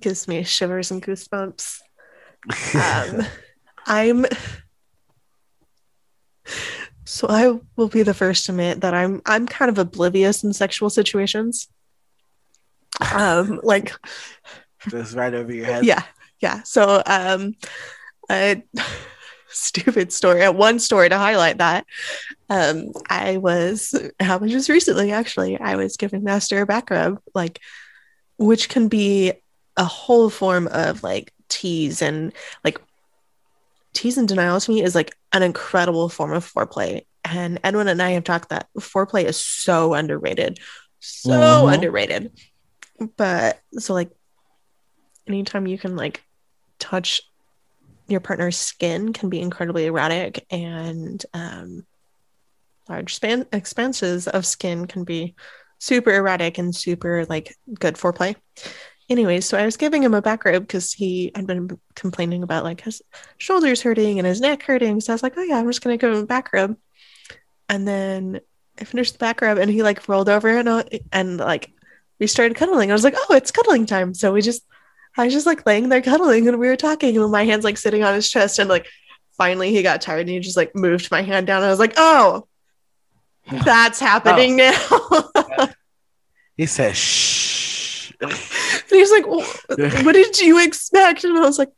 gives 0.01 0.29
me 0.29 0.43
shivers 0.43 0.91
and 0.91 1.03
goosebumps. 1.03 1.79
Um, 2.75 3.27
I'm 3.87 4.27
so 7.05 7.29
I 7.29 7.59
will 7.77 7.89
be 7.89 8.03
the 8.03 8.15
first 8.15 8.47
to 8.47 8.53
admit 8.53 8.81
that 8.81 8.95
I'm 8.95 9.23
I'm 9.27 9.47
kind 9.47 9.69
of 9.69 9.79
oblivious 9.79 10.45
in 10.45 10.53
sexual 10.53 10.91
situations. 10.91 11.69
Um, 13.13 13.61
like 13.63 13.93
Just 14.89 15.15
right 15.15 15.33
over 15.35 15.53
your 15.53 15.67
head. 15.67 15.85
yeah, 15.85 16.03
yeah. 16.41 16.63
So 16.63 17.03
um, 17.07 17.55
a 18.31 18.63
stupid 19.49 20.13
story. 20.13 20.49
One 20.49 20.79
story 20.79 21.09
to 21.09 21.19
highlight 21.19 21.59
that. 21.59 21.87
Um, 22.49 22.93
I 23.09 23.37
was 23.37 23.95
happened 24.21 24.51
just 24.51 24.69
recently. 24.69 25.13
Actually, 25.13 25.59
I 25.61 25.77
was 25.77 25.97
giving 25.97 26.25
Master 26.25 26.61
a 26.63 26.67
back 26.67 26.91
rub, 26.91 27.21
like 27.35 27.61
which 28.39 28.69
can 28.69 28.89
be 28.89 29.33
a 29.77 29.85
whole 29.85 30.31
form 30.31 30.69
of 30.69 31.03
like 31.03 31.33
tease 31.49 32.03
and 32.03 32.33
like 32.65 32.81
tease 33.97 34.19
and 34.19 34.29
denial 34.29 34.61
to 34.61 34.71
me 34.71 34.83
is 34.83 34.95
like 34.95 35.17
an 35.33 35.43
incredible 35.43 36.09
form 36.11 36.33
of 36.33 36.45
foreplay. 36.45 37.07
And 37.25 37.59
Edwin 37.65 37.89
and 37.89 38.01
I 38.03 38.11
have 38.11 38.25
talked 38.25 38.51
that 38.51 38.69
foreplay 38.79 39.25
is 39.25 39.39
so 39.39 39.95
underrated, 39.95 40.59
so 41.01 41.31
Mhm. 41.65 41.75
underrated. 41.75 42.31
But 43.17 43.59
so 43.79 43.95
like 43.95 44.11
anytime 45.27 45.67
you 45.67 45.79
can 45.79 45.97
like 45.97 46.23
touch 46.79 47.23
your 48.07 48.21
partner's 48.21 48.57
skin 48.59 49.13
can 49.13 49.29
be 49.31 49.41
incredibly 49.41 49.87
erotic 49.87 50.45
and 50.51 51.25
um 51.35 51.87
large 52.89 53.15
span 53.15 53.47
expanses 53.53 54.29
of 54.29 54.47
skin 54.47 54.87
can 54.87 55.05
be 55.05 55.35
super 55.79 56.13
erotic 56.13 56.59
and 56.59 56.75
super 56.75 57.25
like 57.29 57.57
good 57.81 57.97
foreplay 57.97 58.37
anyways 59.09 59.47
so 59.47 59.57
i 59.57 59.65
was 59.65 59.77
giving 59.77 60.03
him 60.03 60.15
a 60.15 60.23
back 60.23 60.45
rub 60.45 60.63
because 60.63 60.93
he 60.93 61.31
had 61.35 61.47
been 61.47 61.79
complaining 61.95 62.43
about 62.43 62.65
like 62.65 62.81
his 62.81 63.03
shoulders 63.39 63.83
hurting 63.83 64.19
and 64.19 64.27
his 64.27 64.41
neck 64.41 64.63
hurting 64.63 65.01
so 65.01 65.13
i 65.13 65.15
was 65.15 65.23
like 65.23 65.35
oh 65.37 65.43
yeah 65.43 65.59
i'm 65.59 65.67
just 65.67 65.83
gonna 65.83 65.97
give 65.97 66.13
him 66.13 66.23
a 66.23 66.27
back 66.27 66.53
rub 66.53 66.77
and 67.69 67.87
then 67.87 68.41
i 68.81 68.85
finished 68.85 69.13
the 69.13 69.19
back 69.19 69.41
rub 69.41 69.59
and 69.59 69.71
he 69.71 69.83
like 69.83 70.09
rolled 70.09 70.29
over 70.29 70.49
and, 70.49 70.69
uh, 70.69 70.85
and 71.13 71.39
like 71.39 71.71
we 72.19 72.27
started 72.27 72.57
cuddling 72.57 72.91
i 72.91 72.95
was 72.95 73.05
like 73.05 73.15
oh 73.17 73.35
it's 73.35 73.53
cuddling 73.53 73.87
time 73.87 74.13
so 74.15 74.33
we 74.33 74.43
just 74.43 74.63
I 75.19 75.25
was 75.25 75.33
just 75.33 75.47
like 75.47 75.65
laying 75.65 75.89
there 75.89 76.03
cuddling 76.03 76.47
and 76.47 76.59
we 76.59 76.67
were 76.67 76.77
talking 76.77 77.17
and 77.17 77.33
my 77.33 77.45
hand's 77.45 77.65
like 77.65 77.79
sitting 77.79 78.05
on 78.05 78.15
his 78.15 78.31
chest 78.31 78.59
and 78.59 78.69
like 78.69 78.87
finally 79.37 79.71
he 79.71 79.83
got 79.83 80.03
tired 80.03 80.21
and 80.21 80.29
he 80.29 80.41
just 80.41 80.57
like 80.57 80.75
moved 80.75 81.11
my 81.11 81.23
hand 81.23 81.47
down. 81.47 81.63
I 81.63 81.71
was 81.71 81.79
like, 81.79 81.95
oh, 81.97 82.47
that's 83.51 84.01
happening 84.01 84.57
now. 84.57 84.79
He 86.57 86.65
says, 86.65 86.97
"Shh." 86.97 88.13
and 88.83 88.91
he 88.91 89.01
was 89.01 89.11
like, 89.11 89.24
"Wh- 89.24 90.05
what 90.05 90.12
did 90.12 90.39
you 90.41 90.62
expect? 90.64 91.24
And 91.24 91.37
I 91.37 91.41
was 91.41 91.59
like, 91.59 91.72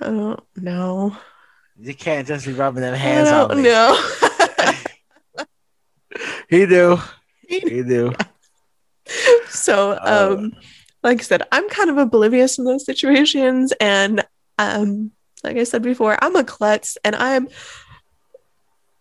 I 0.00 0.06
don't 0.06 0.40
know. 0.56 1.16
you 1.78 1.94
can't 1.94 2.26
just 2.28 2.46
be 2.46 2.52
rubbing 2.52 2.82
them 2.82 2.94
I 2.94 2.98
hands 2.98 3.28
don't 3.28 3.50
on 3.52 3.56
me. 3.58 3.62
know. 3.64 3.98
He 6.48 6.64
do. 6.66 6.98
He 7.48 7.82
do. 7.82 8.12
so 9.48 9.98
Oh. 10.02 10.34
um 10.34 10.52
like 11.02 11.20
i 11.20 11.22
said 11.22 11.42
i'm 11.52 11.68
kind 11.68 11.90
of 11.90 11.96
oblivious 11.98 12.58
in 12.58 12.64
those 12.64 12.84
situations 12.84 13.72
and 13.80 14.24
um 14.58 15.12
like 15.44 15.56
i 15.56 15.62
said 15.62 15.82
before 15.82 16.18
i'm 16.22 16.34
a 16.34 16.42
klutz 16.42 16.98
and 17.04 17.14
i'm 17.14 17.46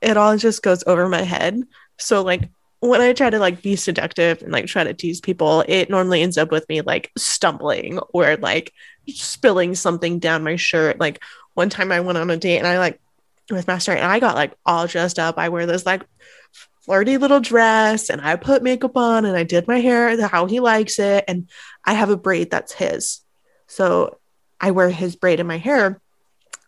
it 0.01 0.15
all 0.15 0.38
just 0.38 0.61
goes 0.61 0.83
over 0.86 1.09
my 1.09 1.23
head 1.23 1.59
so 1.97 2.21
like 2.21 2.49
when 2.86 3.01
i 3.01 3.13
try 3.13 3.29
to 3.29 3.39
like 3.39 3.61
be 3.61 3.75
seductive 3.75 4.41
and 4.41 4.51
like 4.51 4.65
try 4.65 4.83
to 4.83 4.93
tease 4.93 5.21
people 5.21 5.63
it 5.67 5.89
normally 5.89 6.21
ends 6.21 6.38
up 6.38 6.51
with 6.51 6.67
me 6.69 6.81
like 6.81 7.11
stumbling 7.17 7.99
or 8.13 8.38
like 8.38 8.73
spilling 9.07 9.75
something 9.75 10.19
down 10.19 10.43
my 10.43 10.55
shirt 10.55 10.99
like 10.99 11.21
one 11.53 11.69
time 11.69 11.91
i 11.91 11.99
went 11.99 12.17
on 12.17 12.29
a 12.29 12.38
date 12.38 12.57
and 12.57 12.67
i 12.67 12.77
like 12.77 12.99
with 13.51 13.67
master 13.67 13.91
and 13.91 14.05
i 14.05 14.19
got 14.19 14.36
like 14.36 14.53
all 14.65 14.88
dressed 14.88 15.19
up 15.19 15.38
i 15.38 15.49
wear 15.49 15.65
this 15.65 15.86
like 15.86 16.03
flirty 16.86 17.17
little 17.17 17.39
dress 17.39 18.09
and 18.11 18.21
I 18.21 18.36
put 18.36 18.61
makeup 18.61 18.95
on 18.95 19.25
and 19.25 19.36
I 19.36 19.43
did 19.43 19.67
my 19.67 19.79
hair 19.79 20.27
how 20.27 20.45
he 20.45 20.59
likes 20.59 20.99
it 20.99 21.25
and 21.27 21.49
I 21.83 21.93
have 21.93 22.11
a 22.11 22.17
braid 22.17 22.51
that's 22.51 22.73
his. 22.73 23.21
So 23.67 24.19
I 24.61 24.71
wear 24.71 24.89
his 24.89 25.15
braid 25.15 25.39
in 25.39 25.47
my 25.47 25.57
hair 25.57 25.99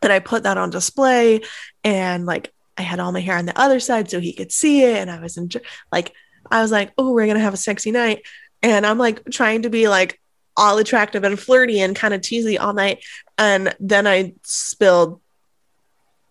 and 0.02 0.12
I 0.12 0.20
put 0.20 0.44
that 0.44 0.58
on 0.58 0.72
display 0.72 1.42
and 1.84 2.26
like 2.26 2.52
I 2.78 2.82
had 2.84 3.00
all 3.00 3.12
my 3.12 3.20
hair 3.22 3.38
on 3.38 3.46
the 3.46 3.60
other 3.60 3.80
side 3.80 4.10
so 4.10 4.20
he 4.20 4.34
could 4.34 4.52
see 4.52 4.84
it 4.84 4.98
and 4.98 5.10
I 5.10 5.20
was 5.20 5.38
enjoy- 5.38 5.62
like 5.92 6.14
I 6.50 6.62
was 6.62 6.72
like, 6.72 6.94
"Oh, 6.98 7.12
we're 7.12 7.26
going 7.26 7.38
to 7.38 7.44
have 7.44 7.54
a 7.54 7.58
sexy 7.58 7.92
night." 7.92 8.24
And 8.64 8.86
I'm 8.86 8.98
like 8.98 9.24
trying 9.32 9.64
to 9.64 9.70
be 9.70 9.88
like 9.88 10.20
all 10.56 10.78
attractive 10.78 11.24
and 11.24 11.40
flirty 11.40 11.80
and 11.82 11.96
kind 11.96 12.14
of 12.14 12.22
teasy 12.22 12.60
all 12.60 12.74
night 12.74 13.04
and 13.38 13.76
then 13.80 14.08
I 14.08 14.34
spilled 14.44 15.22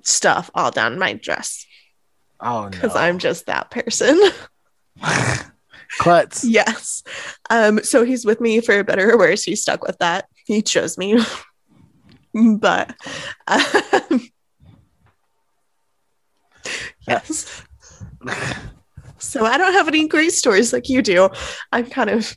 stuff 0.02 0.50
all 0.54 0.72
down 0.72 0.98
my 0.98 1.12
dress 1.12 1.64
Oh 2.40 2.64
no. 2.64 2.68
because 2.70 2.96
I'm 2.96 3.18
just 3.18 3.46
that 3.46 3.70
person. 3.70 4.18
Klutz. 5.98 6.44
Yes. 6.44 7.02
Um, 7.50 7.82
so 7.82 8.04
he's 8.04 8.24
with 8.24 8.40
me 8.40 8.60
for 8.60 8.82
better 8.82 9.12
or 9.12 9.18
worse. 9.18 9.44
He's 9.44 9.62
stuck 9.62 9.86
with 9.86 9.98
that. 9.98 10.26
He 10.44 10.60
chose 10.62 10.98
me. 10.98 11.18
but 12.58 12.94
um, 13.46 14.28
yes. 17.08 17.62
So 19.18 19.44
I 19.44 19.56
don't 19.58 19.72
have 19.72 19.88
any 19.88 20.06
great 20.08 20.32
stories 20.32 20.72
like 20.72 20.88
you 20.88 21.02
do. 21.02 21.28
I'm 21.72 21.86
kind 21.86 22.10
of 22.10 22.36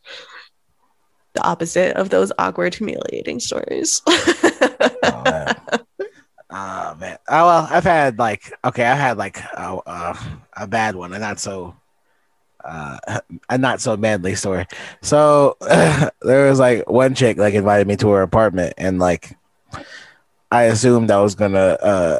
the 1.33 1.43
opposite 1.43 1.95
of 1.95 2.09
those 2.09 2.31
awkward, 2.39 2.73
humiliating 2.75 3.39
stories. 3.39 4.01
oh, 4.07 5.21
man. 5.25 5.55
Oh 6.51 6.95
man. 6.99 7.17
Oh 7.27 7.45
well, 7.45 7.67
I've 7.69 7.83
had 7.83 8.17
like 8.17 8.51
okay, 8.65 8.85
I've 8.85 8.97
had 8.97 9.17
like 9.17 9.37
a, 9.37 10.17
a 10.57 10.67
bad 10.67 10.95
one, 10.95 11.13
and 11.13 11.21
not 11.21 11.39
so, 11.39 11.75
uh, 12.65 12.97
a 13.49 13.57
not 13.57 13.81
so 13.81 13.95
manly 13.95 14.33
story. 14.33 14.65
So 15.01 15.57
there 15.61 16.49
was 16.49 16.59
like 16.59 16.89
one 16.89 17.13
chick 17.13 17.37
like 17.37 17.53
invited 17.53 17.87
me 17.87 17.97
to 17.97 18.09
her 18.09 18.23
apartment, 18.23 18.73
and 18.77 18.97
like 18.97 19.37
I 20.51 20.63
assumed 20.63 21.11
I 21.11 21.21
was 21.21 21.35
gonna 21.35 21.59
uh, 21.59 22.19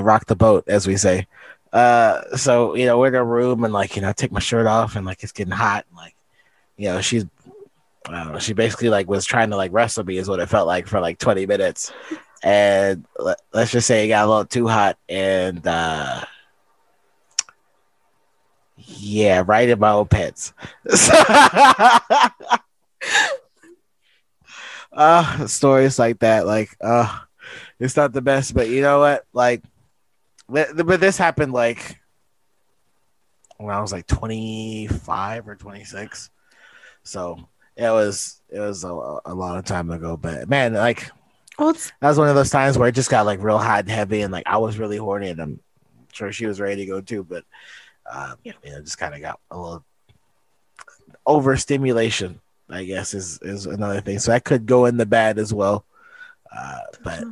rock 0.00 0.26
the 0.26 0.34
boat, 0.34 0.64
as 0.66 0.88
we 0.88 0.96
say. 0.96 1.28
Uh, 1.74 2.36
so 2.36 2.76
you 2.76 2.86
know, 2.86 2.98
we're 3.00 3.08
in 3.08 3.16
a 3.16 3.24
room 3.24 3.64
and 3.64 3.72
like 3.72 3.96
you 3.96 4.02
know, 4.02 4.10
I 4.10 4.12
take 4.12 4.30
my 4.30 4.38
shirt 4.38 4.68
off 4.68 4.94
and 4.94 5.04
like 5.04 5.24
it's 5.24 5.32
getting 5.32 5.52
hot. 5.52 5.84
And, 5.88 5.96
like 5.96 6.14
you 6.76 6.88
know, 6.88 7.00
she's 7.00 7.26
I 8.06 8.22
don't 8.22 8.32
know, 8.32 8.38
she 8.38 8.52
basically 8.52 8.90
like 8.90 9.08
was 9.08 9.26
trying 9.26 9.50
to 9.50 9.56
like 9.56 9.72
wrestle 9.72 10.04
me, 10.04 10.16
is 10.16 10.28
what 10.28 10.38
it 10.38 10.48
felt 10.48 10.68
like 10.68 10.86
for 10.86 11.00
like 11.00 11.18
20 11.18 11.46
minutes. 11.46 11.92
And 12.44 13.04
let, 13.18 13.40
let's 13.52 13.72
just 13.72 13.88
say 13.88 14.04
it 14.04 14.08
got 14.08 14.24
a 14.24 14.28
little 14.28 14.44
too 14.44 14.68
hot 14.68 14.98
and 15.08 15.66
uh 15.66 16.24
yeah, 18.76 19.42
right 19.44 19.68
in 19.68 19.80
my 19.80 19.90
old 19.90 20.10
pants. 20.10 20.52
uh 24.92 25.46
stories 25.48 25.98
like 25.98 26.20
that, 26.20 26.46
like 26.46 26.76
uh 26.80 27.18
it's 27.80 27.96
not 27.96 28.12
the 28.12 28.22
best, 28.22 28.54
but 28.54 28.68
you 28.68 28.80
know 28.80 29.00
what? 29.00 29.24
Like 29.32 29.64
but 30.48 31.00
this 31.00 31.16
happened 31.18 31.52
like 31.52 32.00
when 33.58 33.74
I 33.74 33.80
was 33.80 33.92
like 33.92 34.06
25 34.06 35.48
or 35.48 35.56
26. 35.56 36.30
So 37.02 37.48
it 37.76 37.90
was 37.90 38.40
it 38.50 38.58
was 38.60 38.84
a, 38.84 38.88
a 38.88 39.34
lot 39.34 39.58
of 39.58 39.64
time 39.64 39.90
ago, 39.90 40.16
but 40.16 40.48
man, 40.48 40.74
like 40.74 41.10
Well, 41.58 41.72
that 41.72 42.08
was 42.08 42.18
one 42.18 42.28
of 42.28 42.34
those 42.34 42.50
times 42.50 42.76
where 42.78 42.88
it 42.88 42.94
just 42.94 43.10
got 43.10 43.26
like 43.26 43.42
real 43.42 43.58
hot 43.58 43.80
and 43.80 43.90
heavy, 43.90 44.22
and 44.22 44.32
like 44.32 44.46
I 44.46 44.58
was 44.58 44.78
really 44.78 44.96
horny, 44.96 45.28
and 45.30 45.40
I'm 45.40 45.60
sure 46.12 46.32
she 46.32 46.46
was 46.46 46.60
ready 46.60 46.76
to 46.84 46.86
go 46.86 47.00
too, 47.00 47.24
but 47.24 47.44
uh, 48.10 48.36
Yeah. 48.44 48.52
you 48.62 48.72
know, 48.72 48.80
just 48.80 48.98
kind 48.98 49.14
of 49.14 49.20
got 49.20 49.40
a 49.50 49.58
little 49.58 49.84
overstimulation. 51.26 52.40
I 52.70 52.84
guess 52.84 53.12
is 53.12 53.38
is 53.42 53.66
another 53.66 54.00
thing, 54.00 54.18
so 54.18 54.30
that 54.32 54.44
could 54.44 54.64
go 54.66 54.86
in 54.86 54.96
the 54.96 55.04
bad 55.06 55.38
as 55.38 55.52
well. 55.52 55.84
Uh, 56.56 56.78
but 57.02 57.22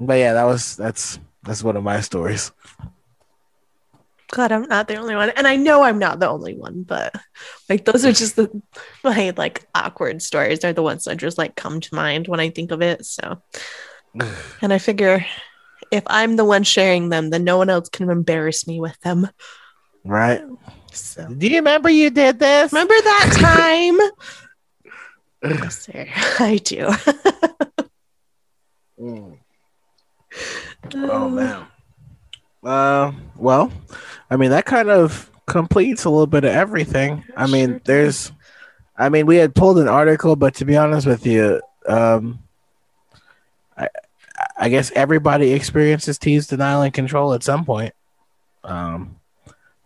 but 0.00 0.14
yeah, 0.14 0.32
that 0.32 0.44
was 0.44 0.76
that's 0.76 1.18
that's 1.44 1.62
one 1.62 1.76
of 1.76 1.82
my 1.84 2.00
stories. 2.00 2.52
God, 4.32 4.50
I'm 4.50 4.62
not 4.68 4.88
the 4.88 4.96
only 4.96 5.14
one. 5.14 5.30
And 5.30 5.46
I 5.46 5.56
know 5.56 5.82
I'm 5.84 5.98
not 5.98 6.18
the 6.18 6.28
only 6.28 6.54
one, 6.54 6.82
but 6.82 7.14
like 7.68 7.84
those 7.84 8.04
are 8.04 8.12
just 8.12 8.34
the 8.36 8.50
my 9.04 9.32
like 9.36 9.66
awkward 9.74 10.22
stories. 10.22 10.58
They're 10.60 10.72
the 10.72 10.82
ones 10.82 11.04
that 11.04 11.18
just 11.18 11.38
like 11.38 11.54
come 11.54 11.80
to 11.80 11.94
mind 11.94 12.26
when 12.26 12.40
I 12.40 12.50
think 12.50 12.72
of 12.72 12.82
it. 12.82 13.04
So 13.04 13.40
and 14.62 14.72
I 14.72 14.78
figure 14.78 15.24
if 15.92 16.02
I'm 16.06 16.36
the 16.36 16.44
one 16.44 16.64
sharing 16.64 17.10
them, 17.10 17.30
then 17.30 17.44
no 17.44 17.58
one 17.58 17.70
else 17.70 17.88
can 17.88 18.10
embarrass 18.10 18.66
me 18.66 18.80
with 18.80 18.98
them. 19.00 19.28
Right? 20.04 20.42
So 20.92 21.28
Do 21.28 21.46
you 21.46 21.56
remember 21.56 21.88
you 21.90 22.10
did 22.10 22.38
this? 22.38 22.72
remember 22.72 22.94
that 22.94 24.00
time? 25.42 25.52
yes, 25.62 25.82
sir. 25.82 26.06
I 26.40 26.56
do. 26.56 26.88
Mm. 29.00 29.38
Oh 30.94 31.28
man. 31.28 31.66
Uh, 32.62 33.12
well, 33.36 33.72
I 34.30 34.36
mean 34.36 34.50
that 34.50 34.64
kind 34.64 34.90
of 34.90 35.30
completes 35.46 36.04
a 36.04 36.10
little 36.10 36.26
bit 36.26 36.44
of 36.44 36.52
everything. 36.52 37.24
I 37.36 37.46
mean, 37.46 37.80
there's, 37.84 38.32
I 38.96 39.08
mean, 39.08 39.26
we 39.26 39.36
had 39.36 39.54
pulled 39.54 39.78
an 39.78 39.88
article, 39.88 40.36
but 40.36 40.54
to 40.56 40.64
be 40.64 40.76
honest 40.76 41.06
with 41.06 41.26
you, 41.26 41.60
um, 41.86 42.38
I, 43.76 43.88
I 44.56 44.68
guess 44.68 44.90
everybody 44.94 45.52
experiences 45.52 46.18
tease 46.18 46.46
denial 46.46 46.82
and 46.82 46.94
control 46.94 47.34
at 47.34 47.42
some 47.42 47.64
point. 47.64 47.94
Um, 48.62 49.16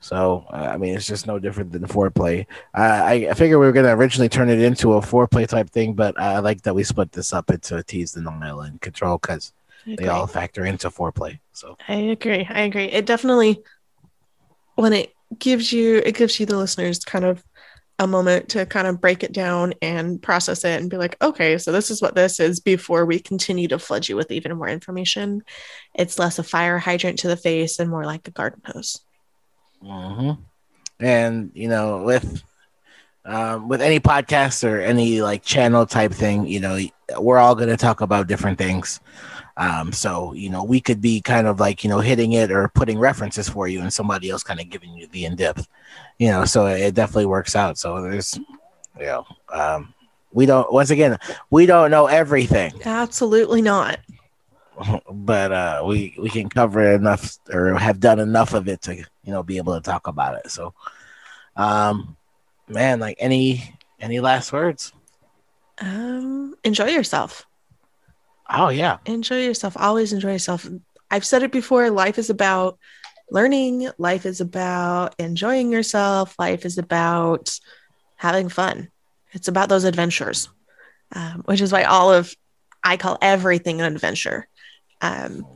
so 0.00 0.46
I 0.50 0.76
mean, 0.76 0.94
it's 0.94 1.06
just 1.06 1.26
no 1.26 1.38
different 1.38 1.72
than 1.72 1.86
foreplay. 1.86 2.46
I 2.72 3.28
I 3.28 3.34
figure 3.34 3.58
we 3.58 3.66
were 3.66 3.72
gonna 3.72 3.96
originally 3.96 4.28
turn 4.28 4.48
it 4.48 4.60
into 4.60 4.92
a 4.92 5.00
foreplay 5.00 5.48
type 5.48 5.70
thing, 5.70 5.94
but 5.94 6.18
I 6.20 6.38
like 6.38 6.62
that 6.62 6.74
we 6.74 6.84
split 6.84 7.10
this 7.12 7.32
up 7.32 7.50
into 7.50 7.76
a 7.76 7.82
tease 7.82 8.12
denial 8.12 8.60
and 8.60 8.80
control 8.80 9.18
because 9.18 9.52
they 9.96 10.08
all 10.08 10.26
factor 10.26 10.64
into 10.64 10.90
foreplay. 10.90 11.38
So 11.52 11.76
I 11.88 11.94
agree. 11.94 12.46
I 12.48 12.62
agree. 12.62 12.84
It 12.84 13.06
definitely 13.06 13.62
when 14.74 14.92
it 14.92 15.12
gives 15.38 15.72
you 15.72 16.02
it 16.04 16.14
gives 16.16 16.38
you 16.40 16.46
the 16.46 16.56
listeners 16.56 16.98
kind 17.00 17.24
of 17.24 17.44
a 18.00 18.06
moment 18.06 18.48
to 18.50 18.64
kind 18.64 18.86
of 18.86 19.00
break 19.00 19.24
it 19.24 19.32
down 19.32 19.74
and 19.82 20.22
process 20.22 20.64
it 20.64 20.80
and 20.80 20.88
be 20.88 20.96
like, 20.96 21.16
okay, 21.20 21.58
so 21.58 21.72
this 21.72 21.90
is 21.90 22.00
what 22.00 22.14
this 22.14 22.38
is 22.38 22.60
before 22.60 23.04
we 23.04 23.18
continue 23.18 23.66
to 23.66 23.78
flood 23.78 24.08
you 24.08 24.14
with 24.14 24.30
even 24.30 24.56
more 24.56 24.68
information. 24.68 25.42
It's 25.94 26.18
less 26.18 26.38
a 26.38 26.44
fire 26.44 26.78
hydrant 26.78 27.18
to 27.20 27.28
the 27.28 27.36
face 27.36 27.80
and 27.80 27.90
more 27.90 28.04
like 28.04 28.28
a 28.28 28.30
garden 28.30 28.62
hose. 28.64 29.00
hmm 29.82 30.32
And 31.00 31.50
you 31.54 31.68
know, 31.68 32.02
with 32.02 32.42
um, 33.24 33.68
with 33.68 33.82
any 33.82 34.00
podcast 34.00 34.68
or 34.68 34.80
any 34.80 35.20
like 35.22 35.42
channel 35.42 35.86
type 35.86 36.12
thing, 36.12 36.46
you 36.46 36.60
know, 36.60 36.78
we're 37.18 37.38
all 37.38 37.54
going 37.54 37.68
to 37.68 37.76
talk 37.76 38.00
about 38.00 38.26
different 38.26 38.58
things. 38.58 39.00
Um, 39.58 39.92
so 39.92 40.32
you 40.32 40.50
know, 40.50 40.64
we 40.64 40.80
could 40.80 41.00
be 41.00 41.20
kind 41.20 41.46
of 41.46 41.60
like 41.60 41.84
you 41.84 41.90
know 41.90 42.00
hitting 42.00 42.32
it 42.32 42.50
or 42.50 42.68
putting 42.68 42.98
references 42.98 43.48
for 43.48 43.68
you, 43.68 43.80
and 43.80 43.92
somebody 43.92 44.30
else 44.30 44.42
kind 44.42 44.60
of 44.60 44.70
giving 44.70 44.94
you 44.94 45.06
the 45.08 45.24
in 45.26 45.36
depth. 45.36 45.68
You 46.18 46.28
know, 46.30 46.44
so 46.46 46.66
it 46.66 46.94
definitely 46.94 47.26
works 47.26 47.56
out. 47.56 47.78
So 47.78 48.00
there's, 48.02 48.36
you 48.98 49.06
know, 49.06 49.26
um, 49.52 49.94
we 50.32 50.46
don't. 50.46 50.72
Once 50.72 50.90
again, 50.90 51.18
we 51.50 51.66
don't 51.66 51.90
know 51.90 52.06
everything 52.06 52.72
Absolutely 52.84 53.62
not. 53.62 53.98
but 55.10 55.50
uh 55.50 55.82
we 55.84 56.14
we 56.18 56.30
can 56.30 56.48
cover 56.48 56.92
enough 56.92 57.38
or 57.52 57.74
have 57.74 57.98
done 57.98 58.20
enough 58.20 58.54
of 58.54 58.68
it 58.68 58.80
to 58.82 58.94
you 58.94 59.04
know 59.26 59.42
be 59.42 59.56
able 59.56 59.74
to 59.74 59.80
talk 59.80 60.06
about 60.06 60.36
it 60.38 60.48
so 60.52 60.72
um 61.56 62.16
man 62.68 63.00
like 63.00 63.16
any 63.18 63.74
any 63.98 64.20
last 64.20 64.52
words 64.52 64.92
Um, 65.80 66.54
enjoy 66.62 66.90
yourself. 66.90 67.47
Oh 68.50 68.68
yeah. 68.68 68.98
Enjoy 69.06 69.42
yourself. 69.42 69.76
Always 69.76 70.12
enjoy 70.12 70.32
yourself. 70.32 70.66
I've 71.10 71.24
said 71.24 71.42
it 71.42 71.52
before 71.52 71.90
life 71.90 72.18
is 72.18 72.30
about 72.30 72.78
learning. 73.30 73.90
Life 73.98 74.26
is 74.26 74.40
about 74.40 75.14
enjoying 75.18 75.72
yourself. 75.72 76.34
Life 76.38 76.64
is 76.64 76.78
about 76.78 77.58
having 78.16 78.48
fun. 78.48 78.88
It's 79.32 79.48
about 79.48 79.68
those 79.68 79.84
adventures 79.84 80.48
um, 81.12 81.42
which 81.44 81.60
is 81.60 81.72
why 81.72 81.84
all 81.84 82.12
of 82.12 82.34
i 82.84 82.96
call 82.96 83.18
everything 83.20 83.80
an 83.80 83.92
adventure. 83.92 84.46
Um, 85.00 85.46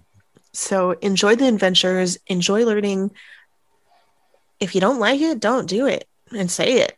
so 0.53 0.93
enjoy 0.93 1.37
the 1.37 1.49
adventures. 1.49 2.19
Enjoy 2.27 2.65
learning. 2.65 3.13
If 4.61 4.75
you 4.75 4.81
don't 4.81 5.01
like 5.01 5.21
it 5.21 5.41
don't 5.41 5.69
do 5.69 5.87
it 5.87 6.09
and 6.31 6.51
say 6.51 6.81
it 6.81 6.97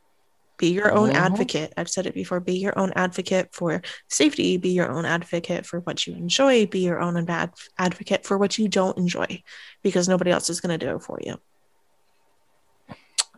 be 0.56 0.68
your 0.72 0.92
own 0.92 1.10
Mhm. 1.10 1.14
advocate. 1.16 1.72
I've 1.76 1.88
said 1.90 2.06
it 2.06 2.14
before 2.14 2.38
be 2.40 2.54
your 2.58 2.78
own 2.78 2.92
advocate 2.94 3.48
for 3.52 3.82
safety 4.08 4.56
be 4.56 4.70
your 4.70 4.90
own 4.90 5.04
advocate 5.04 5.66
for 5.66 5.80
what 5.80 6.06
you 6.06 6.14
enjoy 6.14 6.66
be 6.66 6.80
your 6.80 7.00
own 7.00 7.16
ad- 7.28 7.52
advocate 7.78 8.24
for 8.24 8.38
what 8.38 8.56
you 8.58 8.68
don't 8.68 8.96
enjoy 8.96 9.42
because 9.82 10.08
nobody 10.08 10.30
else 10.30 10.48
is 10.50 10.60
going 10.60 10.78
to 10.78 10.86
do 10.86 10.94
it 10.94 11.02
for 11.02 11.18
you. 11.24 11.40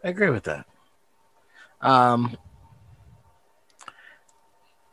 I 0.05 0.09
agree 0.09 0.31
with 0.31 0.45
that. 0.45 0.67
Um 1.81 2.37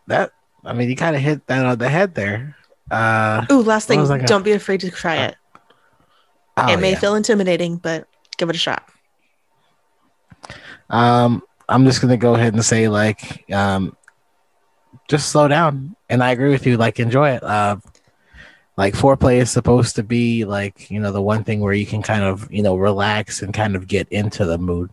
that 0.07 0.32
i 0.65 0.74
mean 0.74 0.89
you 0.89 0.95
kind 0.97 1.15
of 1.15 1.21
hit 1.21 1.45
that 1.47 1.65
on 1.65 1.78
the 1.78 1.89
head 1.89 2.13
there. 2.15 2.55
Uh 2.91 3.45
ooh 3.51 3.61
last 3.61 3.88
thing. 3.88 3.99
was 3.99 4.11
I 4.11 4.17
gonna- 4.17 4.28
don't 4.28 4.43
be 4.43 4.51
afraid 4.53 4.80
to 4.82 4.91
try 4.91 5.15
it. 5.15 5.36
oh, 6.57 6.71
it 6.71 6.78
may 6.80 6.91
yeah. 6.91 6.99
feel 6.99 7.15
intimidating 7.15 7.78
but 7.78 8.07
give 8.38 8.49
it 8.49 8.55
a 8.55 8.59
shot. 8.59 8.88
Um, 10.89 11.41
I'm 11.70 11.86
just 11.86 12.01
gonna 12.01 12.18
go 12.18 12.36
ahead 12.36 12.53
and 12.53 12.64
say 12.64 12.88
like, 12.88 13.49
um, 13.51 13.95
just 15.07 15.30
slow 15.30 15.47
down. 15.47 15.95
And 16.09 16.24
I 16.24 16.32
agree 16.32 16.49
with 16.51 16.66
you. 16.66 16.78
Like, 16.78 16.99
enjoy 16.99 17.32
it. 17.32 17.43
Uh, 17.43 17.78
like 18.78 18.95
foreplay 18.95 19.38
is 19.38 19.51
supposed 19.51 19.95
to 19.97 20.03
be 20.03 20.45
like 20.45 20.89
you 20.89 20.99
know 20.99 21.11
the 21.11 21.22
one 21.22 21.43
thing 21.43 21.59
where 21.59 21.74
you 21.74 21.86
can 21.86 22.01
kind 22.01 22.24
of 22.24 22.51
you 22.51 22.64
know 22.64 22.76
relax 22.76 23.41
and 23.43 23.53
kind 23.53 23.76
of 23.76 23.88
get 23.88 24.07
into 24.09 24.45
the 24.45 24.57
mood. 24.57 24.89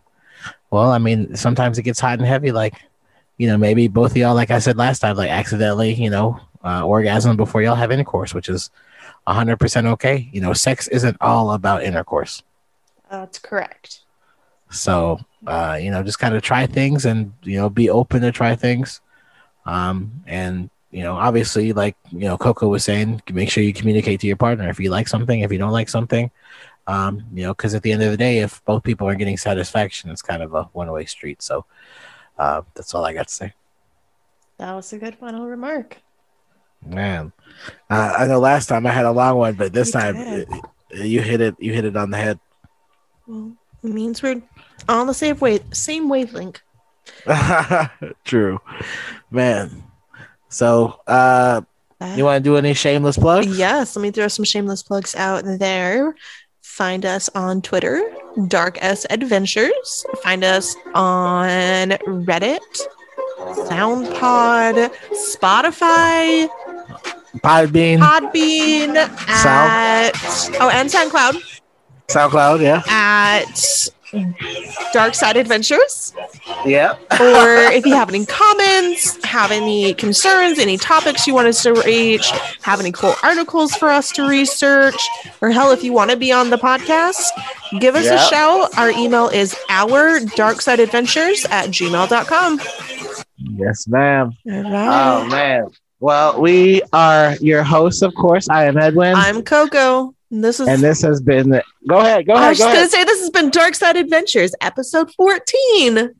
Well, 0.69 0.91
I 0.91 0.97
mean, 0.99 1.35
sometimes 1.35 1.77
it 1.77 1.83
gets 1.83 1.99
hot 1.99 2.19
and 2.19 2.27
heavy. 2.27 2.51
Like, 2.51 2.75
you 3.37 3.47
know, 3.47 3.57
maybe 3.57 3.87
both 3.87 4.11
of 4.11 4.17
y'all, 4.17 4.35
like 4.35 4.51
I 4.51 4.59
said 4.59 4.77
last 4.77 4.99
time, 4.99 5.17
like 5.17 5.29
accidentally, 5.29 5.93
you 5.93 6.09
know, 6.09 6.39
uh, 6.63 6.85
orgasm 6.85 7.35
before 7.35 7.61
y'all 7.61 7.75
have 7.75 7.91
intercourse, 7.91 8.33
which 8.33 8.49
is 8.49 8.69
100% 9.27 9.85
okay. 9.87 10.29
You 10.31 10.41
know, 10.41 10.53
sex 10.53 10.87
isn't 10.87 11.17
all 11.21 11.51
about 11.51 11.83
intercourse. 11.83 12.43
that's 13.09 13.39
correct 13.39 14.01
So, 14.69 15.19
uh, 15.47 15.77
you 15.81 15.91
know, 15.91 16.03
just 16.03 16.19
kind 16.19 16.35
of 16.35 16.41
try 16.41 16.67
things 16.67 17.05
and, 17.05 17.33
you 17.43 17.57
know, 17.57 17.69
be 17.69 17.89
open 17.89 18.21
to 18.21 18.31
try 18.31 18.55
things. 18.55 19.01
Um, 19.65 20.23
and, 20.27 20.69
you 20.91 21.03
know, 21.03 21.15
obviously, 21.15 21.73
like, 21.73 21.95
you 22.11 22.21
know, 22.27 22.37
Coco 22.37 22.67
was 22.67 22.83
saying, 22.83 23.21
make 23.31 23.49
sure 23.49 23.63
you 23.63 23.73
communicate 23.73 24.19
to 24.21 24.27
your 24.27 24.37
partner 24.37 24.69
if 24.69 24.79
you 24.79 24.89
like 24.91 25.07
something, 25.07 25.41
if 25.41 25.51
you 25.51 25.57
don't 25.57 25.71
like 25.71 25.89
something. 25.89 26.31
Um, 26.87 27.23
you 27.33 27.43
know, 27.43 27.53
because 27.53 27.75
at 27.75 27.83
the 27.83 27.91
end 27.91 28.03
of 28.03 28.11
the 28.11 28.17
day, 28.17 28.39
if 28.39 28.63
both 28.65 28.83
people 28.83 29.07
are 29.07 29.15
getting 29.15 29.37
satisfaction, 29.37 30.09
it's 30.09 30.21
kind 30.23 30.43
of 30.43 30.53
a 30.55 30.63
one 30.73 30.91
way 30.91 31.05
street. 31.05 31.41
So, 31.41 31.65
uh, 32.37 32.61
that's 32.75 32.93
all 32.95 33.05
I 33.05 33.13
got 33.13 33.27
to 33.27 33.33
say. 33.33 33.53
that 34.57 34.73
was 34.73 34.93
a 34.93 34.97
good 34.97 35.15
final 35.15 35.47
remark 35.47 36.01
Man, 36.85 37.31
uh, 37.89 38.13
I 38.17 38.27
know 38.27 38.39
last 38.39 38.67
time 38.67 38.85
I 38.87 38.91
had 38.91 39.05
a 39.05 39.11
long 39.11 39.37
one, 39.37 39.53
but 39.55 39.73
this 39.73 39.91
You 39.93 40.01
time 40.01 40.17
uh, 40.17 40.45
you 40.91 41.21
hit 41.21 41.41
it. 41.41 41.55
You 41.59 41.73
hit 41.73 41.85
it 41.85 41.95
on 41.95 42.09
the 42.11 42.17
head. 42.17 42.39
well 43.27 43.57
it 43.83 43.89
means 43.89 44.21
we're 44.21 44.41
on 44.87 45.07
the 45.07 45.13
same 45.13 45.37
wave 45.39 45.63
same 45.73 46.09
wavelength 46.09 46.61
True, 48.23 48.59
man. 49.29 49.83
So, 50.49 50.99
uh, 51.07 51.61
You 52.15 52.25
want 52.25 52.43
to 52.43 52.49
do 52.49 52.57
any 52.57 52.73
shameless 52.73 53.17
plugs? 53.17 53.57
Yes, 53.57 53.95
let 53.95 54.01
me 54.01 54.11
throw 54.11 54.27
some 54.27 54.45
shameless 54.45 54.83
plugs 54.83 55.15
out 55.15 55.43
there. 55.45 56.15
Find 56.61 57.05
us 57.05 57.29
on 57.35 57.61
Twitter, 57.61 58.01
Dark 58.47 58.77
S 58.81 59.05
Adventures. 59.09 60.05
Find 60.23 60.43
us 60.43 60.75
on 60.95 61.89
Reddit, 62.25 62.59
SoundPod, 63.39 64.91
Spotify, 65.11 66.49
Podbean, 67.37 67.99
Podbean, 67.99 68.95
at 68.95 70.11
oh, 70.59 70.69
and 70.73 70.89
SoundCloud 70.89 71.50
SoundCloud, 72.13 72.61
yeah, 72.61 72.83
at 72.87 73.89
Dark 74.93 75.15
Side 75.15 75.37
Adventures. 75.37 76.13
yeah. 76.65 76.93
or 77.19 77.55
if 77.71 77.85
you 77.85 77.93
have 77.93 78.09
any 78.09 78.25
comments, 78.25 79.23
have 79.23 79.51
any 79.51 79.93
concerns, 79.93 80.59
any 80.59 80.77
topics 80.77 81.25
you 81.25 81.33
want 81.33 81.47
us 81.47 81.63
to 81.63 81.73
reach, 81.73 82.29
have 82.61 82.79
any 82.79 82.91
cool 82.91 83.15
articles 83.23 83.73
for 83.75 83.89
us 83.89 84.11
to 84.11 84.27
research, 84.27 85.07
or 85.41 85.51
hell, 85.51 85.71
if 85.71 85.83
you 85.83 85.93
want 85.93 86.11
to 86.11 86.17
be 86.17 86.31
on 86.31 86.49
the 86.49 86.57
podcast, 86.57 87.23
give 87.79 87.95
us 87.95 88.05
a 88.05 88.17
shout. 88.29 88.77
Our 88.77 88.91
email 88.91 89.27
is 89.29 89.55
our 89.69 90.19
darksideadventures 90.19 91.49
at 91.49 91.69
gmail.com. 91.69 92.59
Yes, 93.37 93.87
ma'am. 93.87 94.31
Oh 94.47 94.51
right. 94.51 95.27
man. 95.29 95.67
Well, 95.99 96.41
we 96.41 96.81
are 96.93 97.35
your 97.37 97.63
hosts, 97.63 98.01
of 98.01 98.13
course. 98.15 98.49
I 98.49 98.65
am 98.65 98.77
Edwin, 98.77 99.13
I'm 99.15 99.43
Coco. 99.43 100.13
And 100.31 100.43
This 100.43 100.59
is. 100.59 100.67
and 100.67 100.81
this 100.81 101.01
has 101.01 101.21
been. 101.21 101.61
Go 101.87 101.99
ahead. 101.99 102.25
Go 102.25 102.33
I 102.33 102.37
ahead. 102.37 102.49
was 102.49 102.57
Go 102.59 102.63
just 102.65 102.73
ahead. 102.73 102.75
gonna 102.77 102.89
say 102.89 103.03
this 103.03 103.19
has 103.19 103.29
been 103.29 103.49
Dark 103.49 103.75
Side 103.75 103.97
Adventures, 103.97 104.53
episode 104.61 105.11
14. 105.13 106.15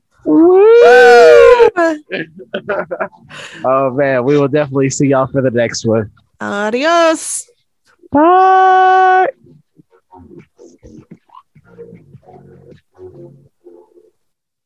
Oh 3.63 3.91
man, 3.93 4.23
we 4.23 4.37
will 4.37 4.47
definitely 4.47 4.89
see 4.89 5.07
y'all 5.07 5.27
for 5.27 5.41
the 5.41 5.51
next 5.51 5.85
one. 5.85 6.11
Adios. 6.39 7.49
Bye. 8.11 9.29